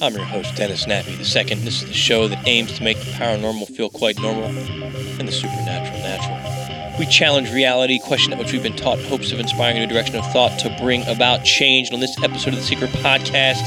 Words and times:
I'm 0.00 0.14
your 0.14 0.22
host, 0.22 0.54
Dennis 0.54 0.86
Nappi 0.86 1.18
II. 1.18 1.56
This 1.64 1.82
is 1.82 1.88
the 1.88 1.92
show 1.92 2.28
that 2.28 2.46
aims 2.46 2.72
to 2.74 2.84
make 2.84 2.98
the 2.98 3.10
paranormal 3.12 3.66
feel 3.74 3.90
quite 3.90 4.16
normal 4.20 4.44
and 4.44 5.26
the 5.26 5.32
supernatural 5.32 5.98
natural. 5.98 6.98
We 7.00 7.06
challenge 7.06 7.52
reality, 7.52 7.98
question 7.98 8.30
that 8.30 8.38
which 8.38 8.52
we've 8.52 8.62
been 8.62 8.76
taught 8.76 9.00
hopes 9.00 9.32
of 9.32 9.40
inspiring 9.40 9.76
a 9.76 9.80
new 9.80 9.92
direction 9.92 10.14
of 10.14 10.24
thought 10.32 10.56
to 10.60 10.76
bring 10.80 11.04
about 11.08 11.44
change. 11.44 11.88
And 11.88 11.94
on 11.94 12.00
this 12.00 12.16
episode 12.22 12.54
of 12.54 12.60
the 12.60 12.64
Seeker 12.64 12.86
Podcast, 12.86 13.60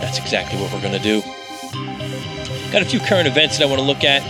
that's 0.00 0.18
exactly 0.18 0.60
what 0.60 0.72
we're 0.72 0.82
going 0.82 0.92
to 0.92 0.98
do. 0.98 1.22
Got 2.72 2.82
a 2.82 2.86
few 2.86 2.98
current 2.98 3.28
events 3.28 3.58
that 3.58 3.64
I 3.64 3.68
want 3.68 3.80
to 3.80 3.86
look 3.86 4.02
at. 4.02 4.22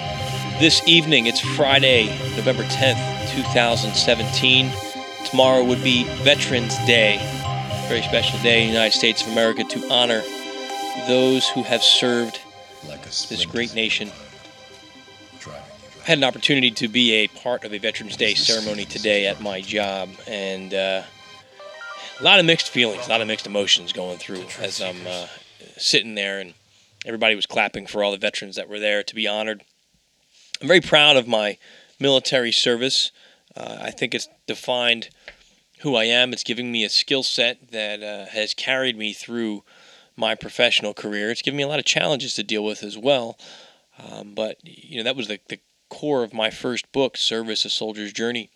This 0.60 0.86
evening, 0.86 1.24
it's 1.24 1.40
Friday, 1.40 2.08
November 2.36 2.64
10th, 2.64 3.34
2017. 3.34 4.70
Tomorrow 5.24 5.64
would 5.64 5.82
be 5.82 6.04
Veterans 6.22 6.76
Day, 6.86 7.16
very 7.88 8.02
special 8.02 8.38
day 8.40 8.64
in 8.64 8.66
the 8.68 8.74
United 8.74 8.96
States 8.96 9.22
of 9.22 9.32
America 9.32 9.64
to 9.64 9.90
honor 9.90 10.22
those 11.06 11.48
who 11.48 11.62
have 11.62 11.82
served 11.82 12.40
this 13.28 13.44
great 13.44 13.74
nation. 13.74 14.10
I 15.46 16.06
had 16.06 16.18
an 16.18 16.24
opportunity 16.24 16.70
to 16.70 16.88
be 16.88 17.12
a 17.12 17.28
part 17.28 17.64
of 17.64 17.72
a 17.72 17.78
Veterans 17.78 18.16
Day 18.16 18.34
ceremony 18.34 18.84
today 18.84 19.26
at 19.26 19.40
my 19.40 19.60
job, 19.60 20.10
and 20.26 20.74
uh, 20.74 21.02
a 22.20 22.22
lot 22.22 22.38
of 22.38 22.44
mixed 22.44 22.68
feelings, 22.68 23.06
a 23.06 23.10
lot 23.10 23.20
of 23.20 23.26
mixed 23.26 23.46
emotions 23.46 23.92
going 23.92 24.18
through 24.18 24.44
as 24.60 24.82
I'm 24.82 25.06
uh, 25.06 25.26
sitting 25.76 26.14
there, 26.14 26.40
and 26.40 26.54
everybody 27.06 27.34
was 27.34 27.46
clapping 27.46 27.86
for 27.86 28.04
all 28.04 28.12
the 28.12 28.18
veterans 28.18 28.56
that 28.56 28.68
were 28.68 28.78
there 28.78 29.02
to 29.02 29.14
be 29.14 29.26
honored. 29.26 29.64
I'm 30.60 30.68
very 30.68 30.80
proud 30.80 31.16
of 31.16 31.26
my 31.26 31.58
military 31.98 32.52
service. 32.52 33.10
Uh, 33.56 33.78
I 33.80 33.90
think 33.90 34.14
it's 34.14 34.28
defined 34.46 35.08
who 35.80 35.96
I 35.96 36.04
am. 36.04 36.32
It's 36.32 36.44
giving 36.44 36.70
me 36.70 36.84
a 36.84 36.88
skill 36.88 37.22
set 37.22 37.70
that 37.72 38.02
uh, 38.02 38.26
has 38.26 38.54
carried 38.54 38.96
me 38.96 39.12
through 39.12 39.64
my 40.16 40.34
professional 40.34 40.94
career. 40.94 41.30
It's 41.30 41.42
given 41.42 41.56
me 41.56 41.62
a 41.62 41.68
lot 41.68 41.78
of 41.78 41.84
challenges 41.84 42.34
to 42.34 42.42
deal 42.42 42.64
with 42.64 42.82
as 42.82 42.96
well. 42.96 43.38
Um, 43.98 44.34
but 44.34 44.58
you 44.62 44.98
know 44.98 45.04
that 45.04 45.16
was 45.16 45.28
the, 45.28 45.40
the 45.48 45.60
core 45.88 46.24
of 46.24 46.34
my 46.34 46.50
first 46.50 46.90
book, 46.92 47.16
Service: 47.16 47.64
A 47.64 47.70
Soldier's 47.70 48.12
Journey. 48.12 48.50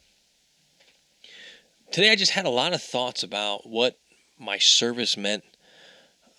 Today, 1.91 2.11
I 2.11 2.17
just 2.17 2.33
had 2.33 2.45
a 2.45 2.51
lot 2.51 2.75
of 2.75 2.83
thoughts 2.83 3.23
about 3.23 3.67
what 3.67 3.99
my 4.39 4.59
service 4.59 5.17
meant. 5.17 5.45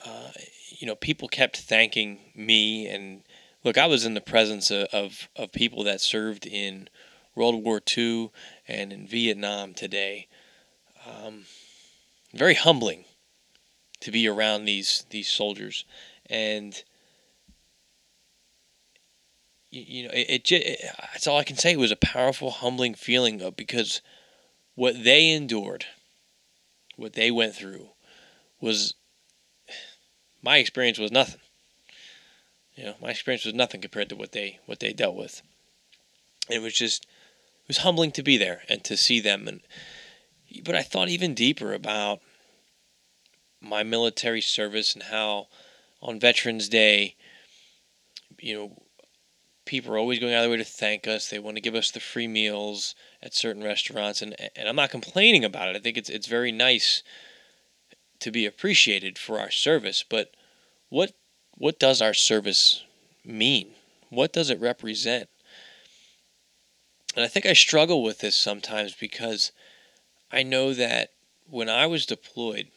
Uh, 0.06 0.32
you 0.78 0.86
know, 0.86 0.96
people 0.96 1.28
kept 1.28 1.58
thanking 1.58 2.20
me, 2.36 2.88
and 2.88 3.24
look, 3.64 3.78
I 3.78 3.88
was 3.88 4.06
in 4.06 4.14
the 4.14 4.22
presence 4.22 4.70
of, 4.70 4.88
of, 4.94 5.30
of 5.36 5.52
people 5.52 5.84
that 5.86 6.02
served 6.02 6.46
in 6.46 6.88
World 7.36 7.64
War 7.64 7.82
II 7.98 8.32
and 8.68 8.94
in 8.94 9.08
Vietnam 9.08 9.74
today. 9.74 10.28
Um, 11.06 11.46
very 12.34 12.54
humbling 12.54 13.06
to 14.02 14.12
be 14.12 14.28
around 14.28 14.66
these 14.66 15.06
these 15.10 15.28
soldiers, 15.28 15.86
and 16.30 16.84
you, 19.70 19.84
you 19.88 20.04
know 20.04 20.12
it, 20.14 20.28
it, 20.30 20.52
it, 20.52 20.80
That's 21.14 21.28
all 21.28 21.38
I 21.38 21.44
can 21.44 21.58
say. 21.58 21.74
It 21.74 21.80
was 21.80 21.92
a 21.92 21.98
powerful, 21.98 22.52
humbling 22.52 22.96
feeling 22.96 23.42
of 23.42 23.56
because 23.56 24.02
what 24.76 25.04
they 25.04 25.30
endured, 25.32 25.86
what 26.96 27.14
they 27.14 27.32
went 27.32 27.56
through, 27.56 27.90
was 28.62 28.94
my 30.42 30.58
experience 30.58 30.98
was 30.98 31.12
nothing. 31.12 31.42
You 32.76 32.86
know, 32.86 32.96
my 33.02 33.10
experience 33.10 33.44
was 33.44 33.54
nothing 33.54 33.82
compared 33.82 34.10
to 34.10 34.16
what 34.16 34.32
they 34.32 34.60
what 34.66 34.80
they 34.80 34.94
dealt 34.94 35.16
with. 35.16 35.42
It 36.50 36.62
was 36.62 36.74
just 36.74 37.04
it 37.04 37.68
was 37.68 37.80
humbling 37.80 38.12
to 38.14 38.24
be 38.24 38.38
there 38.38 38.64
and 38.70 38.84
to 38.86 38.96
see 38.96 39.20
them 39.20 39.48
and 39.48 39.62
but 40.64 40.76
I 40.76 40.82
thought 40.82 41.10
even 41.10 41.34
deeper 41.34 41.74
about 41.74 42.22
my 43.62 43.84
military 43.84 44.42
service 44.42 44.94
and 44.94 45.04
how 45.04 45.48
on 46.02 46.20
Veterans 46.20 46.70
Day, 46.70 47.16
you 48.40 48.56
know, 48.56 48.84
people 49.66 49.94
are 49.94 49.98
always 49.98 50.20
going 50.20 50.34
out 50.34 50.40
of 50.40 50.44
their 50.44 50.52
way 50.52 50.58
to 50.58 50.64
thank 50.64 51.08
us. 51.08 51.30
They 51.30 51.40
want 51.40 51.58
to 51.58 51.62
give 51.62 51.76
us 51.76 51.92
the 51.92 52.00
free 52.00 52.28
meals 52.28 52.96
at 53.22 53.36
certain 53.36 53.64
restaurants, 53.64 54.22
and 54.22 54.36
and 54.56 54.68
I'm 54.68 54.76
not 54.76 54.90
complaining 54.90 55.46
about 55.46 55.70
it. 55.70 55.76
I 55.76 55.80
think 55.80 55.98
it's 55.98 56.10
it's 56.10 56.28
very 56.28 56.52
nice 56.52 57.04
to 58.20 58.32
be 58.32 58.46
appreciated 58.46 59.18
for 59.18 59.40
our 59.40 59.52
service. 59.52 60.04
But 60.08 60.32
what 60.90 61.14
what 61.58 61.80
does 61.80 62.02
our 62.02 62.14
service 62.14 62.84
mean? 63.26 63.76
What 64.10 64.34
does 64.34 64.50
it 64.50 64.60
represent? 64.60 65.30
And 67.16 67.24
I 67.24 67.28
think 67.28 67.46
I 67.46 67.54
struggle 67.54 68.02
with 68.02 68.20
this 68.20 68.36
sometimes 68.36 68.94
because 68.94 69.52
I 70.32 70.44
know 70.44 70.74
that 70.74 71.10
when 71.50 71.70
I 71.70 71.86
was 71.86 72.06
deployed, 72.06 72.68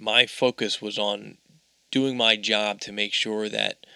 my 0.00 0.26
focus 0.26 0.80
was 0.80 0.98
on 0.98 1.36
doing 1.90 2.16
my 2.16 2.36
job 2.36 2.80
to 2.80 2.92
make 2.92 3.12
sure 3.12 3.48
that 3.48 3.86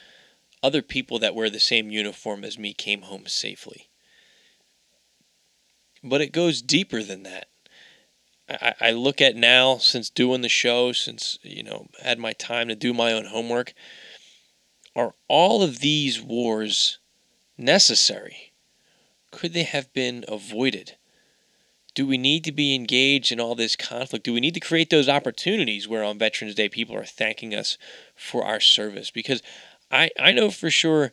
other 0.62 0.82
people 0.82 1.18
that 1.18 1.34
wear 1.34 1.50
the 1.50 1.60
same 1.60 1.90
uniform 1.90 2.44
as 2.44 2.58
me 2.58 2.72
came 2.72 3.02
home 3.02 3.26
safely. 3.26 3.88
But 6.02 6.20
it 6.20 6.32
goes 6.32 6.62
deeper 6.62 7.02
than 7.02 7.22
that. 7.22 7.48
I, 8.48 8.74
I 8.80 8.90
look 8.90 9.20
at 9.20 9.36
now, 9.36 9.78
since 9.78 10.10
doing 10.10 10.42
the 10.42 10.48
show, 10.48 10.92
since, 10.92 11.38
you 11.42 11.62
know, 11.62 11.88
had 12.02 12.18
my 12.18 12.32
time 12.32 12.68
to 12.68 12.74
do 12.74 12.92
my 12.92 13.12
own 13.12 13.26
homework, 13.26 13.72
are 14.94 15.14
all 15.28 15.62
of 15.62 15.80
these 15.80 16.20
wars 16.20 16.98
necessary? 17.56 18.52
Could 19.30 19.54
they 19.54 19.62
have 19.62 19.92
been 19.92 20.24
avoided? 20.28 20.96
Do 21.94 22.06
we 22.06 22.18
need 22.18 22.44
to 22.44 22.52
be 22.52 22.74
engaged 22.74 23.30
in 23.30 23.40
all 23.40 23.54
this 23.54 23.76
conflict? 23.76 24.24
Do 24.24 24.32
we 24.32 24.40
need 24.40 24.54
to 24.54 24.60
create 24.60 24.90
those 24.90 25.08
opportunities 25.08 25.86
where 25.86 26.02
on 26.02 26.18
Veterans 26.18 26.54
Day 26.54 26.68
people 26.68 26.96
are 26.96 27.04
thanking 27.04 27.54
us 27.54 27.78
for 28.16 28.44
our 28.44 28.60
service? 28.60 29.10
Because 29.10 29.42
I, 29.90 30.10
I 30.18 30.32
know 30.32 30.50
for 30.50 30.70
sure, 30.70 31.12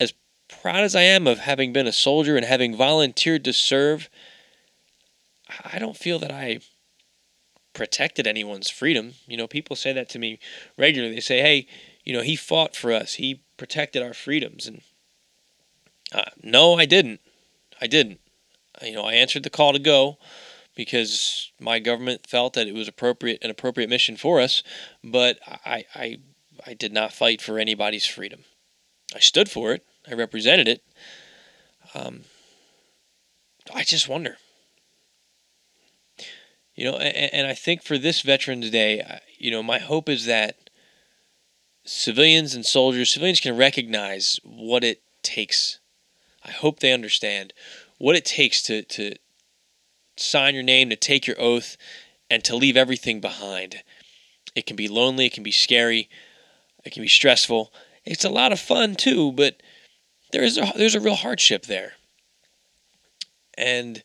as 0.00 0.14
proud 0.48 0.82
as 0.82 0.96
I 0.96 1.02
am 1.02 1.26
of 1.26 1.40
having 1.40 1.74
been 1.74 1.86
a 1.86 1.92
soldier 1.92 2.36
and 2.36 2.46
having 2.46 2.74
volunteered 2.74 3.44
to 3.44 3.52
serve, 3.52 4.08
I 5.62 5.78
don't 5.78 5.96
feel 5.96 6.18
that 6.20 6.32
I 6.32 6.60
protected 7.74 8.26
anyone's 8.26 8.70
freedom. 8.70 9.12
You 9.26 9.36
know, 9.36 9.46
people 9.46 9.76
say 9.76 9.92
that 9.92 10.08
to 10.10 10.18
me 10.18 10.38
regularly. 10.78 11.16
They 11.16 11.20
say, 11.20 11.40
hey, 11.40 11.66
you 12.02 12.14
know, 12.14 12.22
he 12.22 12.34
fought 12.34 12.74
for 12.74 12.92
us, 12.92 13.14
he 13.14 13.42
protected 13.58 14.02
our 14.02 14.14
freedoms. 14.14 14.66
And 14.66 14.80
uh, 16.12 16.30
no, 16.42 16.78
I 16.78 16.86
didn't. 16.86 17.20
I 17.78 17.86
didn't 17.86 18.20
you 18.82 18.92
know, 18.92 19.04
I 19.04 19.14
answered 19.14 19.42
the 19.42 19.50
call 19.50 19.72
to 19.72 19.78
go 19.78 20.18
because 20.74 21.50
my 21.58 21.78
government 21.78 22.26
felt 22.26 22.52
that 22.54 22.68
it 22.68 22.74
was 22.74 22.88
appropriate 22.88 23.42
an 23.42 23.50
appropriate 23.50 23.90
mission 23.90 24.16
for 24.16 24.40
us, 24.40 24.62
but 25.02 25.38
I 25.46 25.84
I 25.94 26.18
I 26.66 26.74
did 26.74 26.92
not 26.92 27.12
fight 27.12 27.40
for 27.40 27.58
anybody's 27.58 28.06
freedom. 28.06 28.44
I 29.14 29.20
stood 29.20 29.50
for 29.50 29.72
it. 29.72 29.84
I 30.08 30.14
represented 30.14 30.68
it. 30.68 30.82
Um, 31.94 32.22
I 33.74 33.84
just 33.84 34.08
wonder. 34.08 34.36
You 36.74 36.84
know, 36.84 36.96
and, 36.96 37.34
and 37.34 37.46
I 37.46 37.54
think 37.54 37.82
for 37.82 37.98
this 37.98 38.20
Veterans 38.20 38.70
Day, 38.70 39.20
you 39.36 39.50
know, 39.50 39.62
my 39.62 39.78
hope 39.78 40.08
is 40.08 40.26
that 40.26 40.70
civilians 41.84 42.54
and 42.54 42.64
soldiers, 42.64 43.10
civilians 43.10 43.40
can 43.40 43.56
recognize 43.56 44.38
what 44.44 44.84
it 44.84 45.02
takes. 45.22 45.80
I 46.44 46.50
hope 46.50 46.78
they 46.78 46.92
understand 46.92 47.52
what 47.98 48.16
it 48.16 48.24
takes 48.24 48.62
to 48.62 48.82
to 48.82 49.14
sign 50.16 50.54
your 50.54 50.62
name, 50.62 50.90
to 50.90 50.96
take 50.96 51.26
your 51.26 51.40
oath, 51.40 51.76
and 52.30 52.42
to 52.44 52.56
leave 52.56 52.76
everything 52.76 53.20
behind. 53.20 53.82
It 54.54 54.66
can 54.66 54.76
be 54.76 54.88
lonely, 54.88 55.26
it 55.26 55.32
can 55.32 55.42
be 55.42 55.52
scary, 55.52 56.08
it 56.84 56.92
can 56.92 57.02
be 57.02 57.08
stressful. 57.08 57.72
It's 58.04 58.24
a 58.24 58.30
lot 58.30 58.52
of 58.52 58.60
fun 58.60 58.94
too, 58.94 59.32
but 59.32 59.62
there 60.32 60.42
is 60.42 60.58
a, 60.58 60.72
there's 60.76 60.94
a 60.94 61.00
real 61.00 61.14
hardship 61.14 61.66
there. 61.66 61.92
And 63.56 64.02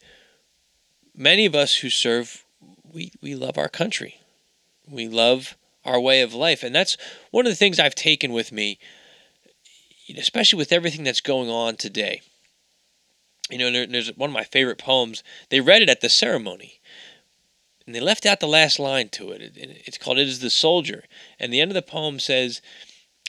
many 1.15 1.45
of 1.45 1.55
us 1.55 1.75
who 1.75 1.89
serve, 1.89 2.43
we, 2.91 3.11
we 3.21 3.35
love 3.35 3.57
our 3.57 3.69
country. 3.69 4.15
We 4.89 5.07
love 5.07 5.55
our 5.85 5.99
way 5.99 6.21
of 6.21 6.33
life. 6.33 6.63
And 6.63 6.73
that's 6.73 6.97
one 7.31 7.45
of 7.45 7.51
the 7.51 7.55
things 7.55 7.79
I've 7.79 7.95
taken 7.95 8.33
with 8.33 8.51
me, 8.51 8.79
especially 10.17 10.57
with 10.57 10.71
everything 10.71 11.03
that's 11.03 11.21
going 11.21 11.49
on 11.49 11.75
today 11.75 12.21
you 13.49 13.57
know, 13.57 13.71
there, 13.71 13.85
there's 13.85 14.15
one 14.15 14.29
of 14.29 14.33
my 14.33 14.43
favorite 14.43 14.77
poems. 14.77 15.23
They 15.49 15.61
read 15.61 15.81
it 15.81 15.89
at 15.89 16.01
the 16.01 16.09
ceremony. 16.09 16.79
And 17.85 17.93
they 17.93 17.99
left 17.99 18.25
out 18.25 18.39
the 18.39 18.47
last 18.47 18.79
line 18.79 19.09
to 19.09 19.31
it. 19.31 19.53
It's 19.55 19.97
called 19.97 20.17
It 20.17 20.27
is 20.27 20.39
the 20.39 20.49
Soldier. 20.49 21.03
And 21.39 21.51
the 21.51 21.59
end 21.59 21.71
of 21.71 21.75
the 21.75 21.81
poem 21.81 22.19
says, 22.19 22.61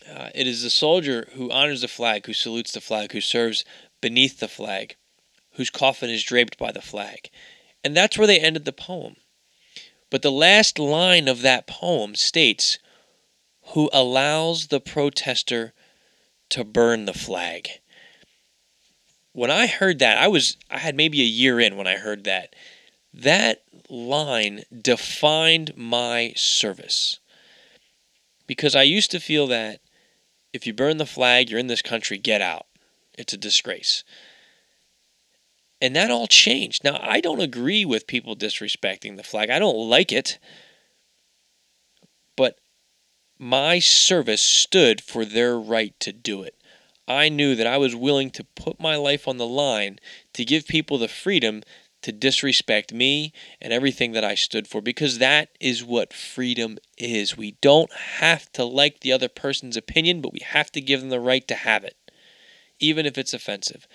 uh, 0.09 0.31
It 0.35 0.47
is 0.47 0.63
the 0.63 0.71
soldier 0.71 1.29
who 1.33 1.51
honors 1.51 1.81
the 1.81 1.89
flag, 1.89 2.27
who 2.27 2.33
salutes 2.33 2.73
the 2.73 2.81
flag, 2.81 3.13
who 3.13 3.21
serves 3.21 3.65
beneath 4.01 4.39
the 4.39 4.49
flag, 4.49 4.97
whose 5.55 5.71
coffin 5.71 6.11
is 6.11 6.23
draped 6.23 6.59
by 6.59 6.71
the 6.71 6.83
flag. 6.83 7.31
And 7.83 7.97
that's 7.97 8.17
where 8.17 8.27
they 8.27 8.39
ended 8.39 8.65
the 8.65 8.73
poem. 8.73 9.17
But 10.11 10.23
the 10.23 10.31
last 10.31 10.79
line 10.79 11.27
of 11.27 11.43
that 11.43 11.67
poem 11.67 12.15
states, 12.15 12.79
Who 13.73 13.91
allows 13.93 14.69
the 14.69 14.81
protester 14.81 15.73
to 16.51 16.63
burn 16.63 17.07
the 17.07 17.15
flag. 17.15 17.81
When 19.35 19.51
I 19.51 19.67
heard 19.67 19.99
that, 19.99 20.17
I 20.17 20.29
was 20.29 20.57
I 20.71 20.79
had 20.79 20.95
maybe 20.95 21.21
a 21.21 21.25
year 21.25 21.59
in 21.59 21.77
when 21.77 21.89
I 21.89 21.97
heard 21.97 22.23
that. 22.25 22.55
That 23.13 23.63
line 23.91 24.63
defined 24.81 25.77
my 25.77 26.33
service. 26.37 27.19
Because 28.47 28.77
I 28.77 28.83
used 28.83 29.11
to 29.11 29.21
feel 29.21 29.49
that 29.49 29.81
if 30.53 30.69
you 30.69 30.73
burn 30.73 30.99
the 30.99 31.07
flag, 31.07 31.51
you're 31.51 31.59
in 31.59 31.67
this 31.67 31.83
country, 31.83 32.17
get 32.17 32.41
out. 32.41 32.67
It's 33.19 33.33
a 33.33 33.37
disgrace. 33.37 34.05
And 35.81 35.97
that 35.97 36.13
all 36.13 36.29
changed. 36.29 36.85
Now, 36.85 37.01
I 37.03 37.21
don't 37.21 37.41
agree 37.41 37.85
with 37.85 38.07
people 38.07 38.37
disrespecting 38.37 39.17
the 39.17 39.25
flag. 39.25 39.51
I 39.51 39.59
don't 39.59 39.89
like 39.89 40.13
it. 40.13 40.39
But 42.37 42.59
my 43.37 43.81
service 43.81 44.43
stood 44.43 45.01
for 45.01 45.25
their 45.25 45.59
right 45.59 45.99
to 46.01 46.13
do 46.13 46.43
it. 46.43 46.54
I 47.07 47.29
knew 47.29 47.55
that 47.55 47.67
I 47.67 47.77
was 47.79 47.95
willing 47.95 48.31
to 48.31 48.45
put 48.45 48.81
my 48.81 48.97
life 48.97 49.29
on 49.29 49.37
the 49.37 49.47
line 49.47 49.99
to 50.33 50.45
give 50.45 50.67
people 50.67 50.99
the 50.99 51.09
freedom 51.09 51.63
to 52.03 52.13
disrespect 52.13 52.93
me 52.93 53.33
and 53.63 53.73
everything 53.73 54.13
that 54.13 54.25
I 54.25 54.35
stood 54.35 54.69
for 54.69 54.83
because 54.83 55.19
that 55.19 55.49
is 55.59 55.83
what 55.83 56.13
freedom 56.13 56.77
is. 56.99 57.37
We 57.37 57.53
don't 57.63 57.93
have 57.93 58.53
to 58.53 58.65
like 58.65 59.01
the 59.01 59.13
other 59.13 59.29
person's 59.29 59.77
opinion, 59.77 60.21
but 60.21 60.33
we 60.33 60.41
have 60.45 60.71
to 60.73 60.83
give 60.83 61.01
them 61.01 61.09
the 61.09 61.21
right 61.21 61.47
to 61.49 61.55
have 61.55 61.83
it, 61.83 61.97
even 62.79 63.07
if 63.07 63.17
it's 63.17 63.33
offensive. 63.33 63.87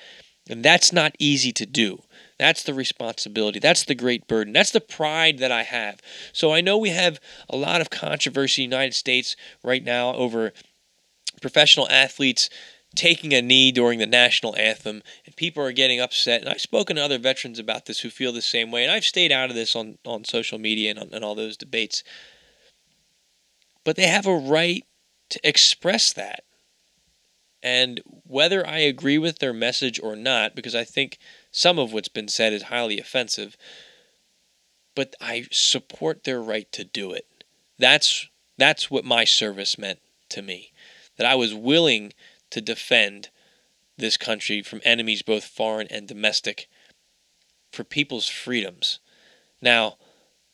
And 0.50 0.66
that's 0.66 0.92
not 0.92 1.16
easy 1.20 1.52
to 1.52 1.68
do. 1.68 2.02
That's 2.40 2.64
the 2.64 2.74
responsibility. 2.74 3.60
That's 3.60 3.84
the 3.84 3.94
great 3.94 4.28
burden. 4.28 4.54
That's 4.54 4.72
the 4.72 4.82
pride 4.82 5.38
that 5.38 5.52
I 5.52 5.62
have. 5.62 6.02
So 6.34 6.52
I 6.52 6.62
know 6.62 6.80
we 6.80 6.90
have 6.90 7.20
a 7.48 7.56
lot 7.56 7.82
of 7.82 7.92
controversy 7.92 8.64
in 8.64 8.72
the 8.72 8.76
United 8.76 8.96
States 8.96 9.36
right 9.64 9.84
now 9.84 10.16
over 10.16 10.52
professional 11.42 11.88
athletes 11.90 12.50
taking 12.96 13.34
a 13.34 13.42
knee 13.42 13.72
during 13.72 14.00
the 14.00 14.06
national 14.06 14.56
anthem, 14.56 15.04
and 15.26 15.36
people 15.36 15.64
are 15.64 15.72
getting 15.72 16.00
upset. 16.00 16.42
And 16.42 16.50
I've 16.50 16.62
spoken 16.62 16.96
to 16.96 17.04
other 17.04 17.20
veterans 17.20 17.60
about 17.60 17.86
this 17.86 18.00
who 18.00 18.10
feel 18.10 18.32
the 18.32 18.42
same 18.42 18.72
way, 18.72 18.84
and 18.84 18.92
I've 18.92 19.06
stayed 19.06 19.32
out 19.32 19.50
of 19.50 19.56
this 19.56 19.76
on, 19.76 19.98
on 20.06 20.24
social 20.24 20.60
media 20.60 20.92
and, 20.92 21.00
on, 21.00 21.10
and 21.12 21.24
all 21.24 21.36
those 21.36 21.58
debates. 21.58 22.04
But 23.84 23.96
they 23.96 24.08
have 24.08 24.28
a 24.28 24.36
right 24.36 24.86
to 25.30 25.48
express 25.48 26.12
that. 26.14 26.44
And 27.62 28.02
whether 28.26 28.66
I 28.66 28.80
agree 28.80 29.18
with 29.18 29.40
their 29.40 29.54
message 29.54 30.00
or 30.02 30.16
not, 30.16 30.56
because 30.56 30.76
I 30.76 30.84
think 30.84 31.18
some 31.52 31.78
of 31.78 31.92
what's 31.92 32.08
been 32.08 32.28
said 32.28 32.54
is 32.54 32.64
highly 32.64 33.00
offensive, 33.00 33.58
but 34.96 35.16
I 35.22 35.48
support 35.52 36.24
their 36.24 36.42
right 36.42 36.72
to 36.72 36.84
do 36.84 37.12
it. 37.12 37.26
That's 37.78 38.28
that's 38.58 38.92
what 38.92 39.06
my 39.06 39.24
service 39.24 39.78
meant 39.78 40.00
to 40.30 40.42
me. 40.42 40.72
That 41.18 41.28
I 41.28 41.36
was 41.36 41.54
willing 41.54 42.14
to 42.52 42.62
defend 42.62 43.30
this 43.98 44.18
country 44.18 44.62
from 44.62 44.82
enemies 44.84 45.22
both 45.22 45.44
foreign 45.44 45.88
and 45.90 46.08
domestic 46.08 46.68
for 47.72 47.84
people's 47.84 48.28
freedoms. 48.28 49.00
Now, 49.62 49.98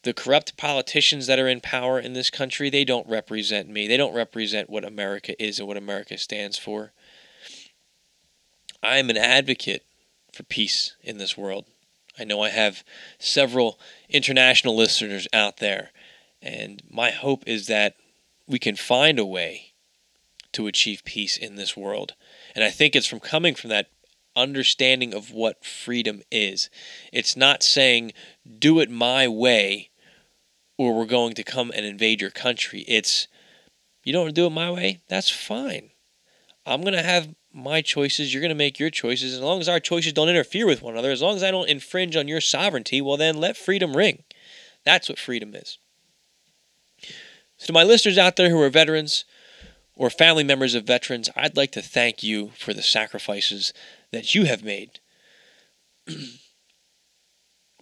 the 0.03 0.13
corrupt 0.13 0.57
politicians 0.57 1.27
that 1.27 1.39
are 1.39 1.47
in 1.47 1.62
power 1.62 2.00
in 2.00 2.13
this 2.13 2.30
country, 2.30 2.69
they 2.69 2.86
don't 2.86 3.07
represent 3.07 3.69
me. 3.69 3.88
They 3.88 3.97
don't 3.97 4.13
represent 4.13 4.69
what 4.69 4.86
America 4.86 5.42
is 5.42 5.59
and 5.59 5.68
what 5.68 5.77
America 5.77 6.18
stands 6.18 6.57
for. 6.57 6.92
I 8.83 8.97
am 8.97 9.09
an 9.09 9.18
advocate 9.18 9.83
for 10.31 10.44
peace 10.44 10.95
in 11.01 11.18
this 11.18 11.38
world. 11.38 11.65
I 12.19 12.24
know 12.24 12.42
I 12.42 12.50
have 12.50 12.83
several 13.18 13.80
international 14.09 14.75
listeners 14.75 15.27
out 15.33 15.57
there, 15.57 15.89
and 16.42 16.83
my 16.89 17.09
hope 17.09 17.44
is 17.47 17.68
that 17.68 17.95
we 18.47 18.59
can 18.59 18.75
find 18.75 19.18
a 19.18 19.25
way 19.25 19.74
to 20.56 20.68
achieve 20.68 21.04
peace 21.06 21.38
in 21.38 21.56
this 21.56 21.78
world. 21.78 22.16
And 22.56 22.63
I 22.63 22.69
think 22.69 22.96
it's 22.96 23.07
from 23.07 23.19
coming 23.19 23.56
from 23.56 23.69
that 23.69 23.90
understanding 24.36 25.13
of 25.13 25.31
what 25.31 25.63
freedom 25.63 26.22
is. 26.31 26.69
It's 27.13 27.38
not 27.38 27.63
saying, 27.63 28.13
do 28.60 28.80
it 28.80 28.90
my 28.90 29.28
way 29.28 29.90
or 30.78 30.98
we're 30.98 31.06
going 31.06 31.34
to 31.36 31.44
come 31.44 31.72
and 31.74 31.86
invade 31.86 32.22
your 32.22 32.31
country. 32.31 32.84
It's, 32.88 33.28
you 34.04 34.12
don't 34.12 34.36
do 34.36 34.46
it 34.46 34.52
my 34.52 34.72
way? 34.72 35.00
That's 35.07 35.30
fine. 35.30 35.92
I'm 36.66 36.81
going 36.81 36.94
to 36.94 37.04
have 37.04 37.34
my 37.54 37.81
choices. 37.81 38.34
You're 38.34 38.42
going 38.42 38.50
to 38.50 38.56
make 38.56 38.80
your 38.80 38.90
choices. 38.90 39.34
As 39.34 39.40
long 39.40 39.62
as 39.62 39.69
our 39.69 39.80
choices 39.80 40.13
don't 40.13 40.30
interfere 40.30 40.66
with 40.66 40.81
one 40.81 40.94
another, 40.94 41.12
as 41.12 41.22
long 41.22 41.36
as 41.36 41.44
I 41.44 41.52
don't 41.52 41.69
infringe 41.69 42.16
on 42.16 42.28
your 42.28 42.42
sovereignty, 42.42 43.02
well, 43.02 43.18
then 43.18 43.38
let 43.38 43.56
freedom 43.56 43.96
ring. 43.96 44.24
That's 44.84 45.07
what 45.07 45.19
freedom 45.19 45.56
is. 45.56 45.78
So, 47.57 47.68
to 47.68 47.74
my 47.74 47.84
listeners 47.84 48.18
out 48.18 48.36
there 48.36 48.50
who 48.50 48.62
are 48.62 48.69
veterans, 48.69 49.24
or 49.95 50.09
family 50.09 50.44
members 50.44 50.75
of 50.75 50.83
veterans, 50.83 51.30
I'd 51.36 51.57
like 51.57 51.71
to 51.74 51.81
thank 51.81 52.21
you 52.21 52.51
for 52.57 52.74
the 52.74 52.81
sacrifices 52.81 53.74
that 54.12 54.36
you 54.36 54.45
have 54.45 54.63
made. 54.63 55.00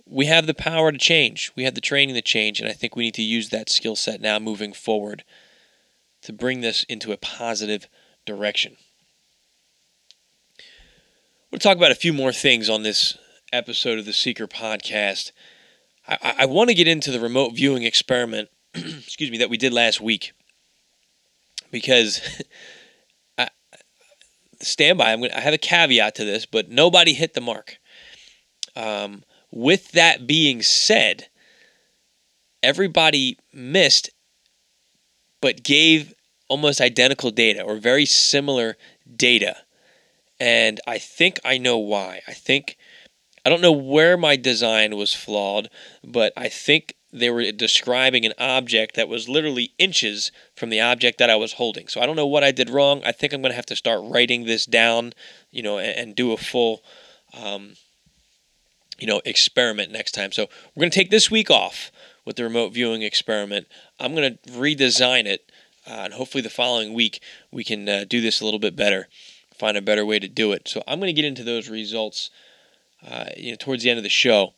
we 0.05 0.27
have 0.27 0.45
the 0.45 0.53
power 0.53 0.91
to 0.91 0.97
change, 0.97 1.51
we 1.55 1.63
have 1.63 1.75
the 1.75 1.81
training 1.81 2.15
to 2.15 2.21
change, 2.21 2.59
and 2.59 2.69
I 2.69 2.73
think 2.73 2.95
we 2.95 3.05
need 3.05 3.15
to 3.15 3.23
use 3.23 3.49
that 3.49 3.69
skill 3.69 3.95
set 3.95 4.21
now 4.21 4.39
moving 4.39 4.73
forward 4.73 5.23
to 6.21 6.31
bring 6.31 6.61
this 6.61 6.83
into 6.83 7.11
a 7.11 7.17
positive 7.17 7.87
direction. 8.25 8.77
We'll 11.51 11.59
talk 11.59 11.77
about 11.77 11.91
a 11.91 11.95
few 11.95 12.13
more 12.13 12.31
things 12.31 12.69
on 12.69 12.83
this 12.83 13.17
episode 13.51 13.99
of 13.99 14.05
the 14.05 14.13
Seeker 14.13 14.47
podcast. 14.47 15.31
I, 16.07 16.35
I 16.39 16.45
want 16.45 16.69
to 16.69 16.75
get 16.75 16.87
into 16.87 17.11
the 17.11 17.19
remote 17.19 17.53
viewing 17.53 17.83
experiment, 17.83 18.49
excuse 18.73 19.29
me, 19.29 19.37
that 19.37 19.49
we 19.49 19.57
did 19.57 19.73
last 19.73 20.01
week 20.01 20.31
because 21.73 22.21
I, 23.37 23.49
stand 24.61 24.97
by. 24.97 25.11
I'm 25.11 25.19
gonna, 25.19 25.35
I 25.35 25.41
have 25.41 25.53
a 25.53 25.57
caveat 25.57 26.15
to 26.15 26.23
this, 26.23 26.45
but 26.45 26.69
nobody 26.69 27.11
hit 27.11 27.33
the 27.33 27.41
mark. 27.41 27.79
Um, 28.77 29.23
with 29.51 29.91
that 29.91 30.25
being 30.25 30.61
said, 30.61 31.27
everybody 32.61 33.37
missed, 33.51 34.09
but 35.41 35.63
gave 35.63 36.13
almost 36.47 36.79
identical 36.79 37.31
data 37.31 37.61
or 37.61 37.75
very 37.75 38.05
similar 38.05 38.77
data. 39.13 39.57
And 40.39 40.79
I 40.87 40.99
think 40.99 41.39
I 41.43 41.57
know 41.57 41.77
why. 41.77 42.21
I 42.27 42.33
think 42.33 42.77
I 43.45 43.49
don't 43.49 43.61
know 43.61 43.71
where 43.71 44.15
my 44.15 44.35
design 44.35 44.95
was 44.95 45.13
flawed, 45.13 45.69
but 46.03 46.33
I 46.37 46.49
think 46.49 46.95
they 47.13 47.29
were 47.29 47.51
describing 47.51 48.25
an 48.25 48.33
object 48.39 48.95
that 48.95 49.07
was 49.07 49.29
literally 49.29 49.71
inches 49.77 50.31
from 50.55 50.69
the 50.69 50.81
object 50.81 51.19
that 51.19 51.29
I 51.29 51.35
was 51.35 51.53
holding. 51.53 51.87
So 51.87 52.01
I 52.01 52.07
don't 52.07 52.15
know 52.15 52.25
what 52.25 52.43
I 52.43 52.51
did 52.51 52.71
wrong. 52.71 53.03
I 53.05 53.11
think 53.11 53.31
I'm 53.31 53.41
going 53.41 53.51
to 53.51 53.55
have 53.55 53.67
to 53.67 53.75
start 53.75 54.01
writing 54.03 54.45
this 54.45 54.65
down, 54.65 55.13
you 55.51 55.61
know, 55.61 55.77
and, 55.77 55.95
and 55.95 56.15
do 56.15 56.31
a 56.31 56.37
full, 56.37 56.81
um, 57.39 57.75
you 58.97 59.05
know, 59.05 59.21
experiment 59.25 59.91
next 59.91 60.13
time. 60.13 60.31
So 60.31 60.49
we're 60.75 60.81
going 60.81 60.91
to 60.91 60.99
take 60.99 61.11
this 61.11 61.29
week 61.29 61.51
off 61.51 61.91
with 62.25 62.35
the 62.35 62.43
remote 62.43 62.73
viewing 62.73 63.03
experiment. 63.03 63.67
I'm 63.99 64.15
going 64.15 64.39
to 64.43 64.51
redesign 64.51 65.25
it, 65.25 65.51
uh, 65.85 66.05
and 66.05 66.13
hopefully 66.13 66.41
the 66.41 66.49
following 66.49 66.93
week 66.93 67.21
we 67.51 67.63
can 67.63 67.87
uh, 67.87 68.05
do 68.09 68.21
this 68.21 68.41
a 68.41 68.45
little 68.45 68.59
bit 68.59 68.75
better, 68.75 69.07
find 69.55 69.77
a 69.77 69.81
better 69.83 70.05
way 70.05 70.17
to 70.17 70.27
do 70.27 70.51
it. 70.51 70.67
So 70.67 70.81
I'm 70.87 70.99
going 70.99 71.13
to 71.13 71.21
get 71.21 71.25
into 71.25 71.43
those 71.43 71.69
results, 71.69 72.31
uh, 73.07 73.25
you 73.37 73.51
know, 73.51 73.57
towards 73.59 73.83
the 73.83 73.91
end 73.91 73.97
of 73.97 74.03
the 74.03 74.09
show 74.09 74.53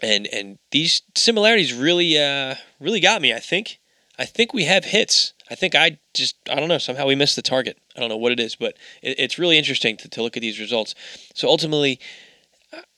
and 0.00 0.26
and 0.28 0.58
these 0.70 1.02
similarities 1.14 1.72
really 1.74 2.18
uh, 2.18 2.54
really 2.80 3.00
got 3.00 3.20
me. 3.20 3.32
I 3.32 3.40
think 3.40 3.80
I 4.18 4.24
think 4.24 4.52
we 4.54 4.64
have 4.64 4.84
hits. 4.86 5.34
I 5.50 5.54
think 5.54 5.74
I 5.74 5.98
just 6.14 6.36
I 6.50 6.54
don't 6.54 6.68
know 6.68 6.78
somehow 6.78 7.06
we 7.06 7.14
missed 7.14 7.36
the 7.36 7.42
target. 7.42 7.78
I 7.96 8.00
don't 8.00 8.08
know 8.08 8.16
what 8.16 8.32
it 8.32 8.40
is, 8.40 8.56
but 8.56 8.76
it, 9.02 9.18
it's 9.18 9.38
really 9.38 9.58
interesting 9.58 9.96
to, 9.98 10.08
to 10.08 10.22
look 10.22 10.36
at 10.36 10.40
these 10.40 10.60
results. 10.60 10.94
So 11.34 11.48
ultimately, 11.48 12.00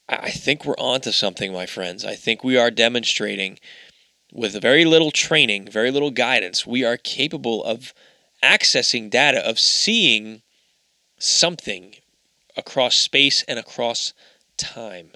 I 0.09 0.31
think 0.31 0.65
we're 0.65 0.79
onto 0.79 1.13
something, 1.13 1.53
my 1.53 1.67
friends. 1.67 2.05
I 2.05 2.15
think 2.15 2.45
we 2.45 2.57
are 2.57 2.71
demonstrating 2.71 3.59
with 4.33 4.61
very 4.61 4.85
little 4.85 5.13
training, 5.13 5.69
very 5.71 5.91
little 5.93 6.11
guidance, 6.11 6.67
we 6.67 6.85
are 6.85 6.97
capable 6.97 7.65
of 7.65 7.95
accessing 8.43 9.09
data, 9.09 9.39
of 9.39 9.59
seeing 9.61 10.43
something 11.19 11.95
across 12.57 12.97
space 12.97 13.45
and 13.45 13.59
across 13.59 14.13
time 14.57 15.13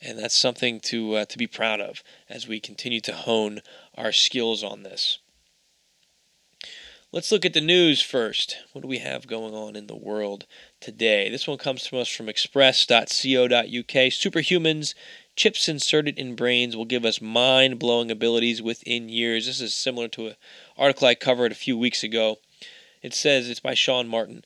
and 0.00 0.18
that's 0.18 0.36
something 0.36 0.80
to 0.80 1.14
uh, 1.16 1.24
to 1.26 1.38
be 1.38 1.46
proud 1.46 1.80
of 1.80 2.02
as 2.28 2.46
we 2.46 2.60
continue 2.60 3.00
to 3.00 3.12
hone 3.12 3.60
our 3.96 4.12
skills 4.12 4.62
on 4.62 4.82
this. 4.82 5.18
Let's 7.10 7.32
look 7.32 7.46
at 7.46 7.54
the 7.54 7.62
news 7.62 8.02
first. 8.02 8.58
What 8.72 8.82
do 8.82 8.88
we 8.88 8.98
have 8.98 9.26
going 9.26 9.54
on 9.54 9.76
in 9.76 9.86
the 9.86 9.96
world 9.96 10.44
today? 10.78 11.30
This 11.30 11.48
one 11.48 11.56
comes 11.56 11.84
to 11.84 11.96
us 11.96 12.08
from 12.08 12.28
express.co.uk. 12.28 13.08
Superhumans 13.08 14.94
chips 15.34 15.68
inserted 15.70 16.18
in 16.18 16.34
brains 16.34 16.76
will 16.76 16.84
give 16.84 17.06
us 17.06 17.22
mind 17.22 17.78
blowing 17.78 18.10
abilities 18.10 18.60
within 18.60 19.08
years. 19.08 19.46
This 19.46 19.62
is 19.62 19.74
similar 19.74 20.08
to 20.08 20.26
an 20.26 20.36
article 20.76 21.08
I 21.08 21.14
covered 21.14 21.50
a 21.50 21.54
few 21.54 21.78
weeks 21.78 22.02
ago. 22.02 22.40
It 23.00 23.14
says 23.14 23.48
it's 23.48 23.60
by 23.60 23.72
Sean 23.72 24.06
Martin. 24.06 24.44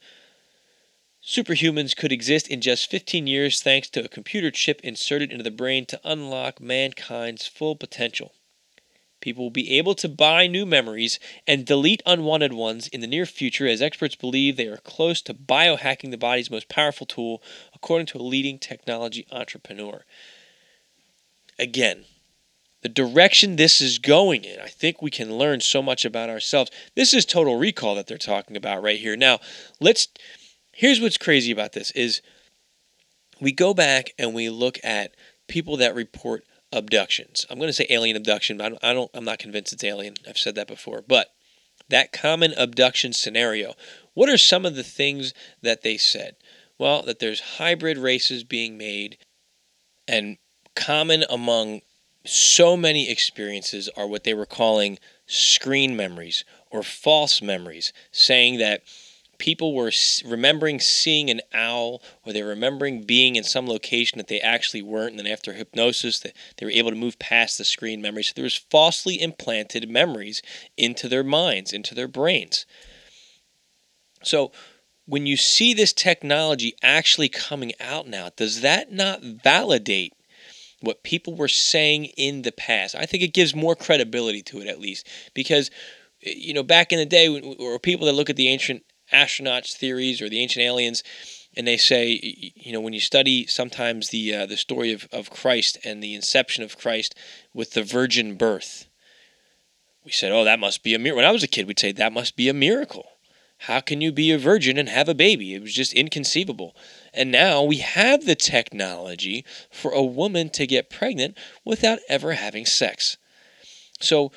Superhumans 1.25 1.97
could 1.97 2.11
exist 2.11 2.49
in 2.49 2.61
just 2.61 2.91
15 2.91 3.29
years 3.29 3.63
thanks 3.63 3.89
to 3.91 4.05
a 4.05 4.09
computer 4.09 4.51
chip 4.51 4.81
inserted 4.83 5.31
into 5.31 5.45
the 5.45 5.53
brain 5.53 5.87
to 5.87 6.01
unlock 6.03 6.61
mankind's 6.61 7.47
full 7.47 7.77
potential. 7.77 8.33
People 9.21 9.45
will 9.45 9.51
be 9.51 9.79
able 9.79 9.95
to 9.95 10.09
buy 10.09 10.49
new 10.49 10.67
memories 10.67 11.21
and 11.47 11.65
delete 11.65 12.03
unwanted 12.05 12.53
ones 12.53 12.89
in 12.89 13.01
the 13.01 13.07
near 13.07 13.25
future 13.25 13.69
as 13.69 13.81
experts 13.81 14.17
believe 14.17 14.57
they 14.57 14.67
are 14.67 14.79
close 14.79 15.23
to 15.23 15.33
biohacking 15.33 16.11
the 16.11 16.19
body's 16.19 16.51
most 16.51 16.69
powerful 16.69 17.07
tool, 17.07 17.41
according 17.73 18.07
to 18.07 18.19
a 18.19 18.21
leading 18.21 18.59
technology 18.59 19.25
entrepreneur. 19.31 20.05
Again, 21.57 22.05
the 22.81 22.89
direction 22.89 23.55
this 23.55 23.81
is 23.81 24.01
going 24.01 24.43
in, 24.43 24.59
I 24.59 24.67
think 24.67 25.01
we 25.01 25.11
can 25.11 25.39
learn 25.39 25.61
so 25.61 25.83
much 25.83 26.05
about 26.05 26.29
ourselves. 26.29 26.73
This 26.97 27.15
is 27.15 27.25
total 27.25 27.57
recall 27.57 27.95
that 27.95 28.09
they're 28.09 28.19
talking 28.19 28.57
about 28.57 28.83
right 28.83 28.99
here. 28.99 29.17
Now, 29.17 29.39
let's 29.81 30.09
here's 30.73 31.01
what's 31.01 31.19
crazy 31.19 31.53
about 31.53 31.73
this 31.73 31.91
is 31.93 32.23
we 33.41 33.53
go 33.53 33.75
back 33.75 34.11
and 34.19 34.35
we 34.35 34.49
look 34.49 34.79
at 34.85 35.15
people 35.49 35.77
that 35.79 35.95
report 35.95 36.45
abductions. 36.73 37.45
I'm 37.51 37.59
going 37.59 37.69
to 37.69 37.75
say 37.75 37.87
alien 37.91 38.17
abduction, 38.17 38.59
but 38.59 38.65
I 38.65 38.69
don't, 38.71 38.85
I 38.85 38.93
don't 38.93 39.11
I'm 39.15 39.25
not 39.25 39.39
convinced 39.39 39.73
it's 39.73 39.85
alien. 39.85 40.15
I've 40.29 40.39
said 40.39 40.55
that 40.55 40.69
before. 40.69 41.03
But 41.07 41.29
that 41.89 42.13
common 42.13 42.55
abduction 42.57 43.13
scenario, 43.13 43.75
what 44.15 44.29
are 44.29 44.39
some 44.39 44.65
of 44.65 44.75
the 44.75 44.83
things 44.83 45.35
that 45.61 45.83
they 45.83 45.97
said? 45.97 46.37
Well, 46.79 47.03
that 47.03 47.19
there's 47.19 47.41
hybrid 47.59 47.99
races 47.99 48.45
being 48.45 48.79
made 48.79 49.19
and 50.09 50.39
common 50.75 51.25
among 51.29 51.83
so 52.25 52.77
many 52.77 53.11
experiences 53.11 53.89
are 53.97 54.07
what 54.07 54.25
they 54.25 54.35
were 54.35 54.47
calling 54.47 54.99
screen 55.27 55.97
memories 55.97 56.45
or 56.71 56.83
false 56.83 57.43
memories, 57.43 57.93
saying 58.11 58.59
that 58.59 58.83
people 59.43 59.75
were 59.75 59.91
remembering 60.25 60.79
seeing 60.79 61.29
an 61.29 61.41
owl 61.53 62.01
or 62.25 62.33
they 62.33 62.45
were 62.45 62.51
remembering 62.51 63.03
being 63.03 63.35
in 63.35 63.43
some 63.43 63.67
location 63.67 64.17
that 64.17 64.29
they 64.29 64.39
actually 64.39 64.81
weren't 64.81 65.11
and 65.11 65.19
then 65.19 65.27
after 65.27 65.53
hypnosis 65.53 66.21
they, 66.21 66.33
they 66.57 66.65
were 66.65 66.71
able 66.71 66.91
to 66.91 66.97
move 66.97 67.19
past 67.19 67.59
the 67.59 67.65
screen 67.65 68.01
memories 68.01 68.29
so 68.29 68.33
there 68.37 68.45
was 68.45 68.57
falsely 68.57 69.21
implanted 69.21 69.91
memories 69.91 70.43
into 70.77 71.09
their 71.09 71.25
minds 71.25 71.73
into 71.73 71.93
their 71.93 72.07
brains 72.07 72.67
so 74.23 74.53
when 75.07 75.27
you 75.27 75.37
see 75.37 75.75
this 75.75 75.93
technology 75.93 76.77
actually 76.81 77.29
coming 77.29 77.73
out 77.81 78.07
now 78.07 78.31
does 78.37 78.61
that 78.61 78.93
not 78.93 79.23
validate 79.23 80.13
what 80.83 81.03
people 81.03 81.35
were 81.35 81.49
saying 81.49 82.07
in 82.17 82.43
the 82.43 82.51
past. 82.51 82.97
I 82.97 83.07
think 83.07 83.23
it 83.23 83.33
gives 83.33 83.55
more 83.55 83.77
credibility 83.77 84.43
to 84.43 84.61
it, 84.61 84.67
at 84.67 84.81
least, 84.81 85.07
because 85.33 85.71
eh, 86.27 86.33
you 86.37 86.53
know 86.53 86.65
back 86.65 86.93
in 86.93 86.99
the 86.99 87.07
day, 87.07 87.29
or 87.29 87.79
people 87.79 88.07
that 88.07 88.15
look 88.15 88.29
at 88.29 88.35
the 88.35 88.49
ancient 88.49 88.83
astronauts 89.13 89.77
theories 89.77 90.21
or 90.21 90.29
the 90.29 90.41
ancient 90.41 90.65
aliens, 90.65 91.03
and 91.57 91.67
they 91.67 91.77
say, 91.77 92.53
you 92.57 92.73
know, 92.73 92.81
when 92.81 92.93
you 92.93 93.01
study 93.01 93.47
sometimes 93.47 94.09
the 94.09 94.35
uh, 94.35 94.47
the 94.47 94.57
story 94.57 94.93
of, 94.93 95.07
of 95.13 95.31
Christ 95.31 95.79
and 95.85 96.03
the 96.03 96.15
inception 96.15 96.65
of 96.65 96.79
Christ 96.79 97.15
with 97.53 97.73
the 97.73 97.83
virgin 97.83 98.37
birth, 98.37 98.87
we 100.05 100.11
said, 100.11 100.33
oh, 100.33 100.45
that 100.45 100.59
must 100.59 100.83
be 100.83 100.95
a 100.95 100.99
miracle. 100.99 101.19
When 101.19 101.27
I 101.27 101.33
was 101.33 101.43
a 101.43 101.49
kid, 101.49 101.67
we'd 101.67 101.79
say 101.79 101.93
that 101.93 102.13
must 102.13 102.37
be 102.37 102.49
a 102.49 102.55
miracle. 102.55 103.07
How 103.67 103.79
can 103.79 104.01
you 104.01 104.11
be 104.11 104.33
a 104.33 104.39
virgin 104.39 104.77
and 104.77 104.89
have 104.89 105.09
a 105.09 105.15
baby? 105.15 105.55
It 105.55 105.63
was 105.63 105.73
just 105.73 105.93
inconceivable. 105.93 106.75
And 107.15 107.31
now 107.31 107.63
we 107.63 107.77
have 107.77 108.27
the 108.27 108.35
technology 108.35 109.45
for 109.71 109.93
a 109.93 110.03
woman 110.03 110.51
to 110.51 110.67
get 110.67 110.91
pregnant 110.91 111.39
without 111.65 112.01
ever 112.09 112.33
having 112.33 112.67
sex. 112.67 113.19
So 114.01 114.33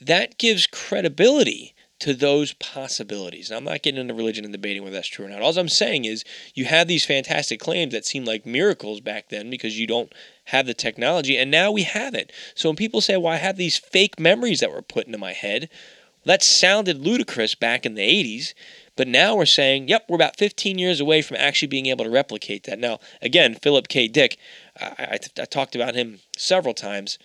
that 0.00 0.38
gives 0.38 0.68
credibility 0.68 1.74
to 2.00 2.14
those 2.14 2.52
possibilities. 2.54 3.50
Now, 3.50 3.56
I'm 3.56 3.64
not 3.64 3.82
getting 3.82 4.00
into 4.00 4.14
religion 4.14 4.44
and 4.44 4.52
debating 4.52 4.82
whether 4.82 4.94
that's 4.94 5.08
true 5.08 5.26
or 5.26 5.28
not. 5.28 5.42
All 5.42 5.56
I'm 5.58 5.68
saying 5.68 6.04
is 6.04 6.24
you 6.54 6.66
have 6.66 6.86
these 6.86 7.04
fantastic 7.04 7.58
claims 7.58 7.92
that 7.92 8.06
seem 8.06 8.24
like 8.24 8.46
miracles 8.46 9.00
back 9.00 9.28
then 9.30 9.50
because 9.50 9.78
you 9.78 9.86
don't 9.86 10.12
have 10.44 10.66
the 10.66 10.74
technology, 10.74 11.36
and 11.36 11.50
now 11.50 11.70
we 11.72 11.82
have 11.82 12.14
it. 12.14 12.32
So 12.54 12.68
when 12.68 12.76
people 12.76 13.00
say, 13.00 13.16
well, 13.16 13.32
I 13.32 13.36
have 13.36 13.56
these 13.56 13.76
fake 13.76 14.20
memories 14.20 14.60
that 14.60 14.72
were 14.72 14.82
put 14.82 15.06
into 15.06 15.18
my 15.18 15.32
head, 15.32 15.68
that 16.24 16.42
sounded 16.42 17.00
ludicrous 17.00 17.54
back 17.54 17.84
in 17.84 17.94
the 17.94 18.02
80s, 18.02 18.54
but 18.96 19.08
now 19.08 19.36
we're 19.36 19.46
saying, 19.46 19.88
yep, 19.88 20.04
we're 20.08 20.16
about 20.16 20.36
15 20.36 20.78
years 20.78 21.00
away 21.00 21.22
from 21.22 21.36
actually 21.38 21.68
being 21.68 21.86
able 21.86 22.04
to 22.04 22.10
replicate 22.10 22.64
that. 22.64 22.78
Now, 22.78 22.98
again, 23.22 23.54
Philip 23.54 23.88
K. 23.88 24.08
Dick, 24.08 24.36
I, 24.80 24.94
I, 24.98 25.18
I 25.40 25.44
talked 25.44 25.74
about 25.74 25.94
him 25.94 26.20
several 26.36 26.74
times, 26.74 27.18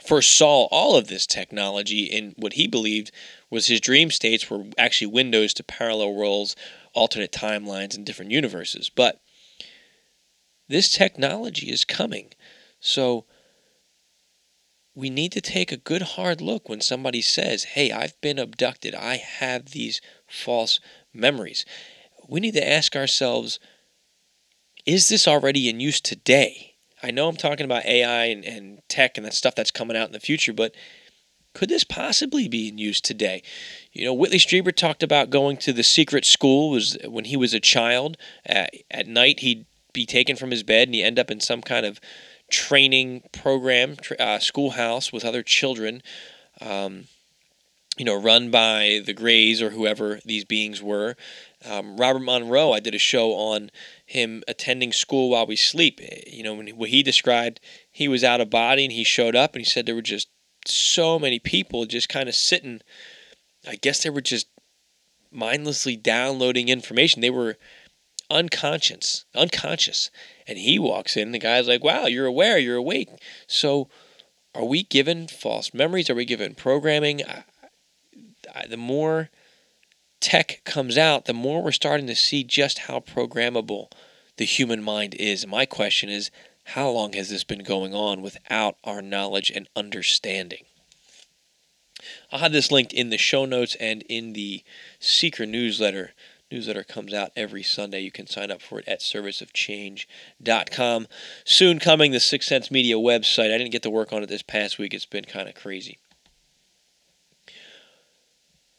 foresaw 0.00 0.66
all 0.70 0.96
of 0.96 1.08
this 1.08 1.26
technology 1.26 2.04
in 2.04 2.34
what 2.36 2.54
he 2.54 2.66
believed 2.66 3.10
was 3.50 3.66
his 3.66 3.80
dream 3.80 4.10
states 4.10 4.50
were 4.50 4.64
actually 4.76 5.08
windows 5.08 5.54
to 5.54 5.64
parallel 5.64 6.14
worlds, 6.14 6.56
alternate 6.92 7.32
timelines, 7.32 7.96
and 7.96 8.04
different 8.04 8.30
universes. 8.30 8.88
But 8.88 9.20
this 10.68 10.92
technology 10.92 11.70
is 11.70 11.84
coming. 11.84 12.32
So 12.80 13.24
we 14.94 15.10
need 15.10 15.32
to 15.32 15.40
take 15.40 15.70
a 15.70 15.76
good 15.76 16.02
hard 16.02 16.40
look 16.40 16.68
when 16.68 16.80
somebody 16.80 17.20
says, 17.20 17.64
Hey, 17.64 17.92
I've 17.92 18.20
been 18.20 18.38
abducted. 18.38 18.94
I 18.94 19.16
have 19.16 19.66
these 19.66 20.00
false 20.26 20.80
memories. 21.12 21.64
We 22.28 22.40
need 22.40 22.54
to 22.54 22.68
ask 22.68 22.96
ourselves, 22.96 23.60
Is 24.84 25.08
this 25.08 25.28
already 25.28 25.68
in 25.68 25.80
use 25.80 26.00
today? 26.00 26.75
I 27.02 27.10
know 27.10 27.28
I'm 27.28 27.36
talking 27.36 27.64
about 27.64 27.84
AI 27.84 28.26
and, 28.26 28.44
and 28.44 28.82
tech 28.88 29.16
and 29.16 29.26
that 29.26 29.34
stuff 29.34 29.54
that's 29.54 29.70
coming 29.70 29.96
out 29.96 30.06
in 30.06 30.12
the 30.12 30.20
future, 30.20 30.52
but 30.52 30.74
could 31.56 31.68
this 31.70 31.84
possibly 31.84 32.48
be 32.48 32.68
in 32.68 32.76
use 32.76 33.00
today? 33.00 33.42
You 33.90 34.04
know, 34.04 34.12
Whitley 34.12 34.38
Strieber 34.38 34.76
talked 34.76 35.02
about 35.02 35.30
going 35.30 35.56
to 35.58 35.72
the 35.72 35.82
secret 35.82 36.26
school 36.26 36.68
was 36.70 36.98
when 37.06 37.24
he 37.24 37.36
was 37.36 37.54
a 37.54 37.60
child. 37.60 38.18
At, 38.44 39.06
night, 39.06 39.40
he'd 39.40 39.64
be 39.94 40.04
taken 40.04 40.36
from 40.36 40.50
his 40.50 40.62
bed 40.62 40.88
and 40.88 40.94
he'd 40.94 41.04
end 41.04 41.18
up 41.18 41.30
in 41.30 41.40
some 41.40 41.62
kind 41.62 41.86
of 41.86 41.98
training 42.50 43.22
program, 43.32 43.96
uh, 44.20 44.38
schoolhouse 44.38 45.14
with 45.14 45.24
other 45.24 45.42
children, 45.42 46.02
um, 46.60 47.04
you 47.96 48.04
know, 48.04 48.20
run 48.20 48.50
by 48.50 49.00
the 49.06 49.14
Greys 49.14 49.62
or 49.62 49.70
whoever 49.70 50.20
these 50.26 50.44
beings 50.44 50.82
were. 50.82 51.16
Um, 51.66 51.96
Robert 51.96 52.20
Monroe, 52.20 52.72
I 52.72 52.80
did 52.80 52.94
a 52.94 52.98
show 52.98 53.32
on 53.32 53.70
him 54.04 54.42
attending 54.46 54.92
school 54.92 55.30
while 55.30 55.46
we 55.46 55.56
sleep. 55.56 56.00
You 56.26 56.42
know, 56.42 56.54
when, 56.54 56.66
he 56.66 57.02
described 57.02 57.60
he 57.90 58.08
was 58.08 58.22
out 58.22 58.40
of 58.40 58.50
body 58.50 58.84
and 58.84 58.92
he 58.92 59.04
showed 59.04 59.34
up 59.34 59.54
and 59.54 59.60
he 59.60 59.68
said 59.68 59.84
there 59.84 59.94
were 59.94 60.02
just 60.02 60.28
so 60.64 61.18
many 61.18 61.38
people 61.38 61.84
just 61.86 62.08
kind 62.08 62.28
of 62.28 62.34
sitting. 62.34 62.80
I 63.66 63.76
guess 63.76 64.02
they 64.02 64.10
were 64.10 64.20
just 64.20 64.46
mindlessly 65.30 65.96
downloading 65.96 66.68
information. 66.68 67.20
They 67.20 67.30
were 67.30 67.56
unconscious, 68.30 69.24
unconscious. 69.34 70.10
And 70.46 70.58
he 70.58 70.78
walks 70.78 71.16
in, 71.16 71.32
the 71.32 71.38
guy's 71.38 71.68
like, 71.68 71.84
wow, 71.84 72.06
you're 72.06 72.26
aware, 72.26 72.58
you're 72.58 72.76
awake. 72.76 73.08
So 73.46 73.88
are 74.54 74.64
we 74.64 74.82
given 74.82 75.28
false 75.28 75.74
memories? 75.74 76.08
Are 76.08 76.14
we 76.14 76.24
given 76.24 76.54
programming? 76.54 77.22
I, 77.24 77.44
I, 78.54 78.66
the 78.66 78.76
more 78.76 79.30
tech 80.20 80.62
comes 80.64 80.98
out, 80.98 81.24
the 81.24 81.34
more 81.34 81.62
we're 81.62 81.72
starting 81.72 82.06
to 82.06 82.14
see 82.14 82.44
just 82.44 82.80
how 82.80 83.00
programmable 83.00 83.90
the 84.36 84.44
human 84.44 84.82
mind 84.82 85.14
is. 85.14 85.46
My 85.46 85.66
question 85.66 86.08
is, 86.08 86.30
how 86.70 86.88
long 86.88 87.12
has 87.12 87.30
this 87.30 87.44
been 87.44 87.62
going 87.62 87.94
on 87.94 88.22
without 88.22 88.76
our 88.82 89.00
knowledge 89.00 89.52
and 89.54 89.68
understanding? 89.76 90.64
I'll 92.30 92.40
have 92.40 92.52
this 92.52 92.70
linked 92.70 92.92
in 92.92 93.10
the 93.10 93.18
show 93.18 93.44
notes 93.44 93.76
and 93.80 94.02
in 94.02 94.32
the 94.32 94.62
Seeker 95.00 95.46
newsletter 95.46 96.12
newsletter 96.50 96.84
comes 96.84 97.12
out 97.12 97.32
every 97.34 97.62
Sunday. 97.62 98.00
You 98.00 98.10
can 98.10 98.26
sign 98.26 98.50
up 98.50 98.62
for 98.62 98.78
it 98.78 98.88
at 98.88 99.00
serviceofchange.com. 99.00 101.08
Soon 101.44 101.78
coming, 101.78 102.12
the 102.12 102.20
Sixth 102.20 102.48
Sense 102.48 102.70
Media 102.70 102.96
website. 102.96 103.52
I 103.52 103.58
didn't 103.58 103.72
get 103.72 103.82
to 103.82 103.90
work 103.90 104.12
on 104.12 104.22
it 104.22 104.28
this 104.28 104.42
past 104.42 104.78
week. 104.78 104.94
It's 104.94 105.06
been 105.06 105.24
kind 105.24 105.48
of 105.48 105.56
crazy. 105.56 105.98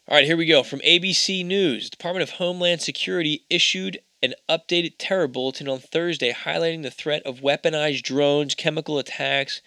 All 0.08 0.16
right, 0.16 0.24
here 0.24 0.38
we 0.38 0.46
go. 0.46 0.62
From 0.62 0.78
ABC 0.80 1.44
News, 1.44 1.90
Department 1.90 2.22
of 2.22 2.36
Homeland 2.36 2.80
Security 2.80 3.44
issued 3.50 3.98
an 4.22 4.32
updated 4.48 4.94
terror 4.96 5.28
bulletin 5.28 5.68
on 5.68 5.80
Thursday 5.80 6.32
highlighting 6.32 6.82
the 6.82 6.90
threat 6.90 7.22
of 7.26 7.40
weaponized 7.40 8.04
drones, 8.04 8.54
chemical 8.54 8.98
attacks, 8.98 9.60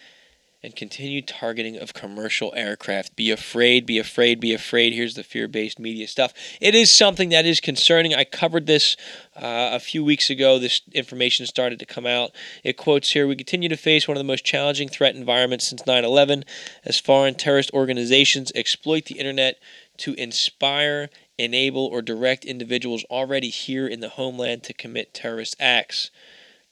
and 0.63 0.75
continued 0.75 1.27
targeting 1.27 1.77
of 1.77 1.93
commercial 1.93 2.53
aircraft. 2.55 3.15
Be 3.15 3.29
afraid, 3.29 3.86
be 3.86 4.00
afraid, 4.00 4.39
be 4.39 4.53
afraid. 4.53 4.93
Here's 4.93 5.13
the 5.13 5.24
fear 5.24 5.48
based 5.48 5.79
media 5.79 6.07
stuff. 6.07 6.33
It 6.60 6.74
is 6.74 6.91
something 6.91 7.29
that 7.29 7.45
is 7.45 7.60
concerning. 7.60 8.15
I 8.15 8.24
covered 8.24 8.65
this 8.65 8.98
uh, 9.36 9.69
a 9.74 9.79
few 9.79 10.03
weeks 10.03 10.31
ago. 10.31 10.57
This 10.57 10.81
information 10.91 11.45
started 11.45 11.77
to 11.79 11.86
come 11.86 12.07
out. 12.07 12.31
It 12.63 12.77
quotes 12.77 13.12
here 13.12 13.27
We 13.27 13.36
continue 13.36 13.69
to 13.69 13.77
face 13.77 14.07
one 14.07 14.17
of 14.17 14.19
the 14.19 14.27
most 14.27 14.43
challenging 14.43 14.89
threat 14.89 15.15
environments 15.15 15.67
since 15.67 15.86
9 15.86 16.03
11 16.03 16.45
as 16.83 17.00
foreign 17.00 17.36
terrorist 17.36 17.71
organizations 17.74 18.51
exploit 18.55 19.05
the 19.05 19.19
internet 19.19 19.60
to 20.01 20.13
inspire, 20.15 21.10
enable, 21.38 21.86
or 21.86 22.01
direct 22.01 22.46
individuals 22.46 23.03
already 23.10 23.50
here 23.50 23.88
in 23.88 24.00
the 24.00 24.10
homeland 24.10 24.63
to 24.63 24.74
commit 24.74 25.13
terrorist 25.13 25.55
acts. 25.60 26.12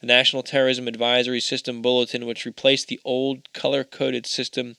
The 0.02 0.08
National 0.08 0.44
Terrorism 0.44 0.88
Advisory 0.88 1.42
System 1.42 1.82
Bulletin, 1.82 2.26
which 2.26 2.46
replaced 2.46 2.88
the 2.88 3.02
old 3.04 3.52
color 3.52 3.84
coded 3.84 4.26
system, 4.26 4.78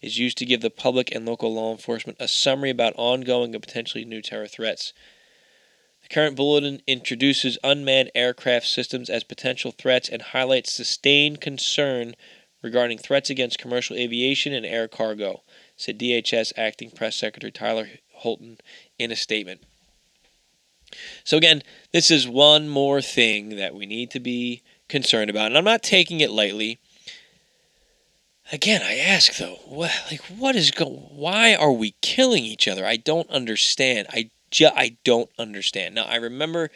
is 0.00 0.18
used 0.18 0.38
to 0.38 0.46
give 0.46 0.62
the 0.62 0.70
public 0.70 1.14
and 1.14 1.26
local 1.26 1.52
law 1.52 1.70
enforcement 1.70 2.16
a 2.18 2.26
summary 2.26 2.70
about 2.70 2.94
ongoing 2.96 3.54
and 3.54 3.62
potentially 3.62 4.04
new 4.04 4.22
terror 4.22 4.48
threats. 4.48 4.92
The 6.02 6.08
current 6.08 6.36
bulletin 6.36 6.82
introduces 6.86 7.58
unmanned 7.62 8.10
aircraft 8.14 8.66
systems 8.66 9.10
as 9.10 9.24
potential 9.24 9.72
threats 9.72 10.08
and 10.08 10.22
highlights 10.22 10.72
sustained 10.72 11.40
concern 11.40 12.14
regarding 12.62 12.98
threats 12.98 13.28
against 13.28 13.58
commercial 13.58 13.96
aviation 13.96 14.52
and 14.52 14.64
air 14.64 14.88
cargo, 14.88 15.42
said 15.76 15.98
DHS 15.98 16.52
Acting 16.56 16.90
Press 16.90 17.16
Secretary 17.16 17.50
Tyler 17.50 17.88
Houlton 18.22 18.58
in 18.98 19.10
a 19.10 19.16
statement. 19.16 19.62
So, 21.24 21.36
again, 21.36 21.62
this 21.92 22.10
is 22.10 22.28
one 22.28 22.68
more 22.68 23.00
thing 23.00 23.56
that 23.56 23.74
we 23.74 23.86
need 23.86 24.10
to 24.10 24.20
be 24.20 24.62
concerned 24.88 25.30
about. 25.30 25.46
And 25.46 25.56
I'm 25.56 25.64
not 25.64 25.82
taking 25.82 26.20
it 26.20 26.30
lightly. 26.30 26.78
Again, 28.50 28.82
I 28.82 28.96
ask 28.96 29.36
though, 29.36 29.60
what, 29.64 29.90
like, 30.10 30.20
what 30.26 30.56
is 30.56 30.70
going? 30.70 30.92
Why 30.92 31.54
are 31.54 31.72
we 31.72 31.94
killing 32.02 32.44
each 32.44 32.68
other? 32.68 32.84
I 32.84 32.96
don't 32.96 33.30
understand. 33.30 34.08
I 34.10 34.30
ju- 34.50 34.68
I 34.74 34.96
don't 35.04 35.30
understand. 35.38 35.94
Now, 35.94 36.04
I 36.04 36.16
remember 36.16 36.70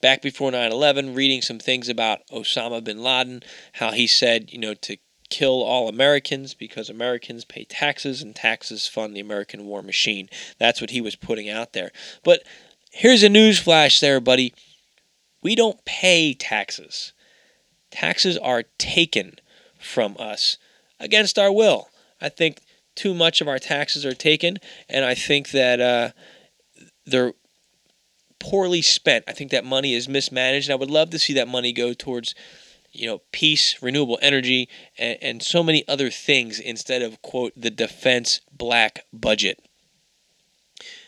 back 0.00 0.22
before 0.22 0.50
9/11 0.50 1.14
reading 1.14 1.42
some 1.42 1.60
things 1.60 1.88
about 1.88 2.26
Osama 2.32 2.82
bin 2.82 3.02
Laden, 3.02 3.42
how 3.74 3.92
he 3.92 4.08
said, 4.08 4.52
you 4.52 4.58
know, 4.58 4.74
to 4.74 4.96
kill 5.30 5.62
all 5.62 5.88
Americans 5.88 6.54
because 6.54 6.88
Americans 6.88 7.44
pay 7.44 7.64
taxes 7.64 8.22
and 8.22 8.34
taxes 8.34 8.86
fund 8.86 9.16
the 9.16 9.20
American 9.20 9.66
war 9.66 9.82
machine. 9.82 10.28
That's 10.58 10.80
what 10.80 10.90
he 10.90 11.00
was 11.00 11.16
putting 11.16 11.48
out 11.48 11.72
there. 11.72 11.90
But 12.24 12.42
Here's 12.98 13.22
a 13.22 13.28
news 13.28 13.58
flash 13.58 14.00
there, 14.00 14.20
buddy. 14.20 14.54
We 15.42 15.54
don't 15.54 15.84
pay 15.84 16.32
taxes. 16.32 17.12
Taxes 17.90 18.38
are 18.38 18.62
taken 18.78 19.34
from 19.78 20.16
us 20.18 20.56
against 20.98 21.38
our 21.38 21.52
will. 21.52 21.90
I 22.22 22.30
think 22.30 22.62
too 22.94 23.12
much 23.12 23.42
of 23.42 23.48
our 23.48 23.58
taxes 23.58 24.06
are 24.06 24.14
taken, 24.14 24.56
and 24.88 25.04
I 25.04 25.14
think 25.14 25.50
that 25.50 25.78
uh, 25.78 26.10
they're 27.04 27.34
poorly 28.38 28.80
spent. 28.80 29.24
I 29.28 29.32
think 29.32 29.50
that 29.50 29.62
money 29.62 29.92
is 29.92 30.08
mismanaged, 30.08 30.70
and 30.70 30.72
I 30.72 30.80
would 30.80 30.90
love 30.90 31.10
to 31.10 31.18
see 31.18 31.34
that 31.34 31.48
money 31.48 31.74
go 31.74 31.92
towards, 31.92 32.34
you 32.98 33.06
know, 33.06 33.22
peace, 33.32 33.80
renewable 33.82 34.18
energy, 34.22 34.68
and, 34.98 35.18
and 35.20 35.42
so 35.42 35.62
many 35.62 35.86
other 35.88 36.10
things 36.10 36.58
instead 36.58 37.02
of 37.02 37.20
quote 37.22 37.52
the 37.56 37.70
defense 37.70 38.40
black 38.52 39.04
budget. 39.12 39.62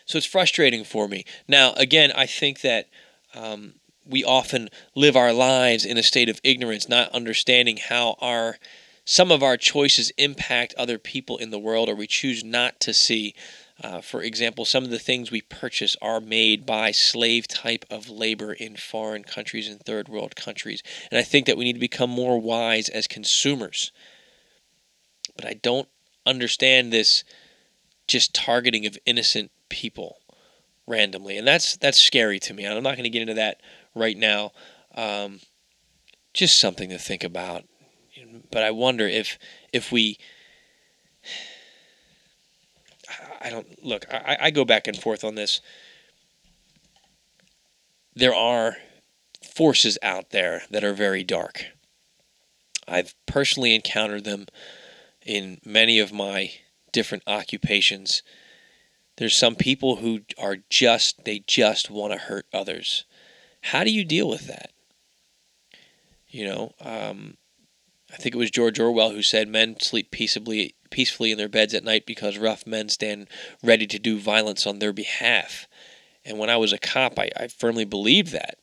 So 0.05 0.17
it's 0.17 0.25
frustrating 0.25 0.83
for 0.83 1.07
me. 1.07 1.23
Now, 1.47 1.73
again, 1.73 2.11
I 2.15 2.25
think 2.25 2.61
that 2.61 2.89
um, 3.35 3.75
we 4.05 4.23
often 4.23 4.69
live 4.95 5.15
our 5.15 5.31
lives 5.31 5.85
in 5.85 5.97
a 5.97 6.03
state 6.03 6.29
of 6.29 6.41
ignorance, 6.43 6.89
not 6.89 7.11
understanding 7.11 7.77
how 7.77 8.15
our 8.19 8.57
some 9.05 9.31
of 9.31 9.41
our 9.41 9.57
choices 9.57 10.11
impact 10.17 10.75
other 10.77 10.99
people 10.99 11.37
in 11.37 11.49
the 11.49 11.59
world, 11.59 11.89
or 11.89 11.95
we 11.95 12.07
choose 12.07 12.43
not 12.43 12.79
to 12.81 12.93
see. 12.93 13.33
Uh, 13.81 14.01
for 14.01 14.21
example, 14.21 14.65
some 14.65 14.83
of 14.83 14.89
the 14.89 14.99
things 14.99 15.31
we 15.31 15.41
purchase 15.41 15.95
are 16.01 16.19
made 16.19 16.65
by 16.65 16.91
slave 16.91 17.47
type 17.47 17.85
of 17.89 18.09
labor 18.09 18.51
in 18.51 18.75
foreign 18.75 19.23
countries 19.23 19.69
and 19.69 19.79
third 19.79 20.09
world 20.09 20.35
countries. 20.35 20.83
And 21.09 21.17
I 21.17 21.23
think 21.23 21.45
that 21.45 21.57
we 21.57 21.63
need 21.63 21.73
to 21.73 21.79
become 21.79 22.09
more 22.09 22.39
wise 22.39 22.89
as 22.89 23.07
consumers. 23.07 23.91
But 25.35 25.45
I 25.45 25.53
don't 25.53 25.87
understand 26.25 26.91
this 26.91 27.23
just 28.07 28.33
targeting 28.35 28.85
of 28.85 28.97
innocent 29.05 29.51
people 29.69 30.17
randomly, 30.85 31.37
and 31.37 31.47
that's 31.47 31.77
that's 31.77 32.01
scary 32.01 32.39
to 32.39 32.53
me. 32.53 32.65
I'm 32.65 32.83
not 32.83 32.95
going 32.95 33.03
to 33.03 33.09
get 33.09 33.21
into 33.21 33.35
that 33.35 33.61
right 33.95 34.17
now. 34.17 34.51
Um, 34.95 35.39
just 36.33 36.59
something 36.59 36.89
to 36.89 36.97
think 36.97 37.23
about. 37.23 37.63
But 38.51 38.63
I 38.63 38.71
wonder 38.71 39.07
if 39.07 39.37
if 39.71 39.91
we. 39.91 40.17
I 43.39 43.49
don't 43.49 43.83
look. 43.83 44.05
I, 44.11 44.37
I 44.41 44.51
go 44.51 44.65
back 44.65 44.87
and 44.87 44.97
forth 44.97 45.23
on 45.23 45.35
this. 45.35 45.61
There 48.15 48.35
are 48.35 48.77
forces 49.43 49.97
out 50.01 50.31
there 50.31 50.63
that 50.71 50.83
are 50.83 50.93
very 50.93 51.23
dark. 51.23 51.65
I've 52.87 53.13
personally 53.25 53.75
encountered 53.75 54.23
them 54.23 54.47
in 55.25 55.59
many 55.63 55.99
of 55.99 56.11
my 56.11 56.51
different 56.91 57.23
occupations 57.27 58.23
there's 59.19 59.35
some 59.35 59.55
people 59.55 59.97
who 59.97 60.21
are 60.37 60.59
just, 60.69 61.25
they 61.25 61.43
just 61.45 61.91
want 61.91 62.13
to 62.13 62.19
hurt 62.19 62.45
others. 62.53 63.03
How 63.63 63.83
do 63.83 63.91
you 63.91 64.05
deal 64.05 64.29
with 64.29 64.47
that? 64.47 64.71
You 66.29 66.45
know, 66.45 66.71
um, 66.79 67.35
I 68.13 68.15
think 68.15 68.33
it 68.33 68.37
was 68.37 68.49
George 68.49 68.79
Orwell 68.79 69.11
who 69.11 69.21
said 69.21 69.49
men 69.49 69.77
sleep 69.81 70.09
peaceably 70.09 70.73
peacefully 70.89 71.31
in 71.31 71.37
their 71.37 71.49
beds 71.49 71.73
at 71.73 71.83
night 71.83 72.05
because 72.05 72.37
rough 72.37 72.65
men 72.65 72.89
stand 72.89 73.27
ready 73.63 73.87
to 73.87 73.99
do 73.99 74.19
violence 74.19 74.65
on 74.65 74.79
their 74.79 74.93
behalf. 74.93 75.67
And 76.25 76.37
when 76.37 76.49
I 76.49 76.57
was 76.57 76.73
a 76.73 76.77
cop, 76.77 77.17
I, 77.17 77.29
I 77.35 77.47
firmly 77.47 77.85
believed 77.85 78.31
that. 78.31 78.57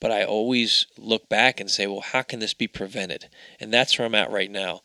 But 0.00 0.12
I 0.12 0.24
always 0.24 0.86
look 0.96 1.28
back 1.28 1.58
and 1.60 1.70
say, 1.70 1.86
well, 1.86 2.00
how 2.00 2.22
can 2.22 2.38
this 2.38 2.54
be 2.54 2.68
prevented? 2.68 3.28
And 3.58 3.72
that's 3.72 3.98
where 3.98 4.06
I'm 4.06 4.14
at 4.14 4.30
right 4.30 4.50
now. 4.50 4.82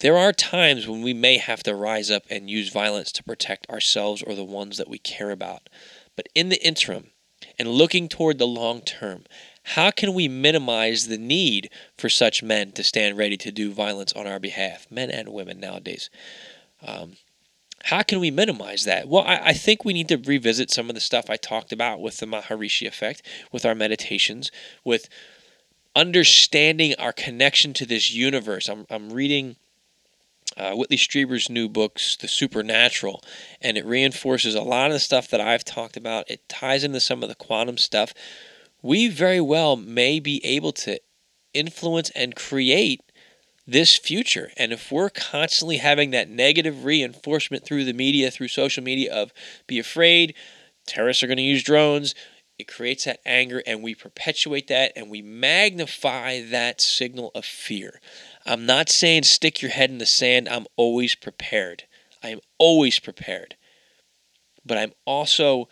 There 0.00 0.16
are 0.16 0.32
times 0.32 0.86
when 0.86 1.02
we 1.02 1.12
may 1.12 1.38
have 1.38 1.62
to 1.64 1.74
rise 1.74 2.10
up 2.10 2.22
and 2.30 2.48
use 2.48 2.72
violence 2.72 3.10
to 3.12 3.24
protect 3.24 3.68
ourselves 3.68 4.22
or 4.22 4.34
the 4.34 4.44
ones 4.44 4.78
that 4.78 4.88
we 4.88 4.98
care 4.98 5.30
about. 5.30 5.68
But 6.16 6.28
in 6.34 6.48
the 6.48 6.64
interim, 6.64 7.10
and 7.58 7.68
looking 7.68 8.08
toward 8.08 8.38
the 8.38 8.46
long 8.46 8.80
term, 8.80 9.24
how 9.74 9.90
can 9.90 10.14
we 10.14 10.28
minimize 10.28 11.06
the 11.06 11.18
need 11.18 11.68
for 11.96 12.08
such 12.08 12.42
men 12.42 12.72
to 12.72 12.82
stand 12.82 13.18
ready 13.18 13.36
to 13.36 13.52
do 13.52 13.72
violence 13.72 14.12
on 14.14 14.26
our 14.26 14.40
behalf, 14.40 14.86
men 14.90 15.10
and 15.10 15.28
women 15.28 15.60
nowadays? 15.60 16.08
Um, 16.86 17.12
how 17.84 18.02
can 18.02 18.18
we 18.18 18.30
minimize 18.30 18.84
that? 18.84 19.08
Well, 19.08 19.24
I, 19.24 19.40
I, 19.46 19.52
think 19.52 19.84
we 19.84 19.92
need 19.92 20.08
to 20.08 20.16
revisit 20.16 20.70
some 20.70 20.88
of 20.88 20.94
the 20.94 21.00
stuff 21.00 21.28
I 21.28 21.36
talked 21.36 21.72
about 21.72 22.00
with 22.00 22.16
the 22.16 22.26
Maharishi 22.26 22.86
effect, 22.86 23.22
with 23.52 23.64
our 23.64 23.74
meditations, 23.74 24.50
with 24.84 25.08
understanding 25.94 26.94
our 26.98 27.12
connection 27.12 27.72
to 27.74 27.86
this 27.86 28.10
universe. 28.10 28.68
I'm, 28.68 28.86
I'm 28.90 29.12
reading 29.12 29.56
uh, 30.56 30.72
Whitley 30.72 30.96
Strieber's 30.96 31.50
new 31.50 31.68
books, 31.68 32.16
The 32.16 32.28
Supernatural, 32.28 33.22
and 33.60 33.76
it 33.76 33.84
reinforces 33.84 34.54
a 34.54 34.62
lot 34.62 34.86
of 34.86 34.94
the 34.94 35.00
stuff 35.00 35.28
that 35.28 35.40
I've 35.40 35.64
talked 35.64 35.96
about. 35.96 36.30
It 36.30 36.48
ties 36.48 36.84
into 36.84 37.00
some 37.00 37.22
of 37.22 37.28
the 37.28 37.34
quantum 37.34 37.78
stuff. 37.78 38.14
We 38.82 39.08
very 39.08 39.40
well 39.40 39.76
may 39.76 40.20
be 40.20 40.44
able 40.44 40.72
to 40.72 41.00
influence 41.52 42.10
and 42.10 42.34
create 42.34 43.00
this 43.66 43.96
future. 43.96 44.50
And 44.56 44.72
if 44.72 44.90
we're 44.90 45.10
constantly 45.10 45.76
having 45.76 46.10
that 46.10 46.30
negative 46.30 46.84
reinforcement 46.84 47.64
through 47.64 47.84
the 47.84 47.92
media, 47.92 48.30
through 48.30 48.48
social 48.48 48.82
media, 48.82 49.12
of 49.12 49.32
be 49.66 49.78
afraid, 49.78 50.34
terrorists 50.86 51.22
are 51.22 51.26
going 51.26 51.36
to 51.36 51.42
use 51.42 51.62
drones, 51.62 52.14
it 52.58 52.66
creates 52.66 53.04
that 53.04 53.20
anger, 53.24 53.62
and 53.66 53.82
we 53.82 53.94
perpetuate 53.94 54.66
that 54.66 54.92
and 54.96 55.10
we 55.10 55.22
magnify 55.22 56.42
that 56.42 56.80
signal 56.80 57.30
of 57.34 57.44
fear. 57.44 58.00
I'm 58.46 58.66
not 58.66 58.88
saying 58.88 59.24
stick 59.24 59.62
your 59.62 59.70
head 59.70 59.90
in 59.90 59.98
the 59.98 60.06
sand. 60.06 60.48
I'm 60.48 60.66
always 60.76 61.14
prepared. 61.14 61.84
I 62.22 62.30
am 62.30 62.40
always 62.58 62.98
prepared. 62.98 63.56
But 64.64 64.78
I'm 64.78 64.92
also 65.04 65.68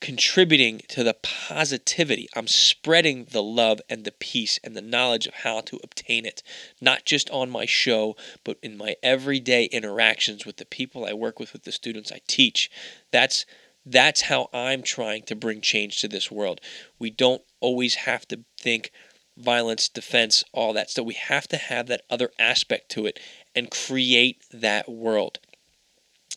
contributing 0.00 0.82
to 0.88 1.02
the 1.02 1.14
positivity. 1.14 2.28
I'm 2.36 2.46
spreading 2.46 3.26
the 3.30 3.42
love 3.42 3.80
and 3.88 4.04
the 4.04 4.12
peace 4.12 4.58
and 4.62 4.76
the 4.76 4.82
knowledge 4.82 5.26
of 5.26 5.34
how 5.34 5.60
to 5.62 5.80
obtain 5.82 6.26
it, 6.26 6.42
not 6.80 7.04
just 7.04 7.30
on 7.30 7.50
my 7.50 7.66
show, 7.66 8.16
but 8.44 8.58
in 8.62 8.76
my 8.76 8.96
everyday 9.02 9.64
interactions 9.66 10.44
with 10.44 10.58
the 10.58 10.66
people 10.66 11.06
I 11.06 11.12
work 11.12 11.40
with, 11.40 11.52
with 11.52 11.64
the 11.64 11.72
students 11.72 12.12
I 12.12 12.20
teach. 12.26 12.70
That's 13.10 13.46
that's 13.88 14.22
how 14.22 14.48
I'm 14.52 14.82
trying 14.82 15.22
to 15.24 15.36
bring 15.36 15.60
change 15.60 16.00
to 16.00 16.08
this 16.08 16.28
world. 16.28 16.60
We 16.98 17.08
don't 17.08 17.42
always 17.60 17.94
have 17.94 18.26
to 18.28 18.40
think 18.58 18.90
violence, 19.36 19.88
defense, 19.88 20.42
all 20.52 20.72
that 20.72 20.90
stuff. 20.90 21.06
We 21.06 21.14
have 21.14 21.46
to 21.48 21.56
have 21.56 21.86
that 21.86 22.02
other 22.10 22.30
aspect 22.38 22.90
to 22.92 23.06
it 23.06 23.20
and 23.54 23.70
create 23.70 24.42
that 24.52 24.88
world. 24.88 25.38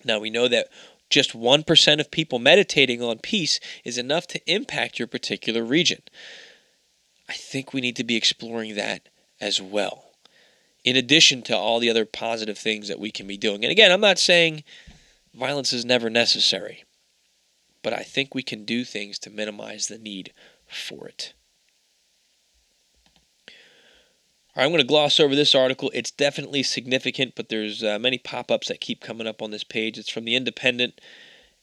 Now, 0.05 0.19
we 0.19 0.29
know 0.29 0.47
that 0.47 0.67
just 1.09 1.33
1% 1.33 1.99
of 1.99 2.11
people 2.11 2.39
meditating 2.39 3.01
on 3.01 3.19
peace 3.19 3.59
is 3.83 3.97
enough 3.97 4.27
to 4.27 4.51
impact 4.51 4.99
your 4.99 5.07
particular 5.07 5.63
region. 5.63 6.01
I 7.27 7.33
think 7.33 7.73
we 7.73 7.81
need 7.81 7.95
to 7.97 8.03
be 8.03 8.15
exploring 8.15 8.75
that 8.75 9.09
as 9.39 9.61
well, 9.61 10.05
in 10.83 10.95
addition 10.95 11.41
to 11.43 11.57
all 11.57 11.79
the 11.79 11.89
other 11.89 12.05
positive 12.05 12.57
things 12.57 12.87
that 12.87 12.99
we 12.99 13.11
can 13.11 13.27
be 13.27 13.37
doing. 13.37 13.63
And 13.63 13.71
again, 13.71 13.91
I'm 13.91 14.01
not 14.01 14.19
saying 14.19 14.63
violence 15.33 15.71
is 15.73 15.85
never 15.85 16.09
necessary, 16.09 16.83
but 17.83 17.93
I 17.93 18.03
think 18.03 18.33
we 18.33 18.43
can 18.43 18.65
do 18.65 18.83
things 18.83 19.19
to 19.19 19.29
minimize 19.29 19.87
the 19.87 19.97
need 19.97 20.33
for 20.67 21.07
it. 21.07 21.33
I'm 24.59 24.71
going 24.71 24.81
to 24.81 24.87
gloss 24.87 25.21
over 25.21 25.35
this 25.35 25.55
article. 25.55 25.89
It's 25.93 26.11
definitely 26.11 26.63
significant, 26.63 27.33
but 27.35 27.47
there's 27.47 27.81
uh, 27.81 27.97
many 27.97 28.17
pop-ups 28.17 28.67
that 28.67 28.81
keep 28.81 28.99
coming 28.99 29.25
up 29.25 29.41
on 29.41 29.51
this 29.51 29.63
page. 29.63 29.97
It's 29.97 30.09
from 30.09 30.25
the 30.25 30.35
Independent, 30.35 30.99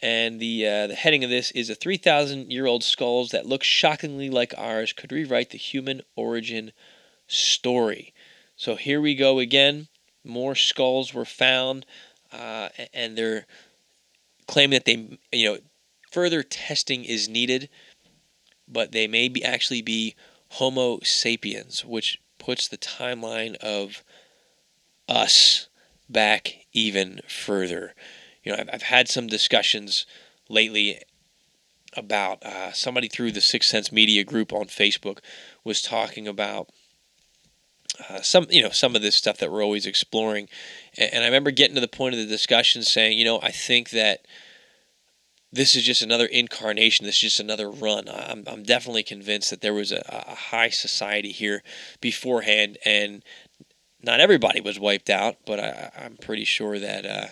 And 0.00 0.40
the 0.40 0.66
uh, 0.66 0.86
the 0.86 0.94
heading 0.94 1.22
of 1.22 1.28
this 1.28 1.50
is 1.50 1.68
a 1.68 1.74
3,000 1.74 2.50
year 2.50 2.64
old 2.64 2.82
skulls 2.82 3.32
that 3.32 3.44
look 3.44 3.62
shockingly 3.62 4.30
like 4.30 4.54
ours 4.56 4.94
could 4.94 5.12
rewrite 5.12 5.50
the 5.50 5.58
human 5.58 6.00
origin 6.16 6.72
story. 7.28 8.14
So 8.56 8.76
here 8.76 9.00
we 9.00 9.14
go 9.14 9.40
again. 9.40 9.88
More 10.24 10.54
skulls 10.54 11.12
were 11.12 11.26
found, 11.26 11.84
uh, 12.32 12.70
and 12.94 13.16
they're 13.16 13.46
claiming 14.48 14.78
that 14.78 14.86
they, 14.86 15.18
you 15.32 15.52
know, 15.52 15.58
further 16.10 16.42
testing 16.42 17.04
is 17.04 17.28
needed, 17.28 17.68
but 18.66 18.92
they 18.92 19.06
may 19.06 19.28
be 19.28 19.44
actually 19.44 19.82
be 19.82 20.14
Homo 20.48 21.00
sapiens, 21.00 21.84
which 21.84 22.18
puts 22.46 22.68
the 22.68 22.78
timeline 22.78 23.56
of 23.56 24.04
us 25.08 25.66
back 26.08 26.66
even 26.72 27.20
further. 27.28 27.92
You 28.44 28.52
know, 28.52 28.58
I've, 28.60 28.70
I've 28.74 28.82
had 28.82 29.08
some 29.08 29.26
discussions 29.26 30.06
lately 30.48 31.00
about 31.96 32.44
uh, 32.44 32.70
somebody 32.70 33.08
through 33.08 33.32
the 33.32 33.40
Sixth 33.40 33.68
Sense 33.68 33.90
Media 33.90 34.22
group 34.22 34.52
on 34.52 34.66
Facebook 34.66 35.18
was 35.64 35.82
talking 35.82 36.28
about 36.28 36.70
uh, 38.08 38.22
some, 38.22 38.46
you 38.48 38.62
know, 38.62 38.70
some 38.70 38.94
of 38.94 39.02
this 39.02 39.16
stuff 39.16 39.38
that 39.38 39.50
we're 39.50 39.64
always 39.64 39.84
exploring, 39.84 40.48
and, 40.96 41.14
and 41.14 41.24
I 41.24 41.26
remember 41.26 41.50
getting 41.50 41.74
to 41.74 41.80
the 41.80 41.88
point 41.88 42.14
of 42.14 42.20
the 42.20 42.26
discussion 42.26 42.84
saying, 42.84 43.18
you 43.18 43.24
know, 43.24 43.40
I 43.42 43.50
think 43.50 43.90
that 43.90 44.24
this 45.56 45.74
is 45.74 45.82
just 45.82 46.02
another 46.02 46.26
incarnation. 46.26 47.06
This 47.06 47.16
is 47.16 47.20
just 47.22 47.40
another 47.40 47.70
run. 47.70 48.08
I'm, 48.08 48.44
I'm 48.46 48.62
definitely 48.62 49.02
convinced 49.02 49.50
that 49.50 49.62
there 49.62 49.74
was 49.74 49.90
a, 49.90 50.02
a 50.08 50.34
high 50.34 50.68
society 50.68 51.32
here 51.32 51.62
beforehand, 52.00 52.78
and 52.84 53.24
not 54.02 54.20
everybody 54.20 54.60
was 54.60 54.78
wiped 54.78 55.10
out, 55.10 55.36
but 55.46 55.58
I, 55.58 55.90
am 55.96 56.16
pretty 56.18 56.44
sure 56.44 56.78
that 56.78 57.06
uh, 57.06 57.26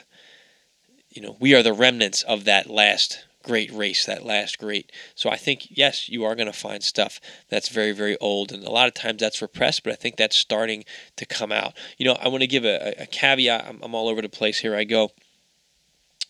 you 1.11 1.23
know 1.23 1.37
we 1.39 1.55
are 1.55 1.63
the 1.63 1.73
remnants 1.73 2.23
of 2.23 2.45
that 2.45 2.69
last 2.69 3.25
great 3.43 3.71
race, 3.71 4.07
that 4.07 4.25
last 4.25 4.59
great. 4.59 4.91
So 5.15 5.29
I 5.29 5.37
think 5.37 5.69
yes, 5.71 6.09
you 6.09 6.25
are 6.25 6.35
going 6.35 6.47
to 6.47 6.53
find 6.53 6.83
stuff 6.83 7.21
that's 7.51 7.69
very 7.69 7.93
very 7.93 8.17
old, 8.19 8.53
and 8.53 8.65
a 8.65 8.71
lot 8.71 8.89
of 8.89 8.95
times 8.95 9.21
that's 9.21 9.43
repressed, 9.43 9.85
but 9.85 9.93
I 9.93 9.97
think 9.97 10.17
that's 10.17 10.37
starting 10.37 10.85
to 11.17 11.27
come 11.27 11.53
out. 11.53 11.75
You 11.99 12.07
know, 12.07 12.15
I 12.15 12.29
want 12.29 12.41
to 12.41 12.49
give 12.49 12.65
a, 12.65 12.95
a 12.99 13.07
caveat. 13.07 13.67
I'm, 13.69 13.81
I'm 13.83 13.95
all 13.95 14.09
over 14.09 14.23
the 14.23 14.29
place 14.29 14.59
here. 14.59 14.75
I 14.75 14.85
go. 14.85 15.11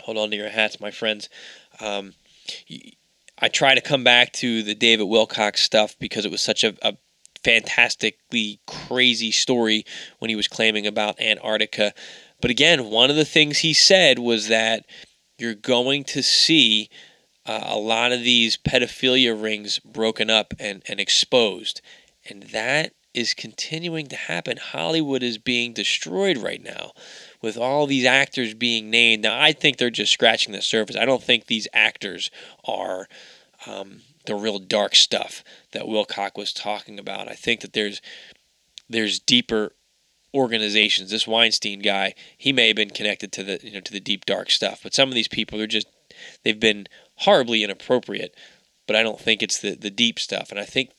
Hold 0.01 0.19
on 0.19 0.31
to 0.31 0.37
your 0.37 0.51
hats, 0.51 0.81
my 0.81 0.91
friends. 0.91 1.31
Um, 1.81 2.15
I 3.39 3.49
try 3.49 3.75
to 3.75 3.81
come 3.81 4.05
back 4.05 4.33
to 4.35 4.63
the 4.63 4.75
David 4.75 5.07
Wilcock 5.07 5.57
stuff 5.57 5.97
because 5.99 6.25
it 6.25 6.31
was 6.31 6.43
such 6.43 6.65
a, 6.65 6.75
a 6.83 6.97
fantastically 7.43 8.61
crazy 8.67 9.31
story 9.31 9.85
when 10.19 10.31
he 10.31 10.37
was 10.37 10.49
claiming 10.49 10.87
about 10.87 11.21
Antarctica. 11.21 11.93
But 12.41 12.51
again, 12.51 12.91
one 12.91 13.11
of 13.11 13.17
the 13.17 13.25
things 13.25 13.59
he 13.59 13.73
said 13.73 14.19
was 14.19 14.49
that 14.49 14.87
you're 15.39 15.55
going 15.55 16.05
to 16.05 16.23
see 16.23 16.89
uh, 17.47 17.65
a 17.65 17.77
lot 17.77 18.13
of 18.13 18.21
these 18.21 18.57
pedophilia 18.57 19.41
rings 19.41 19.79
broken 19.81 20.31
up 20.31 20.55
and, 20.59 20.83
and 20.89 20.99
exposed. 21.01 21.81
And 22.29 22.45
that 22.45 22.93
is 23.13 23.35
continuing 23.35 24.07
to 24.07 24.17
happen. 24.17 24.57
Hollywood 24.57 25.23
is 25.23 25.39
being 25.39 25.73
destroyed 25.73 26.39
right 26.39 26.63
now 26.63 26.93
with 27.45 27.59
all 27.59 27.87
these 27.87 28.07
actors 28.07 28.55
being 28.55 28.91
named. 28.91 29.23
Now, 29.23 29.39
I 29.39 29.53
think 29.53 29.77
they're 29.77 29.91
just 29.91 30.13
scratching 30.13 30.53
the 30.53 30.63
surface. 30.63 30.97
I 30.97 31.05
don't 31.05 31.23
think 31.23 31.47
these 31.47 31.69
actors 31.75 32.31
are 32.65 33.07
um, 33.67 34.01
the 34.27 34.35
real 34.35 34.59
dark 34.59 34.95
stuff 34.95 35.45
that 35.73 35.85
Wilcock 35.85 36.37
was 36.37 36.53
talking 36.53 36.99
about. 36.99 37.29
I 37.29 37.35
think 37.35 37.61
that 37.61 37.75
there's 37.75 38.01
there's 38.89 39.21
deeper 39.21 39.73
organizations. 40.33 41.11
This 41.11 41.27
Weinstein 41.27 41.81
guy, 41.81 42.15
he 42.37 42.53
may 42.53 42.69
have 42.69 42.77
been 42.77 42.91
connected 42.91 43.31
to 43.33 43.43
the 43.43 43.61
you 43.63 43.73
know 43.73 43.81
to 43.81 43.93
the 43.93 44.01
deep 44.01 44.25
dark 44.25 44.51
stuff, 44.51 44.81
but 44.83 44.95
some 44.95 45.09
of 45.09 45.15
these 45.15 45.29
people 45.29 45.61
are 45.61 45.67
just 45.67 45.87
they've 46.43 46.59
been 46.59 46.87
horribly 47.17 47.63
inappropriate. 47.63 48.35
But 48.87 48.97
I 48.97 49.03
don't 49.03 49.21
think 49.21 49.43
it's 49.43 49.59
the 49.59 49.75
the 49.75 49.91
deep 49.91 50.19
stuff, 50.19 50.51
and 50.51 50.59
I 50.59 50.65
think 50.65 50.91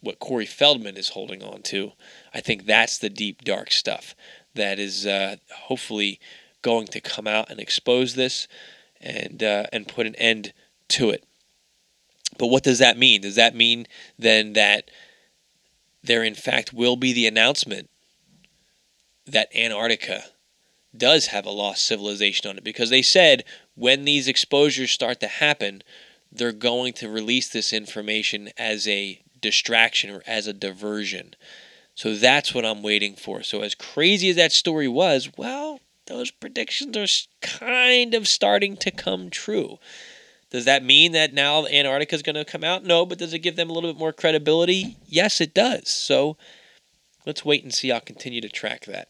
what 0.00 0.18
Corey 0.18 0.46
Feldman 0.46 0.96
is 0.96 1.10
holding 1.10 1.44
on 1.44 1.62
to, 1.62 1.92
I 2.34 2.40
think 2.40 2.66
that's 2.66 2.98
the 2.98 3.08
deep 3.08 3.42
dark 3.44 3.70
stuff 3.70 4.16
that 4.54 4.78
is 4.78 5.06
uh, 5.06 5.36
hopefully 5.54 6.20
going 6.62 6.86
to 6.86 7.00
come 7.00 7.26
out 7.26 7.50
and 7.50 7.60
expose 7.60 8.14
this 8.14 8.46
and 9.00 9.42
uh, 9.42 9.66
and 9.72 9.88
put 9.88 10.06
an 10.06 10.14
end 10.16 10.52
to 10.88 11.10
it. 11.10 11.24
But 12.38 12.48
what 12.48 12.62
does 12.62 12.78
that 12.78 12.98
mean? 12.98 13.20
Does 13.22 13.36
that 13.36 13.54
mean 13.54 13.86
then 14.18 14.54
that 14.54 14.90
there 16.02 16.24
in 16.24 16.34
fact 16.34 16.72
will 16.72 16.96
be 16.96 17.12
the 17.12 17.26
announcement 17.26 17.88
that 19.26 19.54
Antarctica 19.54 20.24
does 20.96 21.26
have 21.26 21.46
a 21.46 21.50
lost 21.50 21.86
civilization 21.86 22.48
on 22.48 22.58
it? 22.58 22.64
Because 22.64 22.90
they 22.90 23.02
said 23.02 23.44
when 23.74 24.04
these 24.04 24.28
exposures 24.28 24.90
start 24.90 25.20
to 25.20 25.28
happen, 25.28 25.82
they're 26.30 26.52
going 26.52 26.92
to 26.94 27.08
release 27.08 27.48
this 27.48 27.72
information 27.72 28.50
as 28.56 28.88
a 28.88 29.20
distraction 29.40 30.10
or 30.10 30.22
as 30.26 30.46
a 30.46 30.52
diversion. 30.52 31.34
So 31.94 32.14
that's 32.14 32.54
what 32.54 32.64
I'm 32.64 32.82
waiting 32.82 33.14
for. 33.14 33.42
So, 33.42 33.62
as 33.62 33.74
crazy 33.74 34.30
as 34.30 34.36
that 34.36 34.52
story 34.52 34.88
was, 34.88 35.30
well, 35.36 35.80
those 36.06 36.30
predictions 36.30 36.96
are 36.96 37.06
kind 37.40 38.14
of 38.14 38.26
starting 38.26 38.76
to 38.78 38.90
come 38.90 39.30
true. 39.30 39.78
Does 40.50 40.64
that 40.66 40.84
mean 40.84 41.12
that 41.12 41.32
now 41.32 41.66
Antarctica 41.66 42.14
is 42.14 42.22
going 42.22 42.36
to 42.36 42.44
come 42.44 42.64
out? 42.64 42.84
No, 42.84 43.06
but 43.06 43.18
does 43.18 43.32
it 43.32 43.38
give 43.38 43.56
them 43.56 43.70
a 43.70 43.72
little 43.72 43.90
bit 43.90 43.98
more 43.98 44.12
credibility? 44.12 44.96
Yes, 45.06 45.40
it 45.40 45.54
does. 45.54 45.88
So 45.88 46.36
let's 47.24 47.44
wait 47.44 47.62
and 47.62 47.72
see. 47.72 47.90
I'll 47.90 48.00
continue 48.00 48.42
to 48.42 48.50
track 48.50 48.84
that. 48.84 49.08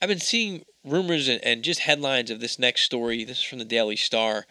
I've 0.00 0.08
been 0.08 0.20
seeing 0.20 0.64
rumors 0.84 1.28
and, 1.28 1.64
just 1.64 1.80
headlines 1.80 2.30
of 2.30 2.38
this 2.38 2.58
next 2.58 2.82
story. 2.82 3.24
This 3.24 3.38
is 3.38 3.42
from 3.44 3.58
the 3.58 3.64
Daily 3.64 3.96
Star. 3.96 4.46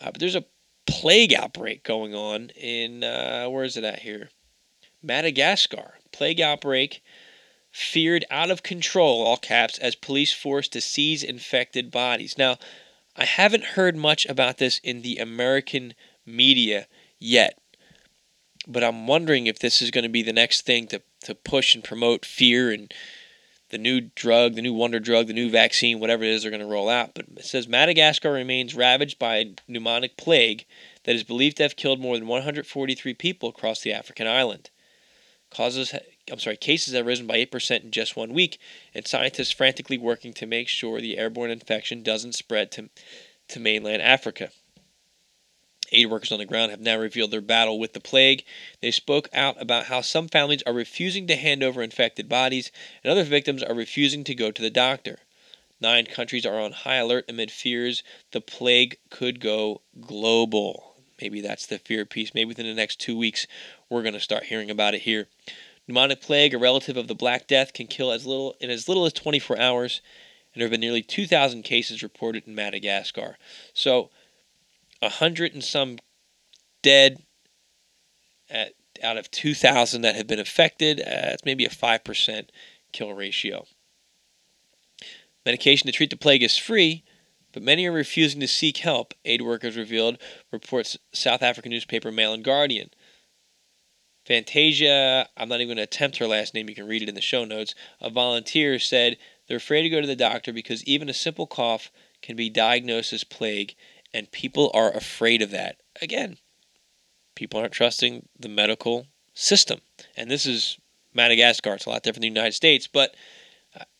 Uh, 0.00 0.10
but 0.10 0.20
there's 0.20 0.36
a 0.36 0.44
plague 0.86 1.32
outbreak 1.32 1.82
going 1.82 2.14
on 2.14 2.50
in, 2.50 3.02
uh, 3.02 3.46
where 3.46 3.64
is 3.64 3.78
it 3.78 3.84
at 3.84 4.00
here? 4.00 4.28
Madagascar. 5.02 5.94
Plague 6.12 6.40
outbreak 6.40 7.02
feared 7.70 8.24
out 8.30 8.50
of 8.50 8.62
control, 8.62 9.22
all 9.22 9.38
caps, 9.38 9.78
as 9.78 9.94
police 9.94 10.32
forced 10.32 10.72
to 10.72 10.80
seize 10.80 11.22
infected 11.22 11.90
bodies. 11.90 12.36
Now, 12.36 12.58
I 13.16 13.24
haven't 13.24 13.64
heard 13.64 13.96
much 13.96 14.26
about 14.26 14.58
this 14.58 14.78
in 14.78 15.02
the 15.02 15.16
American 15.16 15.94
media 16.26 16.86
yet, 17.18 17.58
but 18.66 18.84
I'm 18.84 19.06
wondering 19.06 19.46
if 19.46 19.58
this 19.58 19.82
is 19.82 19.90
going 19.90 20.04
to 20.04 20.10
be 20.10 20.22
the 20.22 20.32
next 20.32 20.62
thing 20.62 20.86
to, 20.88 21.02
to 21.24 21.34
push 21.34 21.74
and 21.74 21.82
promote 21.82 22.24
fear 22.24 22.70
and 22.70 22.92
the 23.70 23.78
new 23.78 24.02
drug, 24.02 24.54
the 24.54 24.62
new 24.62 24.74
wonder 24.74 25.00
drug, 25.00 25.26
the 25.26 25.32
new 25.32 25.50
vaccine, 25.50 25.98
whatever 25.98 26.22
it 26.24 26.30
is 26.30 26.42
they're 26.42 26.50
going 26.50 26.60
to 26.60 26.66
roll 26.66 26.90
out. 26.90 27.14
But 27.14 27.26
it 27.36 27.44
says 27.44 27.66
Madagascar 27.66 28.30
remains 28.30 28.74
ravaged 28.74 29.18
by 29.18 29.36
a 29.36 29.54
pneumonic 29.68 30.18
plague 30.18 30.66
that 31.04 31.16
is 31.16 31.24
believed 31.24 31.56
to 31.56 31.62
have 31.62 31.74
killed 31.74 31.98
more 31.98 32.16
than 32.18 32.28
143 32.28 33.14
people 33.14 33.48
across 33.48 33.80
the 33.80 33.92
African 33.92 34.26
island. 34.26 34.68
Causes, 35.54 35.94
I'm 36.30 36.38
sorry, 36.38 36.56
cases 36.56 36.94
have 36.94 37.04
risen 37.04 37.26
by 37.26 37.44
8% 37.44 37.84
in 37.84 37.90
just 37.90 38.16
one 38.16 38.32
week, 38.32 38.58
and 38.94 39.06
scientists 39.06 39.50
frantically 39.50 39.98
working 39.98 40.32
to 40.34 40.46
make 40.46 40.66
sure 40.66 41.00
the 41.00 41.18
airborne 41.18 41.50
infection 41.50 42.02
doesn't 42.02 42.34
spread 42.34 42.72
to, 42.72 42.88
to 43.48 43.60
mainland 43.60 44.00
Africa. 44.00 44.50
Aid 45.94 46.06
workers 46.06 46.32
on 46.32 46.38
the 46.38 46.46
ground 46.46 46.70
have 46.70 46.80
now 46.80 46.96
revealed 46.96 47.32
their 47.32 47.42
battle 47.42 47.78
with 47.78 47.92
the 47.92 48.00
plague. 48.00 48.44
They 48.80 48.90
spoke 48.90 49.28
out 49.34 49.60
about 49.60 49.86
how 49.86 50.00
some 50.00 50.26
families 50.26 50.62
are 50.66 50.72
refusing 50.72 51.26
to 51.26 51.36
hand 51.36 51.62
over 51.62 51.82
infected 51.82 52.30
bodies, 52.30 52.72
and 53.04 53.10
other 53.10 53.24
victims 53.24 53.62
are 53.62 53.74
refusing 53.74 54.24
to 54.24 54.34
go 54.34 54.50
to 54.50 54.62
the 54.62 54.70
doctor. 54.70 55.18
Nine 55.82 56.06
countries 56.06 56.46
are 56.46 56.58
on 56.58 56.72
high 56.72 56.96
alert 56.96 57.26
amid 57.28 57.50
fears 57.50 58.02
the 58.30 58.40
plague 58.40 58.96
could 59.10 59.38
go 59.38 59.82
global. 60.00 60.91
Maybe 61.22 61.40
that's 61.40 61.66
the 61.66 61.78
fear 61.78 62.04
piece. 62.04 62.34
Maybe 62.34 62.48
within 62.48 62.66
the 62.66 62.74
next 62.74 63.00
two 63.00 63.16
weeks, 63.16 63.46
we're 63.88 64.02
going 64.02 64.14
to 64.14 64.20
start 64.20 64.44
hearing 64.44 64.72
about 64.72 64.94
it 64.94 65.02
here. 65.02 65.28
Pneumonic 65.88 66.20
plague, 66.20 66.52
a 66.52 66.58
relative 66.58 66.96
of 66.96 67.06
the 67.06 67.14
Black 67.14 67.46
Death, 67.46 67.72
can 67.72 67.86
kill 67.86 68.10
as 68.10 68.26
little 68.26 68.56
in 68.58 68.70
as 68.70 68.88
little 68.88 69.06
as 69.06 69.12
24 69.12 69.56
hours, 69.56 70.02
and 70.52 70.60
there 70.60 70.66
have 70.66 70.72
been 70.72 70.80
nearly 70.80 71.00
2,000 71.00 71.62
cases 71.62 72.02
reported 72.02 72.48
in 72.48 72.56
Madagascar. 72.56 73.36
So, 73.72 74.10
a 75.00 75.08
hundred 75.08 75.54
and 75.54 75.62
some 75.62 75.98
dead 76.82 77.22
at, 78.50 78.72
out 79.00 79.16
of 79.16 79.30
2,000 79.30 80.02
that 80.02 80.16
have 80.16 80.26
been 80.26 80.40
affected. 80.40 80.98
Uh, 80.98 81.30
it's 81.34 81.44
maybe 81.44 81.64
a 81.64 81.70
5% 81.70 82.48
kill 82.90 83.12
ratio. 83.12 83.66
Medication 85.46 85.86
to 85.86 85.92
treat 85.92 86.10
the 86.10 86.16
plague 86.16 86.42
is 86.42 86.58
free, 86.58 87.04
but 87.52 87.62
many 87.62 87.86
are 87.86 87.92
refusing 87.92 88.40
to 88.40 88.48
seek 88.48 88.78
help, 88.78 89.14
aid 89.24 89.42
workers 89.42 89.76
revealed, 89.76 90.18
reports 90.50 90.98
South 91.12 91.42
African 91.42 91.70
newspaper 91.70 92.10
Mail 92.10 92.32
and 92.32 92.44
Guardian. 92.44 92.90
Fantasia, 94.24 95.28
I'm 95.36 95.48
not 95.48 95.56
even 95.60 95.68
going 95.68 95.76
to 95.78 95.82
attempt 95.82 96.18
her 96.18 96.26
last 96.26 96.54
name, 96.54 96.68
you 96.68 96.74
can 96.74 96.86
read 96.86 97.02
it 97.02 97.08
in 97.08 97.14
the 97.14 97.20
show 97.20 97.44
notes, 97.44 97.74
a 98.00 98.08
volunteer 98.08 98.78
said 98.78 99.16
they're 99.48 99.56
afraid 99.56 99.82
to 99.82 99.88
go 99.88 100.00
to 100.00 100.06
the 100.06 100.16
doctor 100.16 100.52
because 100.52 100.84
even 100.84 101.08
a 101.08 101.14
simple 101.14 101.46
cough 101.46 101.90
can 102.22 102.36
be 102.36 102.48
diagnosed 102.48 103.12
as 103.12 103.24
plague, 103.24 103.74
and 104.14 104.30
people 104.30 104.70
are 104.74 104.92
afraid 104.92 105.42
of 105.42 105.50
that. 105.50 105.76
Again, 106.00 106.36
people 107.34 107.60
aren't 107.60 107.72
trusting 107.72 108.28
the 108.38 108.48
medical 108.48 109.06
system. 109.34 109.80
And 110.16 110.30
this 110.30 110.46
is 110.46 110.78
Madagascar, 111.12 111.74
it's 111.74 111.86
a 111.86 111.90
lot 111.90 112.02
different 112.02 112.22
than 112.22 112.32
the 112.32 112.40
United 112.40 112.54
States, 112.54 112.86
but 112.86 113.14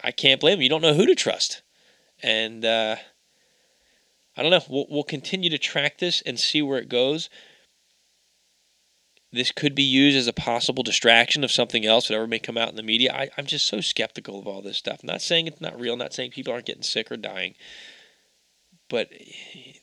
I 0.02 0.12
can't 0.12 0.40
blame 0.40 0.54
them. 0.54 0.62
You 0.62 0.68
don't 0.68 0.82
know 0.82 0.94
who 0.94 1.06
to 1.06 1.14
trust. 1.14 1.62
And 2.22 2.64
uh, 2.64 2.96
I 4.37 4.42
don't 4.42 4.51
know. 4.51 4.62
We'll, 4.68 4.87
we'll 4.88 5.03
continue 5.03 5.51
to 5.51 5.59
track 5.59 5.99
this 5.99 6.23
and 6.23 6.38
see 6.38 6.62
where 6.62 6.79
it 6.79 6.88
goes. 6.88 7.29
This 9.33 9.51
could 9.51 9.75
be 9.75 9.83
used 9.83 10.16
as 10.16 10.27
a 10.27 10.33
possible 10.33 10.83
distraction 10.83 11.42
of 11.42 11.51
something 11.51 11.87
else, 11.87 12.09
whatever 12.09 12.27
may 12.27 12.38
come 12.38 12.59
out 12.59 12.68
in 12.68 12.77
the 12.77 12.83
media. 12.83 13.12
I, 13.14 13.31
I'm 13.38 13.47
just 13.47 13.66
so 13.66 13.81
skeptical 13.81 14.38
of 14.38 14.47
all 14.47 14.61
this 14.61 14.77
stuff. 14.77 15.01
I'm 15.03 15.07
not 15.07 15.23
saying 15.23 15.47
it's 15.47 15.61
not 15.61 15.81
real, 15.81 15.95
I'm 15.95 15.99
not 15.99 16.12
saying 16.12 16.33
people 16.33 16.53
aren't 16.53 16.66
getting 16.66 16.83
sick 16.83 17.11
or 17.11 17.16
dying. 17.16 17.55
But, 18.90 19.09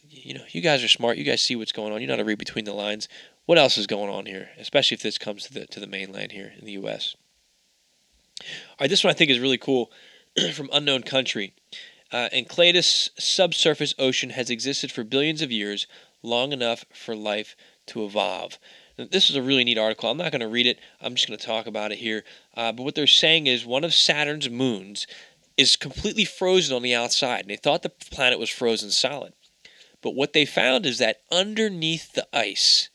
you 0.07 0.35
know, 0.35 0.43
you 0.49 0.61
guys 0.61 0.83
are 0.83 0.87
smart. 0.87 1.17
You 1.17 1.23
guys 1.23 1.41
see 1.41 1.55
what's 1.55 1.71
going 1.71 1.91
on. 1.91 1.99
You 1.99 2.05
know 2.05 2.13
how 2.13 2.17
to 2.17 2.25
read 2.25 2.37
between 2.37 2.65
the 2.65 2.73
lines. 2.73 3.07
What 3.47 3.57
else 3.57 3.75
is 3.75 3.87
going 3.87 4.11
on 4.11 4.27
here, 4.27 4.49
especially 4.59 4.93
if 4.93 5.01
this 5.01 5.17
comes 5.17 5.47
to 5.47 5.53
the, 5.53 5.65
to 5.65 5.79
the 5.79 5.87
mainland 5.87 6.31
here 6.31 6.53
in 6.59 6.65
the 6.65 6.73
U.S.? 6.73 7.15
All 8.41 8.45
right, 8.81 8.89
this 8.89 9.03
one 9.03 9.09
I 9.09 9.15
think 9.15 9.31
is 9.31 9.39
really 9.39 9.57
cool 9.57 9.91
from 10.53 10.69
Unknown 10.71 11.01
Country. 11.01 11.55
Uh, 12.11 12.29
Enceladus 12.31 13.09
subsurface 13.17 13.93
ocean 13.99 14.31
has 14.31 14.49
existed 14.49 14.91
for 14.91 15.03
billions 15.03 15.41
of 15.41 15.51
years, 15.51 15.87
long 16.23 16.51
enough 16.51 16.85
for 16.93 17.15
life 17.15 17.55
to 17.87 18.03
evolve. 18.03 18.57
This 18.97 19.29
is 19.29 19.35
a 19.35 19.41
really 19.41 19.63
neat 19.63 19.77
article. 19.77 20.09
I'm 20.09 20.17
not 20.17 20.31
going 20.31 20.41
to 20.41 20.47
read 20.47 20.65
it. 20.65 20.79
I'm 20.99 21.15
just 21.15 21.27
going 21.27 21.39
to 21.39 21.45
talk 21.45 21.67
about 21.67 21.91
it 21.91 21.99
here. 21.99 22.23
Uh, 22.55 22.71
but 22.71 22.83
what 22.83 22.95
they're 22.95 23.07
saying 23.07 23.47
is 23.47 23.65
one 23.65 23.83
of 23.83 23.93
Saturn's 23.93 24.49
moons 24.49 25.07
is 25.55 25.75
completely 25.75 26.25
frozen 26.25 26.75
on 26.75 26.81
the 26.81 26.95
outside, 26.95 27.41
and 27.41 27.49
they 27.49 27.55
thought 27.55 27.83
the 27.83 27.89
planet 27.89 28.39
was 28.39 28.49
frozen 28.49 28.91
solid. 28.91 29.33
But 30.01 30.15
what 30.15 30.33
they 30.33 30.45
found 30.45 30.85
is 30.85 30.97
that 30.97 31.21
underneath 31.31 32.13
the 32.13 32.27
ice 32.33 32.89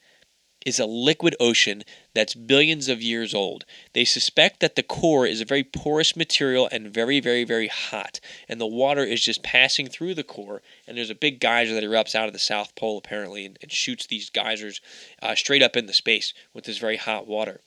is 0.67 0.79
a 0.79 0.87
liquid 0.87 1.37
ocean 1.39 1.85
that's 2.15 2.35
billions 2.35 2.89
of 2.89 3.03
years 3.03 3.35
old. 3.35 3.65
They 3.93 4.05
suspect 4.05 4.61
that 4.61 4.77
the 4.77 4.83
core 4.83 5.27
is 5.27 5.41
a 5.41 5.45
very 5.45 5.65
porous 5.65 6.17
material 6.17 6.69
and 6.71 6.95
very, 6.95 7.21
very, 7.21 7.45
very 7.45 7.69
hot. 7.69 8.21
And 8.49 8.61
the 8.61 8.67
water 8.67 9.05
is 9.05 9.23
just 9.23 9.43
passing 9.43 9.89
through 9.89 10.15
the 10.15 10.23
core. 10.23 10.63
And 10.87 10.97
there's 10.97 11.11
a 11.11 11.15
big 11.15 11.41
geyser 11.41 11.75
that 11.75 11.85
erupts 11.85 12.15
out 12.15 12.29
of 12.29 12.33
the 12.33 12.39
South 12.39 12.75
Pole, 12.77 12.99
apparently, 12.99 13.45
and, 13.45 13.59
and 13.61 13.73
shoots 13.73 14.07
these 14.07 14.31
geysers 14.31 14.81
uh, 15.21 15.35
straight 15.35 15.63
up 15.63 15.77
into 15.77 15.93
space 15.93 16.33
with 16.55 16.65
this 16.65 16.79
very 16.79 16.97
hot 16.97 17.27
water. 17.27 17.61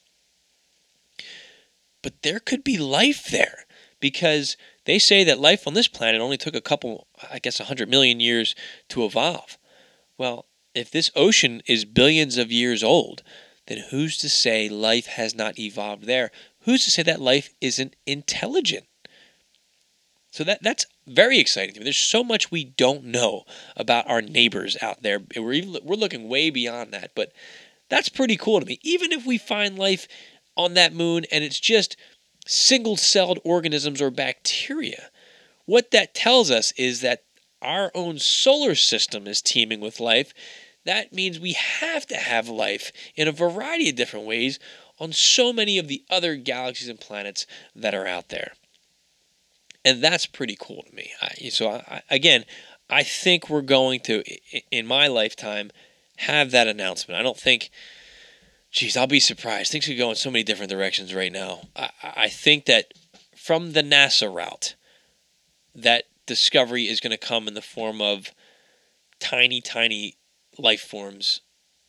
But 2.01 2.21
there 2.23 2.39
could 2.39 2.63
be 2.63 2.77
life 2.77 3.27
there 3.29 3.65
because 3.99 4.55
they 4.86 4.99
say 4.99 5.23
that 5.25 5.39
life 5.39 5.67
on 5.67 5.73
this 5.73 5.88
planet 5.88 6.21
only 6.21 6.38
took 6.38 6.55
a 6.55 6.62
couple, 6.62 7.07
I 7.29 7.39
guess, 7.39 7.60
100 7.60 7.89
million 7.89 8.19
years 8.21 8.55
to 8.89 9.03
evolve. 9.03 9.57
Well, 10.17 10.45
if 10.73 10.91
this 10.91 11.12
ocean 11.15 11.62
is 11.67 11.83
billions 11.83 12.38
of 12.38 12.51
years 12.51 12.83
old, 12.83 13.23
then 13.67 13.84
who's 13.89 14.17
to 14.17 14.30
say 14.30 14.69
life 14.69 15.06
has 15.06 15.36
not 15.36 15.60
evolved 15.60 16.06
there? 16.06 16.32
Who's 16.62 16.84
to 16.86 16.91
say 16.91 17.03
that 17.03 17.21
life 17.21 17.53
isn't 17.62 17.95
intelligent? 18.06 18.86
So 20.32 20.43
that 20.43 20.62
that's 20.62 20.86
very 21.08 21.39
exciting 21.39 21.73
to 21.73 21.80
me. 21.80 21.86
There's 21.86 21.97
so 21.97 22.23
much 22.23 22.51
we 22.51 22.63
don't 22.63 23.06
know 23.06 23.43
about 23.75 24.10
our 24.10 24.21
neighbors 24.21 24.77
out 24.82 25.01
there. 25.01 25.19
We're 25.36 25.53
even, 25.53 25.77
we're 25.84 25.95
looking 25.95 26.27
way 26.27 26.49
beyond 26.49 26.91
that, 26.91 27.12
but 27.15 27.32
that's 27.89 28.10
pretty 28.10 28.36
cool 28.36 28.60
to 28.60 28.65
me. 28.65 28.80
Even 28.84 29.12
if 29.12 29.25
we 29.25 29.38
find 29.38 29.80
life 29.80 30.08
on 30.56 30.73
that 30.73 30.93
moon 30.93 31.25
and 31.32 31.43
it's 31.43 31.60
just 31.60 31.95
single-celled 32.45 33.39
organisms 33.43 34.01
or 34.01 34.12
bacteria, 34.12 35.10
what 35.65 35.91
that 35.91 36.13
tells 36.13 36.51
us 36.51 36.71
is 36.73 37.01
that 37.01 37.23
our 37.62 37.91
own 37.95 38.19
solar 38.19 38.75
system 38.75 39.27
is 39.27 39.41
teeming 39.41 39.80
with 39.80 39.99
life 39.99 40.34
that 40.88 41.13
means 41.13 41.39
we 41.39 41.54
have 41.54 42.06
to 42.08 42.15
have 42.15 42.50
life 42.50 42.91
in 43.15 43.28
a 43.28 43.32
variety 43.32 43.89
of 43.89 43.95
different 43.95 44.26
ways 44.26 44.60
on 45.00 45.12
so 45.12 45.54
many 45.54 45.78
of 45.78 45.88
the 45.88 46.04
other 46.10 46.36
galaxies 46.36 46.89
and 46.89 47.00
planets 47.00 47.45
that 47.76 47.93
are 47.93 48.08
out 48.08 48.30
there. 48.30 48.54
And 49.86 50.04
that's 50.04 50.26
pretty 50.26 50.58
cool 50.60 50.84
to 50.84 50.95
me. 50.95 51.12
I, 51.21 51.50
so, 51.50 51.69
I, 51.69 52.02
again, 52.10 52.45
I 52.89 53.04
think 53.04 53.50
we're 53.50 53.62
going 53.62 54.00
to, 54.02 54.23
in 54.71 54.88
my 54.88 55.08
lifetime, 55.08 55.71
have 56.17 56.52
that 56.52 56.67
announcement. 56.67 57.19
I 57.19 57.23
don't 57.23 57.38
think, 57.38 57.69
geez, 58.71 58.97
I'll 58.97 59.08
be 59.08 59.19
surprised. 59.19 59.71
Things 59.71 59.86
could 59.86 59.97
go 59.97 60.10
in 60.10 60.15
so 60.15 60.32
many 60.32 60.43
different 60.43 60.71
directions 60.71 61.13
right 61.13 61.32
now. 61.32 61.67
I, 61.76 61.91
I 62.02 62.28
think 62.30 62.65
that 62.65 62.93
from 63.36 63.73
the 63.73 63.84
NASA 63.84 64.34
route, 64.34 64.76
that 65.76 66.06
discovery 66.26 66.88
is 66.88 67.00
going 67.00 67.12
to 67.12 67.17
come 67.17 67.47
in 67.47 67.54
the 67.54 67.62
form 67.62 68.02
of 68.02 68.32
tiny, 69.19 69.62
tiny 69.62 70.15
life 70.57 70.81
forms 70.81 71.41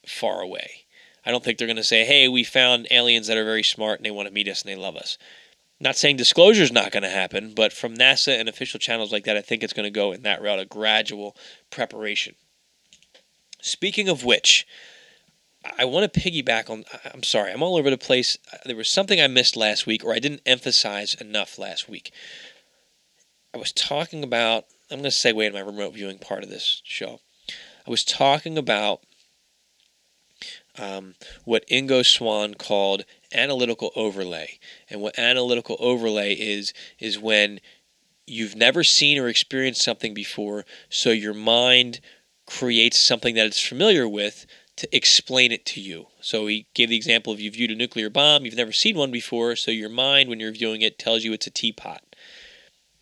far 0.07 0.41
away. 0.41 0.87
I 1.25 1.31
don't 1.31 1.45
think 1.45 1.59
they're 1.59 1.67
going 1.67 1.77
to 1.77 1.85
say, 1.85 2.05
hey, 2.05 2.29
we 2.29 2.45
found 2.45 2.87
aliens 2.91 3.27
that 3.27 3.37
are 3.37 3.45
very 3.45 3.63
smart 3.63 3.99
and 3.99 4.07
they 4.07 4.11
want 4.11 4.29
to 4.29 4.35
meet 4.35 4.49
us 4.49 4.63
and 4.63 4.71
they 4.71 4.77
love 4.77 4.97
us. 4.97 5.19
Not 5.81 5.97
saying 5.97 6.17
disclosure 6.17 6.63
is 6.63 6.73
not 6.73 6.91
going 6.91 7.03
to 7.05 7.09
happen, 7.09 7.53
but 7.55 7.73
from 7.73 7.95
NASA 7.95 8.39
and 8.39 8.49
official 8.49 8.81
channels 8.81 9.13
like 9.13 9.25
that, 9.25 9.37
I 9.37 9.43
think 9.43 9.63
it's 9.63 9.73
going 9.73 9.85
to 9.85 9.91
go 9.91 10.11
in 10.13 10.23
that 10.23 10.43
route, 10.43 10.59
a 10.59 10.65
gradual 10.65 11.37
preparation. 11.71 12.35
Speaking 13.61 14.09
of 14.09 14.25
which, 14.25 14.67
I 15.79 15.85
want 15.85 16.13
to 16.13 16.21
piggyback 16.21 16.71
on. 16.71 16.85
I'm 17.13 17.23
sorry, 17.23 17.53
I'm 17.53 17.63
all 17.63 17.77
over 17.77 17.91
the 17.91 17.99
place. 17.99 18.37
There 18.65 18.77
was 18.77 18.89
something 18.89 19.21
I 19.21 19.27
missed 19.27 19.57
last 19.57 19.87
week, 19.87 20.05
or 20.05 20.15
I 20.15 20.19
didn't 20.19 20.43
emphasize 20.47 21.15
enough 21.15 21.59
last 21.59 21.89
week. 21.89 22.13
I 23.55 23.59
was 23.59 23.73
talking 23.73 24.23
about. 24.23 24.65
I'm 24.91 25.01
going 25.01 25.11
to 25.11 25.17
segue 25.17 25.47
in 25.47 25.53
my 25.53 25.61
remote 25.61 25.93
viewing 25.93 26.19
part 26.19 26.43
of 26.43 26.49
this 26.49 26.81
show. 26.83 27.21
I 27.89 27.91
was 27.91 28.05
talking 28.05 28.59
about 28.59 29.01
um, 30.79 31.15
what 31.47 31.67
Ingo 31.69 32.05
Swann 32.05 32.53
called 32.53 33.07
analytical 33.33 33.93
overlay. 33.97 34.59
And 34.91 35.01
what 35.01 35.19
analytical 35.19 35.79
overlay 35.81 36.35
is, 36.35 36.75
is 36.99 37.19
when 37.19 37.61
you've 38.27 38.55
never 38.55 38.85
seen 38.85 39.19
or 39.19 39.29
experienced 39.29 39.81
something 39.81 40.13
before, 40.13 40.67
so 40.91 41.09
your 41.09 41.33
mind 41.33 42.01
creates 42.47 43.01
something 43.01 43.35
that 43.37 43.47
it's 43.47 43.67
familiar 43.67 44.07
with 44.07 44.45
to 44.77 44.95
explain 44.95 45.51
it 45.51 45.65
to 45.65 45.81
you. 45.81 46.09
So 46.21 46.47
he 46.47 46.67
gave 46.75 46.91
the 46.91 46.97
example 46.97 47.33
of 47.33 47.41
you 47.41 47.51
viewed 47.51 47.71
a 47.71 47.75
nuclear 47.75 48.11
bomb, 48.11 48.45
you've 48.45 48.55
never 48.55 48.71
seen 48.71 48.99
one 48.99 49.11
before, 49.11 49.57
so 49.57 49.71
your 49.71 49.89
mind, 49.89 50.29
when 50.29 50.41
you're 50.41 50.53
viewing 50.53 50.83
it, 50.83 50.99
tells 50.99 51.25
you 51.25 51.33
it's 51.33 51.47
a 51.47 51.51
teapot 51.51 52.03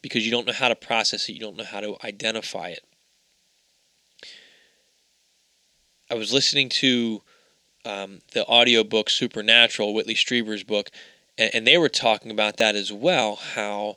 because 0.01 0.25
you 0.25 0.31
don't 0.31 0.47
know 0.47 0.53
how 0.53 0.69
to 0.69 0.77
process 0.77 1.29
it, 1.29 1.33
you 1.33 1.41
don't 1.41 1.57
know 1.57 1.65
how 1.65 1.81
to 1.81 1.97
identify 2.05 2.69
it. 2.69 2.85
I 6.11 6.15
was 6.15 6.33
listening 6.33 6.69
to 6.71 7.23
um, 7.85 8.21
the 8.33 8.47
audiobook 8.47 9.11
Supernatural, 9.11 9.95
Whitley 9.95 10.15
Strieber's 10.15 10.65
book, 10.65 10.91
and, 11.37 11.51
and 11.55 11.67
they 11.67 11.79
were 11.79 11.89
talking 11.89 12.31
about 12.31 12.57
that 12.59 12.75
as 12.77 12.93
well. 12.93 13.37
How 13.37 13.97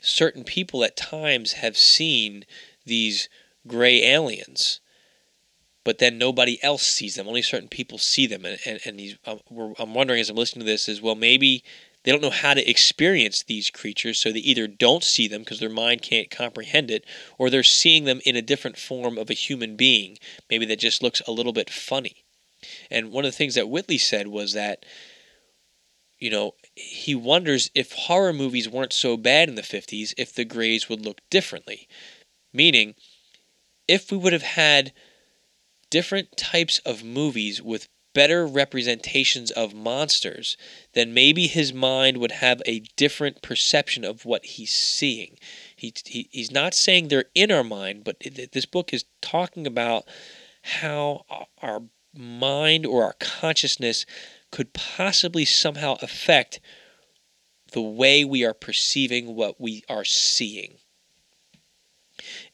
certain 0.00 0.44
people 0.44 0.84
at 0.84 0.96
times 0.96 1.54
have 1.54 1.76
seen 1.76 2.44
these 2.84 3.28
gray 3.66 4.02
aliens, 4.04 4.80
but 5.84 5.98
then 5.98 6.18
nobody 6.18 6.62
else 6.62 6.82
sees 6.82 7.16
them. 7.16 7.28
Only 7.28 7.42
certain 7.42 7.68
people 7.68 7.98
see 7.98 8.26
them, 8.26 8.44
and 8.44 8.58
and, 8.64 8.80
and 8.84 8.98
these, 8.98 9.16
um, 9.26 9.40
I'm 9.78 9.94
wondering 9.94 10.20
as 10.20 10.30
I'm 10.30 10.36
listening 10.36 10.64
to 10.64 10.70
this 10.72 10.88
is 10.88 11.02
well 11.02 11.14
maybe 11.16 11.64
they 12.04 12.12
don't 12.12 12.22
know 12.22 12.30
how 12.30 12.54
to 12.54 12.68
experience 12.68 13.42
these 13.42 13.70
creatures, 13.70 14.18
so 14.18 14.32
they 14.32 14.40
either 14.40 14.66
don't 14.66 15.04
see 15.04 15.28
them 15.28 15.42
because 15.42 15.60
their 15.60 15.70
mind 15.70 16.02
can't 16.02 16.30
comprehend 16.30 16.90
it, 16.90 17.04
or 17.38 17.48
they're 17.48 17.62
seeing 17.62 18.04
them 18.04 18.20
in 18.24 18.36
a 18.36 18.42
different 18.42 18.76
form 18.76 19.18
of 19.18 19.30
a 19.30 19.34
human 19.34 19.76
being, 19.76 20.18
maybe 20.50 20.64
that 20.66 20.80
just 20.80 21.02
looks 21.02 21.22
a 21.26 21.32
little 21.32 21.52
bit 21.52 21.70
funny. 21.70 22.24
And 22.90 23.12
one 23.12 23.24
of 23.24 23.30
the 23.32 23.36
things 23.36 23.54
that 23.54 23.68
Whitley 23.68 23.98
said 23.98 24.28
was 24.28 24.52
that, 24.52 24.84
you 26.18 26.30
know, 26.30 26.54
he 26.74 27.14
wonders 27.14 27.70
if 27.74 27.92
horror 27.92 28.32
movies 28.32 28.68
weren't 28.68 28.92
so 28.92 29.16
bad 29.16 29.48
in 29.48 29.54
the 29.54 29.62
50s, 29.62 30.14
if 30.16 30.34
the 30.34 30.44
Greys 30.44 30.88
would 30.88 31.04
look 31.04 31.20
differently. 31.30 31.88
Meaning, 32.52 32.94
if 33.88 34.10
we 34.10 34.18
would 34.18 34.32
have 34.32 34.42
had 34.42 34.92
different 35.90 36.36
types 36.36 36.78
of 36.80 37.04
movies 37.04 37.60
with 37.60 37.88
better 38.14 38.46
representations 38.46 39.50
of 39.50 39.74
monsters, 39.74 40.56
then 40.92 41.14
maybe 41.14 41.46
his 41.46 41.72
mind 41.72 42.18
would 42.18 42.32
have 42.32 42.62
a 42.66 42.80
different 42.96 43.42
perception 43.42 44.04
of 44.04 44.24
what 44.24 44.44
he's 44.44 44.72
seeing. 44.72 45.38
He, 45.74 45.92
he, 46.04 46.28
he's 46.30 46.50
not 46.50 46.74
saying 46.74 47.08
they're 47.08 47.24
in 47.34 47.50
our 47.50 47.64
mind, 47.64 48.04
but 48.04 48.20
this 48.52 48.66
book 48.66 48.92
is 48.92 49.04
talking 49.20 49.66
about 49.66 50.04
how 50.62 51.24
our 51.60 51.82
mind 52.14 52.86
or 52.86 53.04
our 53.04 53.14
consciousness 53.18 54.04
could 54.50 54.72
possibly 54.72 55.44
somehow 55.44 55.96
affect 56.02 56.60
the 57.72 57.80
way 57.80 58.24
we 58.24 58.44
are 58.44 58.54
perceiving 58.54 59.34
what 59.34 59.60
we 59.60 59.82
are 59.88 60.04
seeing. 60.04 60.74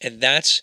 And 0.01 0.21
that's, 0.21 0.63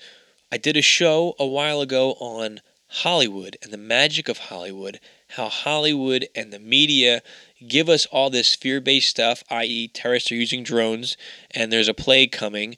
I 0.52 0.58
did 0.58 0.78
a 0.78 0.82
show 0.82 1.36
a 1.38 1.46
while 1.46 1.82
ago 1.82 2.14
on 2.14 2.62
Hollywood 3.00 3.58
and 3.62 3.74
the 3.74 3.78
magic 3.78 4.30
of 4.30 4.38
Hollywood, 4.38 5.00
how 5.30 5.50
Hollywood 5.50 6.28
and 6.34 6.54
the 6.54 6.60
media 6.60 7.22
give 7.68 7.90
us 7.90 8.06
all 8.06 8.30
this 8.30 8.56
fear 8.56 8.80
based 8.80 9.10
stuff, 9.10 9.44
i.e., 9.50 9.90
terrorists 9.90 10.32
are 10.32 10.36
using 10.36 10.64
drones 10.64 11.18
and 11.52 11.72
there's 11.72 11.90
a 11.90 11.94
plague 11.94 12.32
coming, 12.32 12.78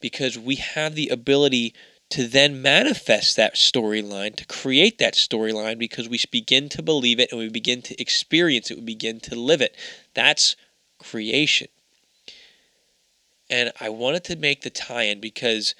because 0.00 0.38
we 0.38 0.56
have 0.56 0.94
the 0.94 1.08
ability 1.08 1.72
to 2.10 2.26
then 2.26 2.60
manifest 2.60 3.36
that 3.36 3.54
storyline, 3.54 4.36
to 4.36 4.44
create 4.44 4.98
that 4.98 5.14
storyline, 5.14 5.78
because 5.78 6.08
we 6.08 6.20
begin 6.30 6.68
to 6.68 6.82
believe 6.82 7.18
it 7.18 7.32
and 7.32 7.40
we 7.40 7.48
begin 7.48 7.80
to 7.80 7.98
experience 8.00 8.70
it, 8.70 8.76
we 8.76 8.84
begin 8.84 9.18
to 9.18 9.34
live 9.34 9.62
it. 9.62 9.74
That's 10.12 10.56
creation. 10.98 11.68
And 13.48 13.72
I 13.80 13.88
wanted 13.88 14.24
to 14.24 14.36
make 14.36 14.60
the 14.60 14.70
tie 14.70 15.04
in 15.04 15.20
because 15.20 15.74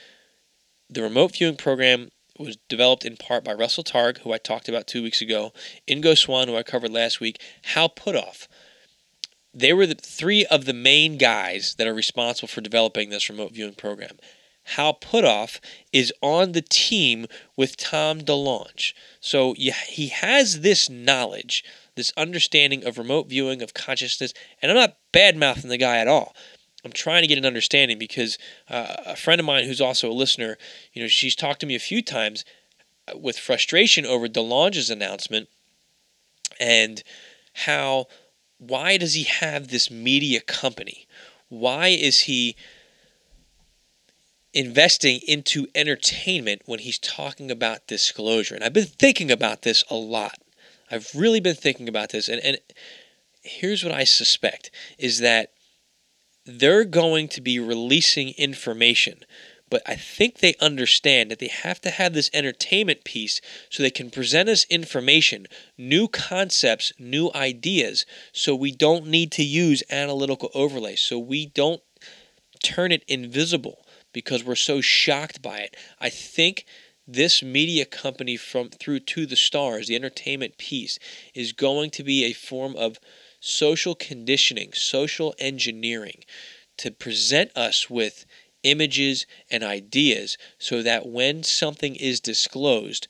the 0.89 1.03
remote 1.03 1.37
viewing 1.37 1.57
program 1.57 2.11
was 2.39 2.57
developed 2.69 3.05
in 3.05 3.17
part 3.17 3.45
by 3.45 3.53
Russell 3.53 3.85
Targ, 3.85 4.19
who 4.19 4.33
I 4.33 4.39
talked 4.39 4.69
about 4.69 4.87
two 4.87 5.03
weeks 5.03 5.21
ago, 5.21 5.53
Ingo 5.89 6.17
Swann, 6.17 6.49
who 6.49 6.57
I 6.57 6.63
covered 6.63 6.91
last 6.91 7.21
week, 7.21 7.41
Hal 7.63 7.89
Puthoff. 7.89 8.49
They 9.53 9.73
were 9.73 9.87
the 9.87 9.95
three 9.95 10.45
of 10.47 10.65
the 10.65 10.73
main 10.73 11.17
guys 11.17 11.77
that 11.77 11.87
are 11.87 11.95
responsible 11.95 12.49
for 12.49 12.61
developing 12.61 13.11
this 13.11 13.31
remote 13.31 13.53
viewing 13.53 13.75
program. 13.75 14.19
Hal 14.65 14.95
Puthoff 14.95 15.61
is 15.93 16.13
on 16.23 16.53
the 16.53 16.63
team 16.63 17.27
with 17.57 17.77
Tom 17.77 18.21
DeLonge. 18.21 18.95
So 19.21 19.55
he 19.55 20.09
has 20.09 20.63
this 20.63 20.89
knowledge, 20.89 21.65
this 21.95 22.13
understanding 22.17 22.85
of 22.85 22.99
remote 22.99 23.29
viewing 23.29 23.63
of 23.63 23.75
consciousness, 23.75 24.33
and 24.61 24.71
I'm 24.73 24.77
not 24.77 24.97
bad 25.13 25.37
mouthing 25.37 25.71
the 25.71 25.77
guy 25.77 25.99
at 25.99 26.09
all. 26.09 26.35
I'm 26.85 26.93
trying 26.93 27.23
to 27.23 27.29
get 27.29 27.39
an 27.39 27.47
understanding 27.47 27.99
because 27.99 28.39
uh, 28.69 28.97
a 29.07 29.17
friend 29.17 29.41
of 29.41 29.47
mine 29.47 29.65
who's 29.65 29.81
also 29.81 30.11
a 30.11 30.13
listener, 30.13 30.59
you 30.93 31.03
know, 31.03 31.09
she's 31.09 31.35
talked 31.35 31.61
to 31.61 31.67
me 31.67 31.75
a 31.75 31.81
few 31.81 32.03
times 32.03 32.45
uh, 33.09 33.17
with 33.17 33.39
frustration 33.39 34.05
over 34.05 34.29
DeLonge's 34.29 34.91
announcement 34.91 35.49
and 36.61 37.03
how 37.55 38.07
why 38.59 38.97
does 38.97 39.15
he 39.15 39.25
have 39.25 39.69
this 39.69 39.91
media 39.91 40.41
company? 40.41 41.07
Why 41.49 41.89
is 41.89 42.21
he 42.21 42.57
investing 44.53 45.21
into 45.27 45.67
entertainment 45.75 46.63
when 46.65 46.79
he's 46.79 46.99
talking 46.99 47.51
about 47.51 47.87
disclosure? 47.87 48.55
And 48.55 48.63
I've 48.63 48.73
been 48.73 48.85
thinking 48.85 49.31
about 49.31 49.63
this 49.63 49.85
a 49.91 49.97
lot. 49.97 50.39
I've 50.91 51.11
really 51.15 51.41
been 51.41 51.57
thinking 51.57 51.89
about 51.89 52.11
this 52.11 52.29
and, 52.29 52.41
and 52.45 52.59
here's 53.43 53.85
what 53.85 53.93
I 53.93 54.05
suspect 54.05 54.71
is 54.99 55.21
that 55.21 55.54
they're 56.45 56.85
going 56.85 57.29
to 57.29 57.41
be 57.41 57.59
releasing 57.59 58.31
information. 58.31 59.25
But 59.71 59.83
I 59.87 59.97
think 59.97 60.39
they 60.39 60.55
understand 60.61 61.31
that 61.31 61.39
they 61.39 61.49
have 61.49 61.81
to 61.81 61.91
have 61.91 62.13
this 62.13 62.31
entertainment 62.33 63.03
piece 63.03 63.41
so 63.71 63.83
they 63.83 63.91
can 63.91 64.11
present 64.11 64.49
us 64.49 64.67
information, 64.71 65.47
new 65.79 66.07
concepts, 66.07 66.93
new 66.99 67.31
ideas, 67.35 68.05
so 68.33 68.55
we 68.55 68.71
don't 68.71 69.07
need 69.07 69.33
to 69.33 69.43
use 69.43 69.83
analytical 69.91 70.51
overlays, 70.55 71.01
so 71.01 71.19
we 71.19 71.47
don't 71.47 71.83
turn 72.63 72.93
it 72.93 73.05
invisible 73.09 73.85
because 74.13 74.45
we're 74.45 74.55
so 74.55 74.81
shocked 74.81 75.43
by 75.43 75.59
it. 75.59 75.77
I 75.99 76.11
think 76.11 76.67
this 77.07 77.43
media 77.43 77.85
company 77.85 78.37
from 78.37 78.69
through 78.69 79.01
to 79.01 79.27
the 79.27 79.37
stars, 79.37 79.89
the 79.89 79.97
entertainment 79.97 80.57
piece, 80.57 80.99
is 81.35 81.53
going 81.53 81.91
to 81.91 82.05
be 82.05 82.25
a 82.25 82.33
form 82.33 82.77
of 82.77 82.99
social 83.45 83.95
conditioning, 83.95 84.73
social 84.73 85.35
engineering 85.39 86.25
to 86.79 86.91
present 86.91 87.55
us 87.57 87.91
with 87.91 88.25
images 88.63 89.27
and 89.51 89.63
ideas 89.63 90.39
so 90.59 90.83
that 90.83 91.07
when 91.07 91.43
something 91.43 91.95
is 91.95 92.21
disclosed, 92.21 93.07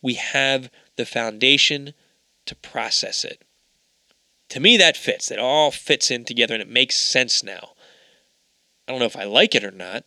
we 0.00 0.14
have 0.14 0.70
the 0.96 1.04
foundation 1.04 1.92
to 2.46 2.54
process 2.54 3.24
it. 3.24 3.42
To 4.50 4.60
me, 4.60 4.76
that 4.76 4.96
fits. 4.96 5.30
It 5.30 5.38
all 5.38 5.70
fits 5.70 6.10
in 6.10 6.24
together 6.24 6.54
and 6.54 6.62
it 6.62 6.70
makes 6.70 6.96
sense 6.96 7.42
now. 7.42 7.70
I 8.86 8.92
don't 8.92 9.00
know 9.00 9.06
if 9.06 9.16
I 9.16 9.24
like 9.24 9.54
it 9.54 9.64
or 9.64 9.70
not. 9.70 10.04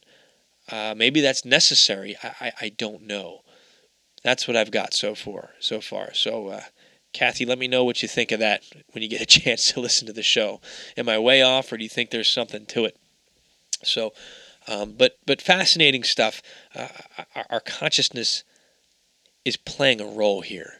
Uh, 0.69 0.93
maybe 0.95 1.19
that's 1.19 1.43
necessary. 1.43 2.15
I, 2.23 2.27
I, 2.39 2.51
I, 2.61 2.69
don't 2.69 3.03
know. 3.03 3.41
That's 4.23 4.47
what 4.47 4.55
I've 4.55 4.71
got 4.71 4.93
so 4.93 5.13
far. 5.13 5.51
So 5.59 5.81
far. 5.81 6.13
So 6.13 6.47
uh, 6.47 6.61
Kathy, 7.13 7.45
let 7.45 7.59
me 7.59 7.67
know 7.67 7.83
what 7.83 8.01
you 8.01 8.07
think 8.07 8.31
of 8.31 8.39
that 8.39 8.63
when 8.91 9.03
you 9.03 9.09
get 9.09 9.21
a 9.21 9.25
chance 9.39 9.71
to 9.71 9.79
listen 9.79 10.07
to 10.07 10.13
the 10.13 10.23
show. 10.23 10.59
Am 10.97 11.07
I 11.07 11.19
way 11.19 11.41
off, 11.41 11.71
or 11.71 11.77
do 11.77 11.83
you 11.83 11.89
think 11.89 12.09
there's 12.09 12.29
something 12.29 12.65
to 12.67 12.85
it? 12.85 12.97
So, 13.83 14.13
um, 14.67 14.93
but 14.97 15.17
but 15.25 15.41
fascinating 15.41 16.03
stuff. 16.03 16.41
Uh, 16.73 16.87
our, 17.49 17.59
consciousness 17.59 18.43
is 19.45 19.57
playing 19.57 20.01
a 20.01 20.05
role 20.05 20.41
here. 20.41 20.75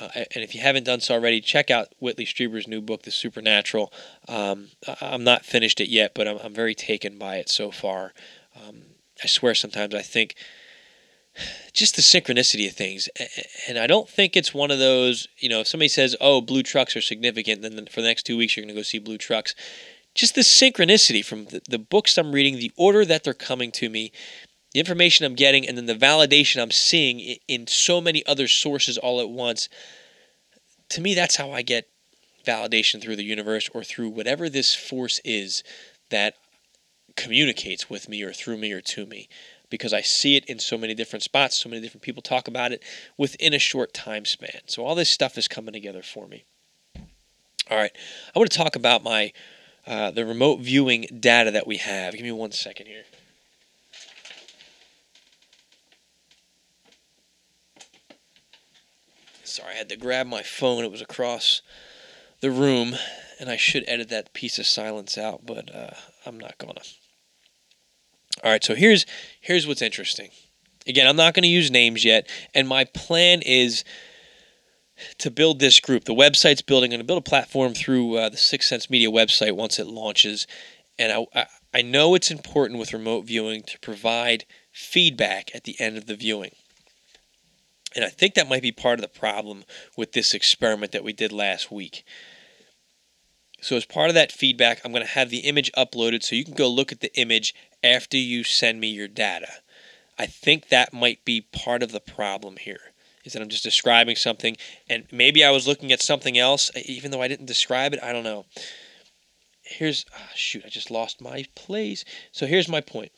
Uh, 0.00 0.08
and 0.14 0.42
if 0.42 0.54
you 0.54 0.60
haven't 0.60 0.84
done 0.84 1.00
so 1.00 1.14
already, 1.14 1.40
check 1.40 1.70
out 1.70 1.94
Whitley 2.00 2.24
Strieber's 2.24 2.66
new 2.66 2.80
book, 2.80 3.02
The 3.02 3.12
Supernatural. 3.12 3.92
Um, 4.26 4.70
I'm 5.00 5.22
not 5.22 5.44
finished 5.44 5.80
it 5.80 5.88
yet, 5.88 6.12
but 6.14 6.26
I'm, 6.26 6.38
I'm 6.38 6.52
very 6.52 6.74
taken 6.74 7.16
by 7.16 7.36
it 7.36 7.48
so 7.48 7.70
far. 7.70 8.12
Um, 8.56 8.82
I 9.22 9.28
swear 9.28 9.54
sometimes 9.54 9.94
I 9.94 10.02
think 10.02 10.34
just 11.72 11.96
the 11.96 12.02
synchronicity 12.02 12.66
of 12.68 12.74
things. 12.74 13.08
And 13.68 13.78
I 13.78 13.86
don't 13.86 14.08
think 14.08 14.36
it's 14.36 14.54
one 14.54 14.70
of 14.70 14.78
those, 14.78 15.26
you 15.38 15.48
know, 15.48 15.60
if 15.60 15.68
somebody 15.68 15.88
says, 15.88 16.16
oh, 16.20 16.40
blue 16.40 16.62
trucks 16.62 16.96
are 16.96 17.00
significant, 17.00 17.62
then 17.62 17.86
for 17.86 18.00
the 18.00 18.08
next 18.08 18.24
two 18.24 18.36
weeks 18.36 18.56
you're 18.56 18.64
going 18.64 18.74
to 18.74 18.78
go 18.78 18.82
see 18.82 18.98
blue 18.98 19.18
trucks. 19.18 19.54
Just 20.14 20.36
the 20.36 20.42
synchronicity 20.42 21.24
from 21.24 21.46
the, 21.46 21.60
the 21.68 21.78
books 21.78 22.16
I'm 22.16 22.32
reading, 22.32 22.56
the 22.56 22.72
order 22.76 23.04
that 23.04 23.24
they're 23.24 23.34
coming 23.34 23.72
to 23.72 23.88
me, 23.88 24.12
the 24.72 24.78
information 24.80 25.26
I'm 25.26 25.34
getting, 25.34 25.66
and 25.66 25.76
then 25.76 25.86
the 25.86 25.94
validation 25.94 26.62
I'm 26.62 26.70
seeing 26.70 27.38
in 27.48 27.66
so 27.66 28.00
many 28.00 28.24
other 28.26 28.46
sources 28.46 28.96
all 28.96 29.20
at 29.20 29.28
once. 29.28 29.68
To 30.90 31.00
me, 31.00 31.14
that's 31.14 31.36
how 31.36 31.50
I 31.50 31.62
get 31.62 31.88
validation 32.46 33.02
through 33.02 33.16
the 33.16 33.24
universe 33.24 33.68
or 33.74 33.82
through 33.82 34.10
whatever 34.10 34.48
this 34.48 34.74
force 34.74 35.20
is 35.24 35.64
that 36.10 36.34
communicates 37.16 37.88
with 37.90 38.08
me 38.08 38.22
or 38.22 38.32
through 38.32 38.58
me 38.58 38.72
or 38.72 38.80
to 38.80 39.06
me 39.06 39.28
because 39.70 39.92
I 39.92 40.00
see 40.00 40.36
it 40.36 40.44
in 40.46 40.58
so 40.58 40.78
many 40.78 40.94
different 40.94 41.22
spots, 41.22 41.56
so 41.56 41.68
many 41.68 41.80
different 41.82 42.02
people 42.02 42.22
talk 42.22 42.48
about 42.48 42.72
it 42.72 42.82
within 43.16 43.54
a 43.54 43.58
short 43.58 43.92
time 43.92 44.24
span. 44.24 44.60
So 44.66 44.84
all 44.84 44.94
this 44.94 45.10
stuff 45.10 45.38
is 45.38 45.48
coming 45.48 45.72
together 45.72 46.02
for 46.02 46.26
me. 46.26 46.44
All 47.70 47.78
right, 47.78 47.92
I 48.34 48.38
want 48.38 48.50
to 48.50 48.58
talk 48.58 48.76
about 48.76 49.02
my 49.02 49.32
uh, 49.86 50.10
the 50.10 50.24
remote 50.24 50.60
viewing 50.60 51.06
data 51.20 51.50
that 51.50 51.66
we 51.66 51.78
have. 51.78 52.14
Give 52.14 52.22
me 52.22 52.32
one 52.32 52.52
second 52.52 52.86
here. 52.86 53.04
Sorry, 59.44 59.74
I 59.74 59.78
had 59.78 59.88
to 59.90 59.96
grab 59.96 60.26
my 60.26 60.42
phone. 60.42 60.84
It 60.84 60.90
was 60.90 61.02
across 61.02 61.62
the 62.40 62.50
room, 62.50 62.96
and 63.38 63.48
I 63.48 63.56
should 63.56 63.84
edit 63.86 64.08
that 64.08 64.32
piece 64.32 64.58
of 64.58 64.66
silence 64.66 65.16
out, 65.16 65.46
but 65.46 65.74
uh, 65.74 65.90
I'm 66.26 66.38
not 66.38 66.58
gonna. 66.58 66.82
All 68.42 68.50
right, 68.50 68.64
so 68.64 68.74
here's 68.74 69.06
here's 69.40 69.66
what's 69.66 69.82
interesting. 69.82 70.30
Again, 70.86 71.06
I'm 71.06 71.16
not 71.16 71.34
going 71.34 71.44
to 71.44 71.48
use 71.48 71.70
names 71.70 72.04
yet, 72.04 72.28
and 72.54 72.68
my 72.68 72.84
plan 72.84 73.40
is 73.42 73.84
to 75.18 75.30
build 75.30 75.58
this 75.58 75.80
group. 75.80 76.04
The 76.04 76.12
website's 76.12 76.62
building. 76.62 76.92
I'm 76.92 76.98
going 76.98 77.00
to 77.00 77.06
build 77.06 77.18
a 77.26 77.30
platform 77.30 77.74
through 77.74 78.16
uh, 78.16 78.28
the 78.28 78.36
Sixth 78.36 78.68
Sense 78.68 78.90
Media 78.90 79.08
website 79.08 79.56
once 79.56 79.78
it 79.78 79.86
launches, 79.86 80.46
and 80.98 81.12
I, 81.12 81.26
I 81.34 81.46
I 81.72 81.82
know 81.82 82.14
it's 82.14 82.30
important 82.30 82.78
with 82.78 82.92
remote 82.92 83.24
viewing 83.24 83.62
to 83.62 83.78
provide 83.80 84.44
feedback 84.70 85.50
at 85.54 85.64
the 85.64 85.80
end 85.80 85.96
of 85.96 86.06
the 86.06 86.14
viewing. 86.14 86.52
And 87.96 88.04
I 88.04 88.08
think 88.08 88.34
that 88.34 88.48
might 88.48 88.62
be 88.62 88.72
part 88.72 88.98
of 88.98 89.02
the 89.02 89.18
problem 89.20 89.64
with 89.96 90.12
this 90.12 90.34
experiment 90.34 90.92
that 90.92 91.04
we 91.04 91.12
did 91.12 91.32
last 91.32 91.70
week. 91.70 92.04
So, 93.64 93.76
as 93.76 93.86
part 93.86 94.10
of 94.10 94.14
that 94.14 94.30
feedback, 94.30 94.82
I'm 94.84 94.92
going 94.92 95.06
to 95.06 95.08
have 95.12 95.30
the 95.30 95.38
image 95.38 95.72
uploaded 95.72 96.22
so 96.22 96.36
you 96.36 96.44
can 96.44 96.52
go 96.52 96.68
look 96.68 96.92
at 96.92 97.00
the 97.00 97.18
image 97.18 97.54
after 97.82 98.18
you 98.18 98.44
send 98.44 98.78
me 98.78 98.88
your 98.88 99.08
data. 99.08 99.50
I 100.18 100.26
think 100.26 100.68
that 100.68 100.92
might 100.92 101.24
be 101.24 101.40
part 101.40 101.82
of 101.82 101.90
the 101.90 101.98
problem 101.98 102.58
here. 102.58 102.92
Is 103.24 103.32
that 103.32 103.40
I'm 103.40 103.48
just 103.48 103.62
describing 103.62 104.16
something, 104.16 104.58
and 104.86 105.06
maybe 105.10 105.42
I 105.42 105.50
was 105.50 105.66
looking 105.66 105.92
at 105.92 106.02
something 106.02 106.36
else, 106.36 106.70
even 106.76 107.10
though 107.10 107.22
I 107.22 107.28
didn't 107.28 107.46
describe 107.46 107.94
it. 107.94 108.02
I 108.02 108.12
don't 108.12 108.22
know. 108.22 108.44
Here's, 109.62 110.04
oh, 110.14 110.28
shoot, 110.34 110.64
I 110.66 110.68
just 110.68 110.90
lost 110.90 111.22
my 111.22 111.46
place. 111.54 112.04
So 112.32 112.44
here's 112.44 112.68
my 112.68 112.82
point. 112.82 113.12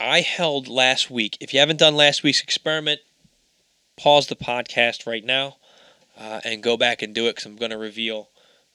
I 0.00 0.22
held 0.22 0.66
last 0.66 1.12
week. 1.12 1.38
If 1.40 1.54
you 1.54 1.60
haven't 1.60 1.78
done 1.78 1.94
last 1.94 2.24
week's 2.24 2.42
experiment, 2.42 3.02
pause 3.96 4.26
the 4.26 4.34
podcast 4.34 5.06
right 5.06 5.24
now 5.24 5.58
uh, 6.18 6.40
and 6.44 6.62
go 6.62 6.76
back 6.76 7.02
and 7.02 7.14
do 7.14 7.26
it 7.26 7.32
because 7.32 7.46
I'm 7.46 7.56
going 7.56 7.70
to 7.70 7.78
reveal 7.78 8.28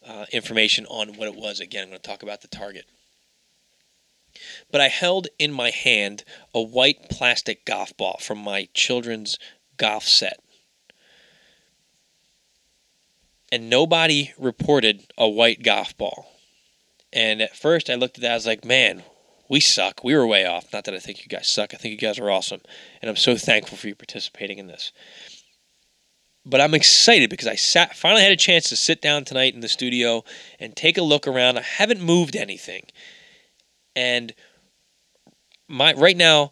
uh, 0.07 0.25
information 0.31 0.85
on 0.87 1.15
what 1.15 1.27
it 1.27 1.35
was. 1.35 1.59
Again, 1.59 1.83
I'm 1.83 1.89
going 1.89 2.01
to 2.01 2.07
talk 2.07 2.23
about 2.23 2.41
the 2.41 2.47
target. 2.47 2.85
But 4.71 4.81
I 4.81 4.87
held 4.87 5.27
in 5.37 5.51
my 5.51 5.71
hand 5.71 6.23
a 6.53 6.61
white 6.61 7.09
plastic 7.09 7.65
golf 7.65 7.95
ball 7.97 8.17
from 8.21 8.37
my 8.37 8.67
children's 8.73 9.37
golf 9.77 10.03
set. 10.03 10.39
And 13.51 13.69
nobody 13.69 14.31
reported 14.37 15.11
a 15.17 15.27
white 15.27 15.63
golf 15.63 15.97
ball. 15.97 16.31
And 17.11 17.41
at 17.41 17.55
first 17.55 17.89
I 17.89 17.95
looked 17.95 18.17
at 18.17 18.21
that, 18.21 18.31
I 18.31 18.35
was 18.35 18.45
like, 18.45 18.63
man, 18.63 19.03
we 19.49 19.59
suck. 19.59 20.03
We 20.03 20.15
were 20.15 20.27
way 20.27 20.45
off. 20.45 20.71
Not 20.71 20.83
that 20.85 20.93
I 20.93 20.99
think 20.99 21.23
you 21.23 21.27
guys 21.27 21.47
suck. 21.47 21.73
I 21.73 21.77
think 21.77 21.91
you 21.91 21.97
guys 22.07 22.19
are 22.19 22.29
awesome. 22.29 22.61
And 23.01 23.09
I'm 23.09 23.15
so 23.15 23.35
thankful 23.35 23.77
for 23.77 23.87
you 23.87 23.95
participating 23.95 24.59
in 24.59 24.67
this 24.67 24.91
but 26.49 26.61
I'm 26.61 26.73
excited 26.73 27.29
because 27.29 27.47
I 27.47 27.55
sat 27.55 27.95
finally 27.95 28.23
had 28.23 28.31
a 28.31 28.37
chance 28.37 28.69
to 28.69 28.75
sit 28.75 29.01
down 29.01 29.23
tonight 29.23 29.53
in 29.53 29.59
the 29.59 29.67
studio 29.67 30.23
and 30.59 30.75
take 30.75 30.97
a 30.97 31.03
look 31.03 31.27
around. 31.27 31.57
I 31.57 31.61
haven't 31.61 32.01
moved 32.01 32.35
anything. 32.35 32.85
And 33.95 34.33
my 35.67 35.93
right 35.93 36.17
now 36.17 36.51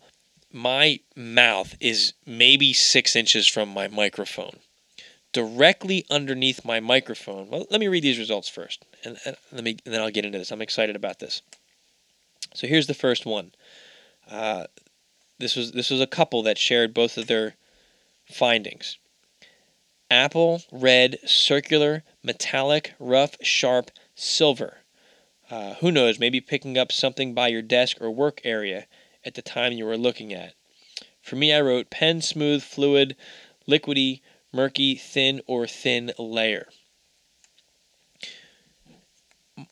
my 0.51 0.99
mouth 1.15 1.75
is 1.79 2.13
maybe 2.25 2.73
6 2.73 3.15
inches 3.15 3.47
from 3.47 3.69
my 3.69 3.87
microphone. 3.87 4.59
Directly 5.33 6.05
underneath 6.09 6.63
my 6.63 6.79
microphone. 6.79 7.49
Well, 7.49 7.65
let 7.69 7.79
me 7.79 7.87
read 7.87 8.03
these 8.03 8.17
results 8.17 8.49
first 8.49 8.85
and, 9.03 9.17
and 9.25 9.35
let 9.51 9.63
me 9.63 9.77
and 9.85 9.93
then 9.93 10.01
I'll 10.01 10.11
get 10.11 10.25
into 10.25 10.37
this. 10.37 10.51
I'm 10.51 10.61
excited 10.61 10.95
about 10.95 11.19
this. 11.19 11.41
So 12.53 12.67
here's 12.67 12.87
the 12.87 12.93
first 12.93 13.25
one. 13.25 13.51
Uh, 14.29 14.65
this 15.39 15.55
was 15.55 15.71
this 15.71 15.89
was 15.89 16.01
a 16.01 16.07
couple 16.07 16.43
that 16.43 16.57
shared 16.57 16.93
both 16.93 17.17
of 17.17 17.27
their 17.27 17.55
findings. 18.29 18.97
Apple 20.09 20.61
red 20.71 21.17
circular 21.25 22.03
metallic 22.23 22.93
rough 22.99 23.35
sharp 23.41 23.91
silver. 24.15 24.79
Uh, 25.49 25.75
who 25.75 25.91
knows? 25.91 26.19
Maybe 26.19 26.41
picking 26.41 26.77
up 26.77 26.91
something 26.91 27.33
by 27.33 27.47
your 27.47 27.61
desk 27.61 27.97
or 28.01 28.11
work 28.11 28.41
area 28.43 28.87
at 29.25 29.35
the 29.35 29.41
time 29.41 29.73
you 29.73 29.85
were 29.85 29.97
looking 29.97 30.33
at. 30.33 30.53
For 31.21 31.35
me, 31.35 31.53
I 31.53 31.61
wrote 31.61 31.89
pen 31.89 32.21
smooth, 32.21 32.63
fluid, 32.63 33.15
liquidy, 33.67 34.21
murky, 34.53 34.95
thin, 34.95 35.41
or 35.45 35.67
thin 35.67 36.11
layer. 36.17 36.67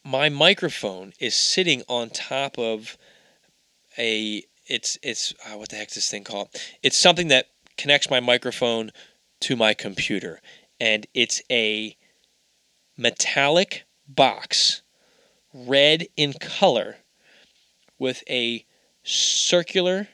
My 0.04 0.30
microphone 0.30 1.14
is 1.20 1.36
sitting 1.36 1.84
on 1.88 2.10
top 2.10 2.58
of 2.58 2.98
a 3.98 4.44
it's 4.68 4.98
it's 5.04 5.34
uh, 5.46 5.58
what 5.58 5.70
the 5.70 5.76
heck 5.76 5.90
is 5.90 5.96
this 5.96 6.10
thing 6.10 6.24
called? 6.24 6.50
It's 6.82 6.98
something 6.98 7.28
that 7.28 7.50
connects 7.78 8.10
my 8.10 8.20
microphone 8.20 8.92
to 9.42 9.56
my 9.56 9.74
computer, 9.74 10.42
and 10.80 11.08
it's 11.14 11.42
a 11.52 11.96
metallic 12.98 13.84
box, 14.08 14.82
red 15.54 16.08
in 16.16 16.34
color, 16.34 16.98
with 17.98 18.24
a 18.30 18.66
circular 19.04 20.10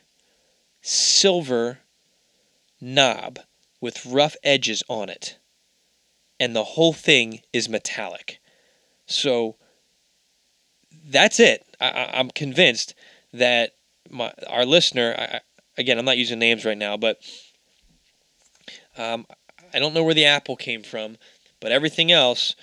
silver 0.81 1.79
knob 2.79 3.39
with 3.79 4.05
rough 4.05 4.35
edges 4.43 4.83
on 4.87 5.09
it. 5.09 5.37
And 6.39 6.55
the 6.55 6.63
whole 6.63 6.93
thing 6.93 7.41
is 7.53 7.69
metallic. 7.69 8.39
So 9.05 9.57
that's 11.05 11.39
it. 11.39 11.65
I, 11.79 12.09
am 12.13 12.29
convinced 12.29 12.95
that 13.33 13.73
my 14.09 14.33
our 14.47 14.65
listener, 14.65 15.15
I, 15.17 15.39
again, 15.77 15.97
I'm 15.97 16.05
not 16.05 16.17
using 16.17 16.39
names 16.39 16.65
right 16.65 16.77
now, 16.77 16.97
but 16.97 17.19
um, 18.97 19.25
I 19.73 19.79
don't 19.79 19.93
know 19.93 20.03
where 20.03 20.13
the 20.13 20.25
apple 20.25 20.55
came 20.55 20.83
from, 20.83 21.17
but 21.59 21.71
everything 21.71 22.11
else, 22.11 22.55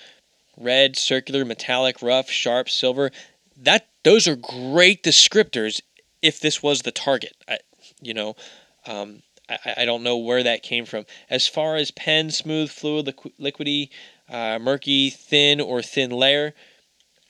red, 0.57 0.97
circular, 0.97 1.45
metallic, 1.45 2.01
rough, 2.01 2.29
sharp, 2.29 2.69
silver, 2.69 3.11
that 3.57 3.87
those 4.03 4.27
are 4.27 4.35
great 4.35 5.03
descriptors 5.03 5.81
if 6.21 6.39
this 6.39 6.61
was 6.61 6.81
the 6.81 6.91
target. 6.91 7.35
I, 7.47 7.59
you 8.01 8.13
know, 8.13 8.35
um, 8.85 9.23
I, 9.49 9.73
I 9.77 9.85
don't 9.85 10.03
know 10.03 10.17
where 10.17 10.43
that 10.43 10.63
came 10.63 10.85
from. 10.85 11.05
As 11.29 11.47
far 11.47 11.75
as 11.75 11.91
pen, 11.91 12.31
smooth, 12.31 12.69
fluid, 12.69 13.07
liqu- 13.07 13.33
liquidy, 13.39 13.89
uh, 14.29 14.59
murky, 14.59 15.09
thin, 15.09 15.59
or 15.59 15.81
thin 15.81 16.11
layer, 16.11 16.53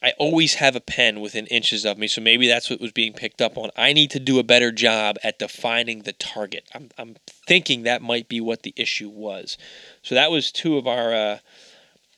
I 0.02 0.14
always 0.18 0.56
have 0.56 0.78
a 0.78 0.82
pen 0.82 1.20
within 1.20 1.46
inches 1.48 1.84
of 1.86 1.98
me, 1.98 2.08
so 2.08 2.22
maybe 2.22 2.48
that's 2.48 2.70
what 2.70 2.80
was 2.80 2.94
being 2.94 3.12
picked 3.12 3.42
up 3.42 3.58
on. 3.58 3.70
I 3.76 3.92
need 3.92 4.12
to 4.12 4.20
do 4.20 4.40
a 4.40 4.44
better 4.44 4.72
job 4.72 5.18
at 5.24 5.40
defining 5.40 6.04
the 6.04 6.14
target. 6.14 6.70
I'm, 6.74 6.90
I'm 6.98 7.18
thinking 7.28 7.84
that 7.84 8.02
might 8.02 8.30
be 8.30 8.40
what 8.40 8.64
the 8.64 8.74
issue 8.78 9.10
was. 9.10 9.58
So 10.02 10.16
that 10.16 10.32
was 10.32 10.52
two 10.52 10.78
of 10.78 10.88
our 10.88 11.14
uh, 11.14 11.38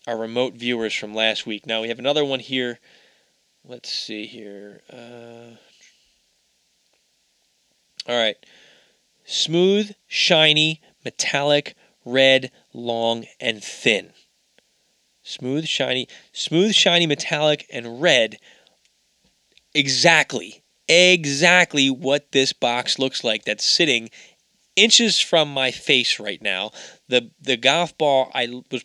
our 0.07 0.17
remote 0.17 0.53
viewers 0.53 0.93
from 0.93 1.15
last 1.15 1.45
week. 1.45 1.65
Now 1.65 1.81
we 1.81 1.87
have 1.89 1.99
another 1.99 2.25
one 2.25 2.39
here. 2.39 2.79
Let's 3.63 3.91
see 3.91 4.25
here. 4.25 4.81
Uh, 4.91 5.55
all 8.07 8.17
right. 8.17 8.37
Smooth, 9.25 9.93
shiny, 10.07 10.81
metallic, 11.05 11.75
red, 12.03 12.51
long, 12.73 13.25
and 13.39 13.63
thin. 13.63 14.13
Smooth, 15.23 15.67
shiny, 15.67 16.07
smooth, 16.33 16.73
shiny, 16.73 17.05
metallic, 17.05 17.67
and 17.71 18.01
red. 18.01 18.37
Exactly, 19.73 20.63
exactly 20.87 21.89
what 21.89 22.31
this 22.31 22.53
box 22.53 22.99
looks 22.99 23.23
like 23.23 23.45
that's 23.45 23.63
sitting 23.63 24.09
inches 24.75 25.19
from 25.19 25.53
my 25.53 25.71
face 25.71 26.19
right 26.19 26.41
now. 26.41 26.71
The 27.07 27.31
the 27.39 27.57
golf 27.57 27.97
ball 27.97 28.31
I 28.33 28.61
was 28.71 28.83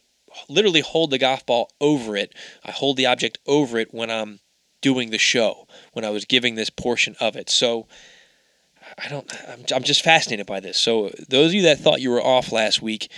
literally 0.49 0.81
hold 0.81 1.11
the 1.11 1.19
golf 1.19 1.47
ball 1.47 1.71
over 1.81 2.17
it. 2.17 2.35
I 2.65 2.71
hold 2.71 2.97
the 2.97 3.07
object 3.07 3.39
over 3.47 3.79
it 3.79 3.95
when 3.95 4.11
I'm 4.11 4.41
doing 4.83 5.11
the 5.11 5.19
show, 5.19 5.67
when 5.93 6.05
I 6.05 6.11
was 6.11 6.25
giving 6.25 6.55
this 6.55 6.71
portion 6.71 7.17
of 7.21 7.35
it. 7.37 7.49
So 7.49 7.87
I 8.99 9.09
don't 9.09 9.33
I'm, 9.49 9.65
I'm 9.75 9.83
just 9.83 10.05
fascinated 10.05 10.47
by 10.47 10.61
this. 10.61 10.77
So 10.77 11.11
those 11.29 11.49
of 11.49 11.55
you 11.55 11.63
that 11.63 11.79
thought 11.79 12.01
you 12.01 12.11
were 12.11 12.23
off 12.23 12.53
last 12.53 12.83
week, 12.83 13.11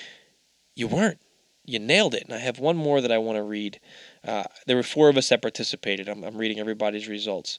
you 0.74 0.86
weren't 0.86 1.20
you 1.68 1.78
nailed 1.78 2.14
it. 2.14 2.24
And 2.24 2.34
I 2.34 2.38
have 2.38 2.58
one 2.58 2.76
more 2.76 3.00
that 3.00 3.12
I 3.12 3.18
want 3.18 3.36
to 3.36 3.42
read. 3.42 3.80
Uh, 4.26 4.44
there 4.66 4.76
were 4.76 4.82
four 4.82 5.08
of 5.08 5.16
us 5.16 5.28
that 5.28 5.42
participated. 5.42 6.08
I'm, 6.08 6.24
I'm 6.24 6.36
reading 6.36 6.58
everybody's 6.58 7.08
results. 7.08 7.58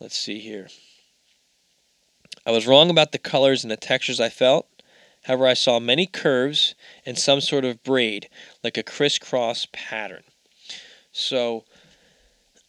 Let's 0.00 0.18
see 0.18 0.38
here. 0.38 0.68
I 2.46 2.50
was 2.50 2.66
wrong 2.66 2.90
about 2.90 3.12
the 3.12 3.18
colors 3.18 3.64
and 3.64 3.70
the 3.70 3.76
textures 3.76 4.20
I 4.20 4.28
felt. 4.28 4.66
However, 5.24 5.46
I 5.46 5.54
saw 5.54 5.80
many 5.80 6.06
curves 6.06 6.74
and 7.06 7.18
some 7.18 7.40
sort 7.40 7.64
of 7.64 7.82
braid, 7.82 8.28
like 8.62 8.76
a 8.76 8.82
crisscross 8.82 9.66
pattern. 9.72 10.22
So 11.12 11.64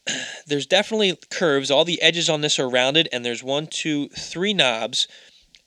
there's 0.47 0.65
definitely 0.65 1.17
curves. 1.29 1.69
All 1.69 1.83
the 1.83 2.01
edges 2.01 2.29
on 2.29 2.41
this 2.41 2.57
are 2.59 2.69
rounded, 2.69 3.09
and 3.11 3.25
there's 3.25 3.43
one, 3.43 3.67
two, 3.67 4.07
three 4.09 4.53
knobs. 4.53 5.07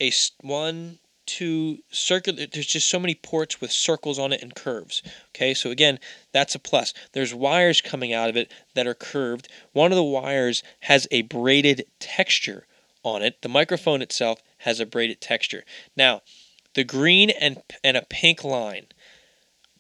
A 0.01 0.13
one, 0.41 0.99
to 1.29 1.79
circular 1.91 2.47
there's 2.47 2.67
just 2.67 2.89
so 2.89 2.99
many 2.99 3.15
ports 3.15 3.61
with 3.61 3.71
circles 3.71 4.19
on 4.19 4.33
it 4.33 4.43
and 4.43 4.55
curves 4.55 5.03
okay? 5.31 5.55
So 5.55 5.71
again 5.71 5.99
that's 6.33 6.55
a 6.55 6.59
plus. 6.59 6.95
There's 7.13 7.35
wires 7.35 7.81
coming 7.81 8.13
out 8.13 8.31
of 8.31 8.37
it 8.37 8.53
that 8.75 8.87
are 8.87 8.95
curved. 8.95 9.49
One 9.73 9.93
of 9.93 9.97
the 9.97 10.03
wires 10.03 10.63
has 10.81 11.07
a 11.11 11.23
braided 11.23 11.85
texture 12.01 12.67
on 13.05 13.23
it. 13.23 13.43
The 13.43 13.49
microphone 13.49 14.03
itself 14.03 14.43
has 14.59 14.81
a 14.81 14.87
braided 14.87 15.21
texture. 15.21 15.65
Now 15.97 16.23
the 16.75 16.85
green 16.85 17.31
and 17.31 17.63
and 17.83 17.97
a 17.97 18.07
pink 18.09 18.45
line 18.45 18.87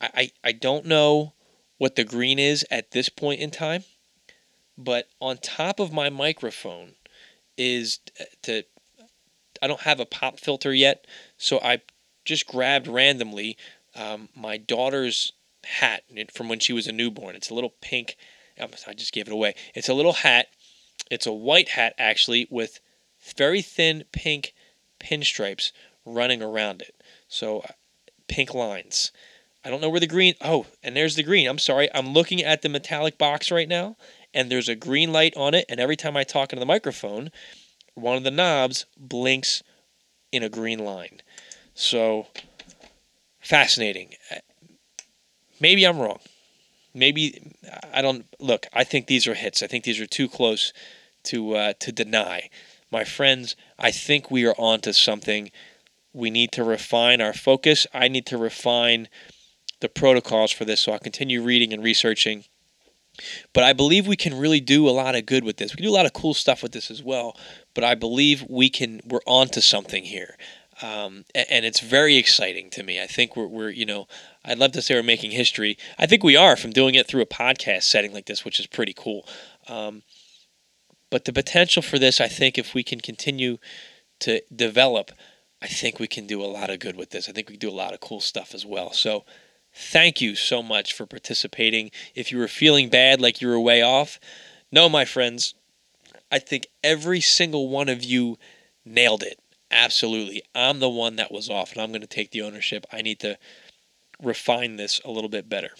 I, 0.01 0.11
I, 0.15 0.31
I 0.45 0.53
don't 0.53 0.87
know 0.87 1.35
what 1.79 1.97
the 1.97 2.05
green 2.05 2.39
is 2.39 2.67
at 2.71 2.91
this 2.91 3.09
point 3.09 3.41
in 3.41 3.51
time 3.51 3.85
but 4.77 5.09
on 5.21 5.39
top 5.39 5.81
of 5.81 5.93
my 5.93 6.09
microphone 6.09 6.93
is 7.57 7.99
uh, 8.21 8.25
to 8.43 8.65
I 9.63 9.67
don't 9.67 9.81
have 9.81 10.01
a 10.01 10.07
pop 10.07 10.39
filter 10.39 10.73
yet, 10.73 11.07
so 11.37 11.59
I 11.61 11.83
just 12.25 12.47
grabbed 12.47 12.87
randomly 12.87 13.57
um, 13.95 14.29
my 14.35 14.57
daughter's 14.57 15.33
hat 15.65 16.03
from 16.33 16.49
when 16.49 16.61
she 16.61 16.73
was 16.73 16.87
a 16.87 16.93
newborn. 16.93 17.35
It's 17.35 17.51
a 17.51 17.55
little 17.55 17.75
pink. 17.81 18.17
Um, 18.61 18.71
I 18.87 18.95
just 18.95 19.13
gave 19.13 19.27
it 19.27 19.33
away. 19.33 19.55
It's 19.75 19.89
a 19.89 19.95
little 19.95 20.13
hat. 20.13 20.49
It's 21.11 21.27
a 21.27 21.33
white 21.33 21.71
hat 21.71 21.95
actually 21.99 22.47
with 22.51 22.81
very 23.37 23.63
thin 23.63 24.05
pink 24.13 24.55
pinstripes 25.01 25.73
running 26.05 26.43
around 26.43 26.83
it. 26.83 27.03
So 27.29 27.61
uh, 27.61 27.73
pink 28.29 28.55
lines. 28.55 29.13
I 29.65 29.71
don't 29.71 29.81
know 29.81 29.91
where 29.91 30.01
the 30.01 30.07
green. 30.07 30.35
Oh, 30.41 30.67
and 30.83 30.97
there's 30.97 31.17
the 31.17 31.23
green. 31.23 31.49
I'm 31.49 31.59
sorry. 31.59 31.93
I'm 31.95 32.13
looking 32.13 32.43
at 32.43 32.63
the 32.63 32.69
metallic 32.69 33.19
box 33.19 33.51
right 33.51 33.69
now, 33.69 33.97
and 34.33 34.51
there's 34.51 34.69
a 34.69 34.77
green 34.77 35.13
light 35.13 35.37
on 35.37 35.55
it. 35.55 35.67
And 35.69 35.81
every 35.81 35.97
time 35.97 36.17
I 36.17 36.25
talk 36.25 36.53
into 36.53 36.61
the 36.61 36.67
microphone, 36.67 37.31
one 37.99 38.17
of 38.17 38.25
the 38.25 38.31
knobs 38.31 38.87
blinks 38.97 39.63
in 40.33 40.43
a 40.43 40.49
green 40.49 40.79
line. 40.79 41.21
So 41.75 42.27
fascinating. 43.41 44.15
Maybe 45.61 45.85
I'm 45.87 45.99
wrong. 45.99 46.21
Maybe 46.95 47.55
I 47.93 48.03
don't 48.03 48.27
look. 48.41 48.67
I 48.73 48.85
think 48.85 49.07
these 49.07 49.27
are 49.27 49.35
hits. 49.35 49.63
I 49.63 49.67
think 49.67 49.85
these 49.85 50.01
are 50.01 50.07
too 50.07 50.29
close 50.29 50.73
to 51.25 51.55
uh, 51.55 51.73
to 51.81 51.93
deny. 51.93 52.51
My 52.91 53.05
friends, 53.05 53.55
I 53.79 53.91
think 53.91 54.31
we 54.31 54.47
are 54.47 54.55
onto 54.59 54.93
something. 54.93 55.51
We 56.13 56.31
need 56.31 56.53
to 56.53 56.65
refine 56.65 57.21
our 57.21 57.35
focus. 57.35 57.87
I 57.93 58.09
need 58.09 58.27
to 58.27 58.39
refine 58.39 59.09
the 59.81 59.89
protocols 59.89 60.51
for 60.51 60.65
this. 60.65 60.81
So 60.81 60.93
I'll 60.93 60.99
continue 60.99 61.43
reading 61.43 61.73
and 61.73 61.83
researching 61.83 62.45
but 63.53 63.65
I 63.65 63.73
believe 63.73 64.07
we 64.07 64.17
can 64.17 64.39
really 64.39 64.61
do 64.61 64.89
a 64.89 64.91
lot 64.91 65.15
of 65.15 65.27
good 65.27 65.45
with 65.45 65.57
this. 65.57 65.77
We 65.77 65.83
do 65.83 65.91
a 65.91 65.95
lot 65.95 66.07
of 66.07 66.13
cool 66.13 66.35
stuff 66.35 66.63
with 66.63 66.73
this 66.73 66.91
as 66.91 67.03
well. 67.03 67.37
But 67.75 67.85
I 67.85 67.95
believe 67.95 68.45
we 68.49 68.71
can. 68.71 69.01
We're 69.07 69.21
onto 69.27 69.61
something 69.61 70.05
here, 70.05 70.37
um, 70.83 71.25
and, 71.35 71.65
it's 71.65 71.81
very 71.81 72.17
exciting 72.17 72.71
to 72.71 72.83
me. 72.83 73.01
I 73.01 73.07
think 73.07 73.37
we're, 73.37 73.47
we're, 73.47 73.71
you 73.71 73.87
know, 73.87 74.07
I'd 74.45 74.59
love 74.59 74.73
to 74.73 74.83
say 74.83 74.95
we're 74.95 75.03
making 75.03 75.33
history. 75.33 75.77
I 75.99 76.07
think 76.07 76.23
we 76.23 76.37
are 76.37 76.57
from 76.57 76.73
doing 76.73 76.95
it 76.95 77.07
through 77.07 77.23
a 77.23 77.27
podcast 77.27 77.85
setting 77.85 78.13
like 78.13 78.27
this, 78.27 78.45
which 78.45 78.61
is 78.61 78.67
pretty 78.67 78.95
cool. 78.97 79.27
Um, 79.69 80.03
but 81.11 81.25
the 81.25 81.33
potential 81.33 81.83
for 81.83 81.99
this, 81.99 82.21
I 82.21 82.29
think, 82.29 82.59
if 82.59 82.75
we 82.75 82.83
can 82.83 83.01
continue 83.01 83.59
to 84.21 84.41
develop, 84.55 85.11
I 85.61 85.67
think 85.67 85.99
we 85.99 86.07
can 86.07 86.27
do 86.27 86.43
a 86.43 86.47
lot 86.47 86.71
of 86.71 86.79
good 86.79 86.97
with 86.97 87.11
this. 87.11 87.29
I 87.29 87.33
think 87.33 87.49
we 87.49 87.57
can 87.57 87.69
do 87.69 87.75
a 87.75 87.83
lot 87.83 87.95
of 87.95 88.01
cool 88.01 88.21
stuff 88.21 88.55
as 88.55 88.65
well. 88.65 88.93
So 88.93 89.25
Thank 89.81 90.21
you 90.21 90.35
so 90.35 90.61
much 90.61 90.93
for 90.93 91.07
participating. 91.07 91.93
If 92.13 92.33
you 92.33 92.39
were 92.39 92.49
feeling 92.49 92.89
bad 92.89 93.21
like 93.21 93.41
you 93.41 93.47
were 93.47 93.61
way 93.61 93.81
off, 93.81 94.19
no, 94.73 94.89
my 94.89 95.05
friends, 95.05 95.55
I 96.33 96.41
think 96.41 96.67
every 96.83 97.21
single 97.21 97.69
one 97.69 97.89
of 97.89 98.03
you 98.03 98.39
nailed 98.85 99.23
it. 99.23 99.39
Absolutely. 99.71 100.43
I'm 100.53 100.81
the 100.81 100.89
one 100.89 101.15
that 101.17 101.31
was 101.31 101.49
off, 101.49 101.73
and 101.73 101.81
I'm 101.81 101.91
going 101.91 102.01
to 102.01 102.09
take 102.09 102.33
the 102.33 102.43
ownership. 102.43 102.87
I 102.93 103.03
need 103.03 103.21
to 103.21 103.39
refine 104.21 104.77
this 104.77 105.01
a 105.05 105.13
little 105.13 105.31
bit 105.31 105.49
better. 105.49 105.71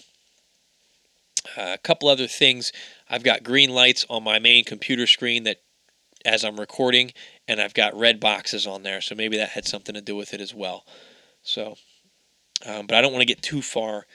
Uh, 1.57 1.73
a 1.73 1.77
couple 1.77 2.07
other 2.07 2.27
things. 2.27 2.71
I've 3.09 3.23
got 3.23 3.43
green 3.43 3.69
lights 3.69 4.05
on 4.09 4.23
my 4.23 4.39
main 4.39 4.63
computer 4.63 5.07
screen 5.07 5.43
that 5.43 5.57
as 6.23 6.45
I'm 6.45 6.57
recording, 6.57 7.11
and 7.49 7.59
I've 7.59 7.73
got 7.73 7.99
red 7.99 8.21
boxes 8.21 8.65
on 8.65 8.83
there, 8.83 9.01
so 9.01 9.13
maybe 9.13 9.35
that 9.37 9.49
had 9.49 9.67
something 9.67 9.95
to 9.95 10.01
do 10.01 10.15
with 10.15 10.33
it 10.33 10.39
as 10.39 10.53
well. 10.53 10.85
So, 11.43 11.75
um, 12.65 12.87
but 12.87 12.95
I 12.95 13.01
don't 13.01 13.11
want 13.11 13.21
to 13.21 13.27
get 13.27 13.41
too 13.41 13.61
far, 13.61 14.05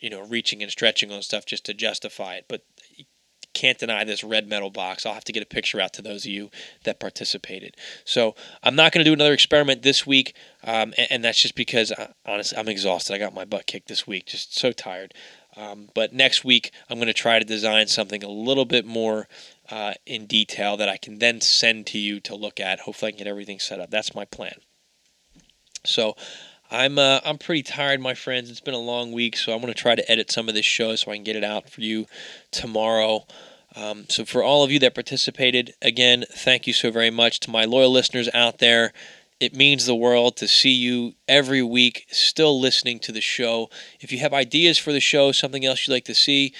you 0.00 0.10
know, 0.10 0.26
reaching 0.26 0.62
and 0.62 0.70
stretching 0.70 1.12
on 1.12 1.22
stuff 1.22 1.46
just 1.46 1.64
to 1.66 1.74
justify 1.74 2.34
it. 2.34 2.46
But 2.48 2.64
can't 3.54 3.78
deny 3.78 4.04
this 4.04 4.22
red 4.22 4.48
metal 4.48 4.68
box. 4.68 5.06
I'll 5.06 5.14
have 5.14 5.24
to 5.24 5.32
get 5.32 5.42
a 5.42 5.46
picture 5.46 5.80
out 5.80 5.94
to 5.94 6.02
those 6.02 6.26
of 6.26 6.30
you 6.30 6.50
that 6.82 7.00
participated. 7.00 7.76
So 8.04 8.34
I'm 8.62 8.74
not 8.74 8.92
going 8.92 9.02
to 9.04 9.08
do 9.08 9.14
another 9.14 9.32
experiment 9.32 9.82
this 9.82 10.06
week, 10.06 10.34
um, 10.64 10.92
and, 10.98 11.06
and, 11.10 11.24
that's 11.24 11.40
just 11.40 11.54
because, 11.54 11.92
uh, 11.92 12.12
honestly, 12.26 12.58
I'm 12.58 12.68
exhausted. 12.68 13.14
I 13.14 13.18
got 13.18 13.32
my 13.32 13.44
butt 13.44 13.66
kicked 13.66 13.88
this 13.88 14.06
week, 14.06 14.26
just 14.26 14.58
so 14.58 14.72
tired. 14.72 15.14
Um, 15.56 15.88
but 15.94 16.12
next 16.12 16.44
week, 16.44 16.72
I'm 16.90 16.98
going 16.98 17.06
to 17.06 17.14
try 17.14 17.38
to 17.38 17.44
design 17.44 17.86
something 17.86 18.24
a 18.24 18.28
little 18.28 18.64
bit 18.64 18.84
more 18.84 19.28
uh, 19.70 19.94
in 20.04 20.26
detail 20.26 20.76
that 20.76 20.88
I 20.88 20.96
can 20.96 21.20
then 21.20 21.40
send 21.40 21.86
to 21.88 21.98
you 21.98 22.18
to 22.20 22.34
look 22.34 22.58
at. 22.58 22.80
Hopefully, 22.80 23.10
I 23.10 23.12
can 23.12 23.18
get 23.18 23.26
everything 23.28 23.60
set 23.60 23.80
up. 23.80 23.90
That's 23.90 24.14
my 24.14 24.24
plan. 24.24 24.56
So 25.84 26.16
I'm 26.70 26.98
uh, 26.98 27.20
I'm 27.24 27.38
pretty 27.38 27.62
tired, 27.62 28.00
my 28.00 28.14
friends. 28.14 28.50
It's 28.50 28.60
been 28.60 28.74
a 28.74 28.78
long 28.78 29.12
week, 29.12 29.36
so 29.36 29.52
I'm 29.52 29.60
to 29.60 29.74
try 29.74 29.94
to 29.94 30.10
edit 30.10 30.30
some 30.30 30.48
of 30.48 30.54
this 30.54 30.64
show 30.64 30.94
so 30.96 31.10
I 31.10 31.16
can 31.16 31.24
get 31.24 31.36
it 31.36 31.44
out 31.44 31.68
for 31.68 31.80
you 31.80 32.06
tomorrow. 32.50 33.26
Um, 33.76 34.06
so 34.08 34.24
for 34.24 34.42
all 34.42 34.62
of 34.62 34.70
you 34.70 34.78
that 34.80 34.94
participated, 34.94 35.74
again, 35.82 36.24
thank 36.30 36.66
you 36.66 36.72
so 36.72 36.90
very 36.90 37.10
much 37.10 37.40
to 37.40 37.50
my 37.50 37.64
loyal 37.64 37.90
listeners 37.90 38.28
out 38.32 38.58
there. 38.58 38.92
It 39.40 39.54
means 39.54 39.84
the 39.84 39.96
world 39.96 40.36
to 40.36 40.48
see 40.48 40.70
you 40.70 41.14
every 41.26 41.62
week 41.62 42.06
still 42.10 42.58
listening 42.58 43.00
to 43.00 43.12
the 43.12 43.20
show. 43.20 43.68
If 44.00 44.12
you 44.12 44.18
have 44.20 44.32
ideas 44.32 44.78
for 44.78 44.92
the 44.92 45.00
show, 45.00 45.32
something 45.32 45.64
else 45.64 45.86
you'd 45.86 45.92
like 45.92 46.04
to 46.04 46.14
see, 46.14 46.54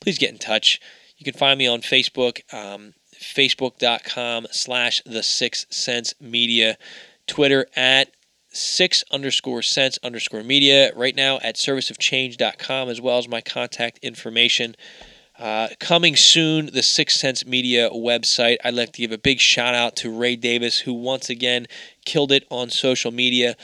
please 0.00 0.18
get 0.18 0.30
in 0.30 0.38
touch. 0.38 0.80
You 1.18 1.24
can 1.24 1.38
find 1.38 1.58
me 1.58 1.66
on 1.66 1.80
Facebook, 1.80 2.42
um, 2.54 2.94
facebook.com 3.20 4.46
slash 4.52 5.02
the 5.04 5.22
six 5.22 5.66
sense 5.70 6.14
media, 6.20 6.78
Twitter 7.26 7.66
at 7.76 8.12
six 8.52 9.04
underscore 9.10 9.62
sense 9.62 9.98
underscore 10.02 10.42
media. 10.42 10.92
Right 10.94 11.16
now 11.16 11.38
at 11.42 11.56
serviceofchange.com, 11.56 12.88
as 12.88 13.00
well 13.00 13.18
as 13.18 13.28
my 13.28 13.40
contact 13.40 13.98
information. 14.02 14.76
Uh, 15.38 15.68
coming 15.80 16.14
soon, 16.14 16.66
the 16.66 16.82
Sixth 16.82 17.18
Sense 17.18 17.44
Media 17.44 17.90
website. 17.90 18.58
I'd 18.64 18.74
like 18.74 18.92
to 18.92 19.00
give 19.00 19.12
a 19.12 19.18
big 19.18 19.40
shout 19.40 19.74
out 19.74 19.96
to 19.96 20.16
Ray 20.16 20.36
Davis, 20.36 20.80
who 20.80 20.92
once 20.92 21.30
again 21.30 21.66
killed 22.04 22.30
it 22.30 22.46
on 22.50 22.70
social 22.70 23.10
media. 23.10 23.56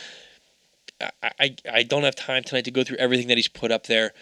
I, 1.00 1.30
I, 1.38 1.56
I 1.72 1.82
don't 1.82 2.02
have 2.02 2.16
time 2.16 2.42
tonight 2.42 2.64
to 2.64 2.70
go 2.70 2.82
through 2.82 2.96
everything 2.96 3.28
that 3.28 3.36
he's 3.36 3.48
put 3.48 3.70
up 3.70 3.86
there 3.86 4.12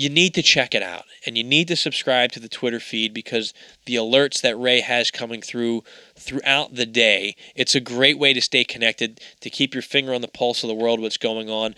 you 0.00 0.08
need 0.08 0.32
to 0.32 0.40
check 0.40 0.74
it 0.74 0.82
out 0.82 1.04
and 1.26 1.36
you 1.36 1.44
need 1.44 1.68
to 1.68 1.76
subscribe 1.76 2.32
to 2.32 2.40
the 2.40 2.48
Twitter 2.48 2.80
feed 2.80 3.12
because 3.12 3.52
the 3.84 3.96
alerts 3.96 4.40
that 4.40 4.58
Ray 4.58 4.80
has 4.80 5.10
coming 5.10 5.42
through 5.42 5.84
throughout 6.16 6.74
the 6.74 6.86
day, 6.86 7.36
it's 7.54 7.74
a 7.74 7.80
great 7.80 8.18
way 8.18 8.32
to 8.32 8.40
stay 8.40 8.64
connected, 8.64 9.20
to 9.40 9.50
keep 9.50 9.74
your 9.74 9.82
finger 9.82 10.14
on 10.14 10.22
the 10.22 10.26
pulse 10.28 10.64
of 10.64 10.68
the 10.68 10.74
world, 10.74 11.00
what's 11.00 11.18
going 11.18 11.50
on. 11.50 11.74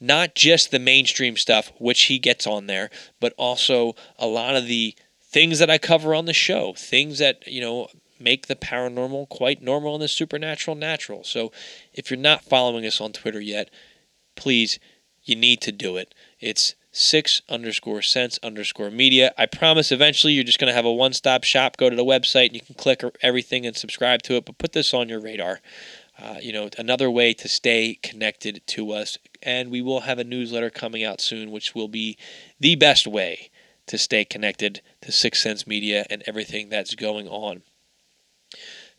Not 0.00 0.34
just 0.34 0.70
the 0.70 0.78
mainstream 0.78 1.36
stuff, 1.36 1.70
which 1.76 2.04
he 2.04 2.18
gets 2.18 2.46
on 2.46 2.66
there, 2.66 2.88
but 3.20 3.34
also 3.36 3.94
a 4.18 4.26
lot 4.26 4.56
of 4.56 4.64
the 4.64 4.96
things 5.22 5.58
that 5.58 5.68
I 5.68 5.76
cover 5.76 6.14
on 6.14 6.24
the 6.24 6.32
show, 6.32 6.72
things 6.72 7.18
that, 7.18 7.46
you 7.46 7.60
know, 7.60 7.88
make 8.18 8.46
the 8.46 8.56
paranormal 8.56 9.28
quite 9.28 9.60
normal 9.60 9.96
and 9.96 10.02
the 10.02 10.08
supernatural 10.08 10.78
natural. 10.78 11.24
So 11.24 11.52
if 11.92 12.10
you're 12.10 12.18
not 12.18 12.42
following 12.42 12.86
us 12.86 13.02
on 13.02 13.12
Twitter 13.12 13.40
yet, 13.40 13.68
please, 14.34 14.78
you 15.22 15.36
need 15.36 15.60
to 15.60 15.72
do 15.72 15.98
it. 15.98 16.14
It's 16.40 16.74
six 16.92 17.42
underscore 17.48 18.02
sense 18.02 18.38
underscore 18.42 18.90
media. 18.90 19.32
I 19.38 19.46
promise 19.46 19.92
eventually 19.92 20.32
you're 20.32 20.44
just 20.44 20.58
going 20.58 20.70
to 20.70 20.74
have 20.74 20.84
a 20.84 20.92
one 20.92 21.12
stop 21.12 21.44
shop. 21.44 21.76
Go 21.76 21.90
to 21.90 21.96
the 21.96 22.04
website 22.04 22.46
and 22.46 22.54
you 22.54 22.60
can 22.60 22.74
click 22.74 23.02
everything 23.22 23.66
and 23.66 23.76
subscribe 23.76 24.22
to 24.22 24.34
it, 24.36 24.44
but 24.44 24.58
put 24.58 24.72
this 24.72 24.92
on 24.92 25.08
your 25.08 25.20
radar. 25.20 25.60
Uh, 26.18 26.36
you 26.40 26.52
know, 26.52 26.68
another 26.76 27.10
way 27.10 27.32
to 27.32 27.48
stay 27.48 27.98
connected 28.02 28.60
to 28.66 28.92
us. 28.92 29.16
And 29.42 29.70
we 29.70 29.80
will 29.80 30.00
have 30.00 30.18
a 30.18 30.24
newsletter 30.24 30.68
coming 30.68 31.02
out 31.02 31.20
soon, 31.20 31.50
which 31.50 31.74
will 31.74 31.88
be 31.88 32.18
the 32.58 32.74
best 32.76 33.06
way 33.06 33.50
to 33.86 33.96
stay 33.96 34.24
connected 34.24 34.82
to 35.00 35.12
Sixth 35.12 35.42
Sense 35.42 35.66
Media 35.66 36.06
and 36.10 36.22
everything 36.26 36.68
that's 36.68 36.94
going 36.94 37.26
on. 37.26 37.62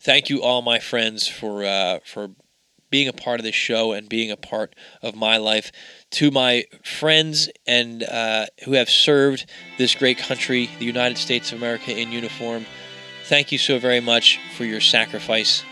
Thank 0.00 0.28
you, 0.28 0.42
all 0.42 0.62
my 0.62 0.80
friends, 0.80 1.28
for 1.28 1.64
uh, 1.64 2.00
for 2.04 2.30
being 2.92 3.08
a 3.08 3.12
part 3.12 3.40
of 3.40 3.44
this 3.44 3.56
show 3.56 3.92
and 3.92 4.08
being 4.08 4.30
a 4.30 4.36
part 4.36 4.76
of 5.00 5.16
my 5.16 5.38
life. 5.38 5.72
To 6.12 6.30
my 6.30 6.66
friends 6.84 7.48
and 7.66 8.04
uh, 8.04 8.46
who 8.64 8.74
have 8.74 8.88
served 8.88 9.50
this 9.78 9.96
great 9.96 10.18
country, 10.18 10.70
the 10.78 10.84
United 10.84 11.18
States 11.18 11.50
of 11.50 11.58
America, 11.58 11.98
in 11.98 12.12
uniform, 12.12 12.66
thank 13.24 13.50
you 13.50 13.58
so 13.58 13.78
very 13.78 14.00
much 14.00 14.38
for 14.56 14.64
your 14.64 14.80
sacrifice. 14.80 15.64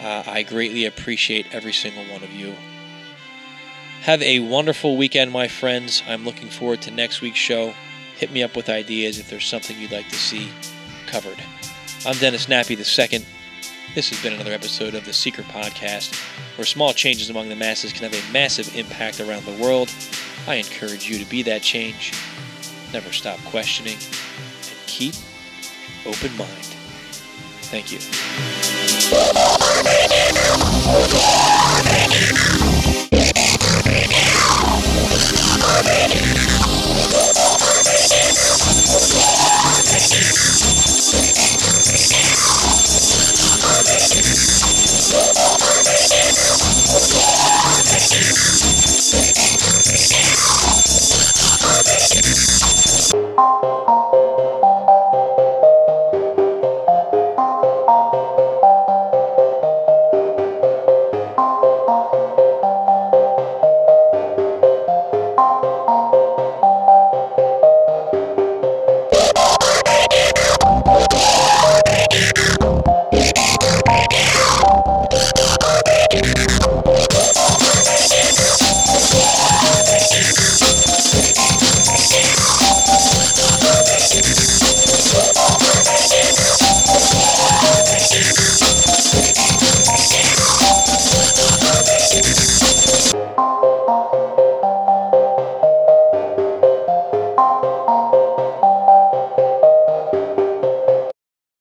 Uh, 0.00 0.22
I 0.26 0.44
greatly 0.44 0.86
appreciate 0.86 1.52
every 1.52 1.72
single 1.72 2.04
one 2.04 2.22
of 2.22 2.32
you. 2.32 2.54
Have 4.02 4.22
a 4.22 4.38
wonderful 4.40 4.96
weekend, 4.96 5.32
my 5.32 5.48
friends. 5.48 6.02
I'm 6.06 6.24
looking 6.24 6.48
forward 6.48 6.82
to 6.82 6.90
next 6.90 7.20
week's 7.20 7.38
show. 7.38 7.74
Hit 8.16 8.30
me 8.30 8.44
up 8.44 8.54
with 8.54 8.68
ideas 8.68 9.18
if 9.18 9.28
there's 9.28 9.46
something 9.46 9.76
you'd 9.78 9.90
like 9.90 10.08
to 10.08 10.16
see 10.16 10.50
covered. 11.06 11.38
I'm 12.06 12.16
Dennis 12.18 12.46
Nappi 12.46 12.76
II. 12.78 13.24
This 13.94 14.08
has 14.10 14.20
been 14.20 14.32
another 14.32 14.52
episode 14.52 14.96
of 14.96 15.04
the 15.04 15.12
Seeker 15.12 15.44
Podcast, 15.44 16.16
where 16.58 16.64
small 16.64 16.92
changes 16.92 17.30
among 17.30 17.48
the 17.48 17.54
masses 17.54 17.92
can 17.92 18.10
have 18.10 18.12
a 18.12 18.32
massive 18.32 18.74
impact 18.74 19.20
around 19.20 19.44
the 19.44 19.52
world. 19.52 19.88
I 20.48 20.56
encourage 20.56 21.08
you 21.08 21.16
to 21.20 21.24
be 21.30 21.42
that 21.44 21.62
change. 21.62 22.12
Never 22.92 23.12
stop 23.12 23.38
questioning 23.44 23.94
and 23.94 24.86
keep 24.88 25.14
open 26.06 26.36
mind. 26.36 26.74
Thank 27.70 27.92
you. 27.92 28.00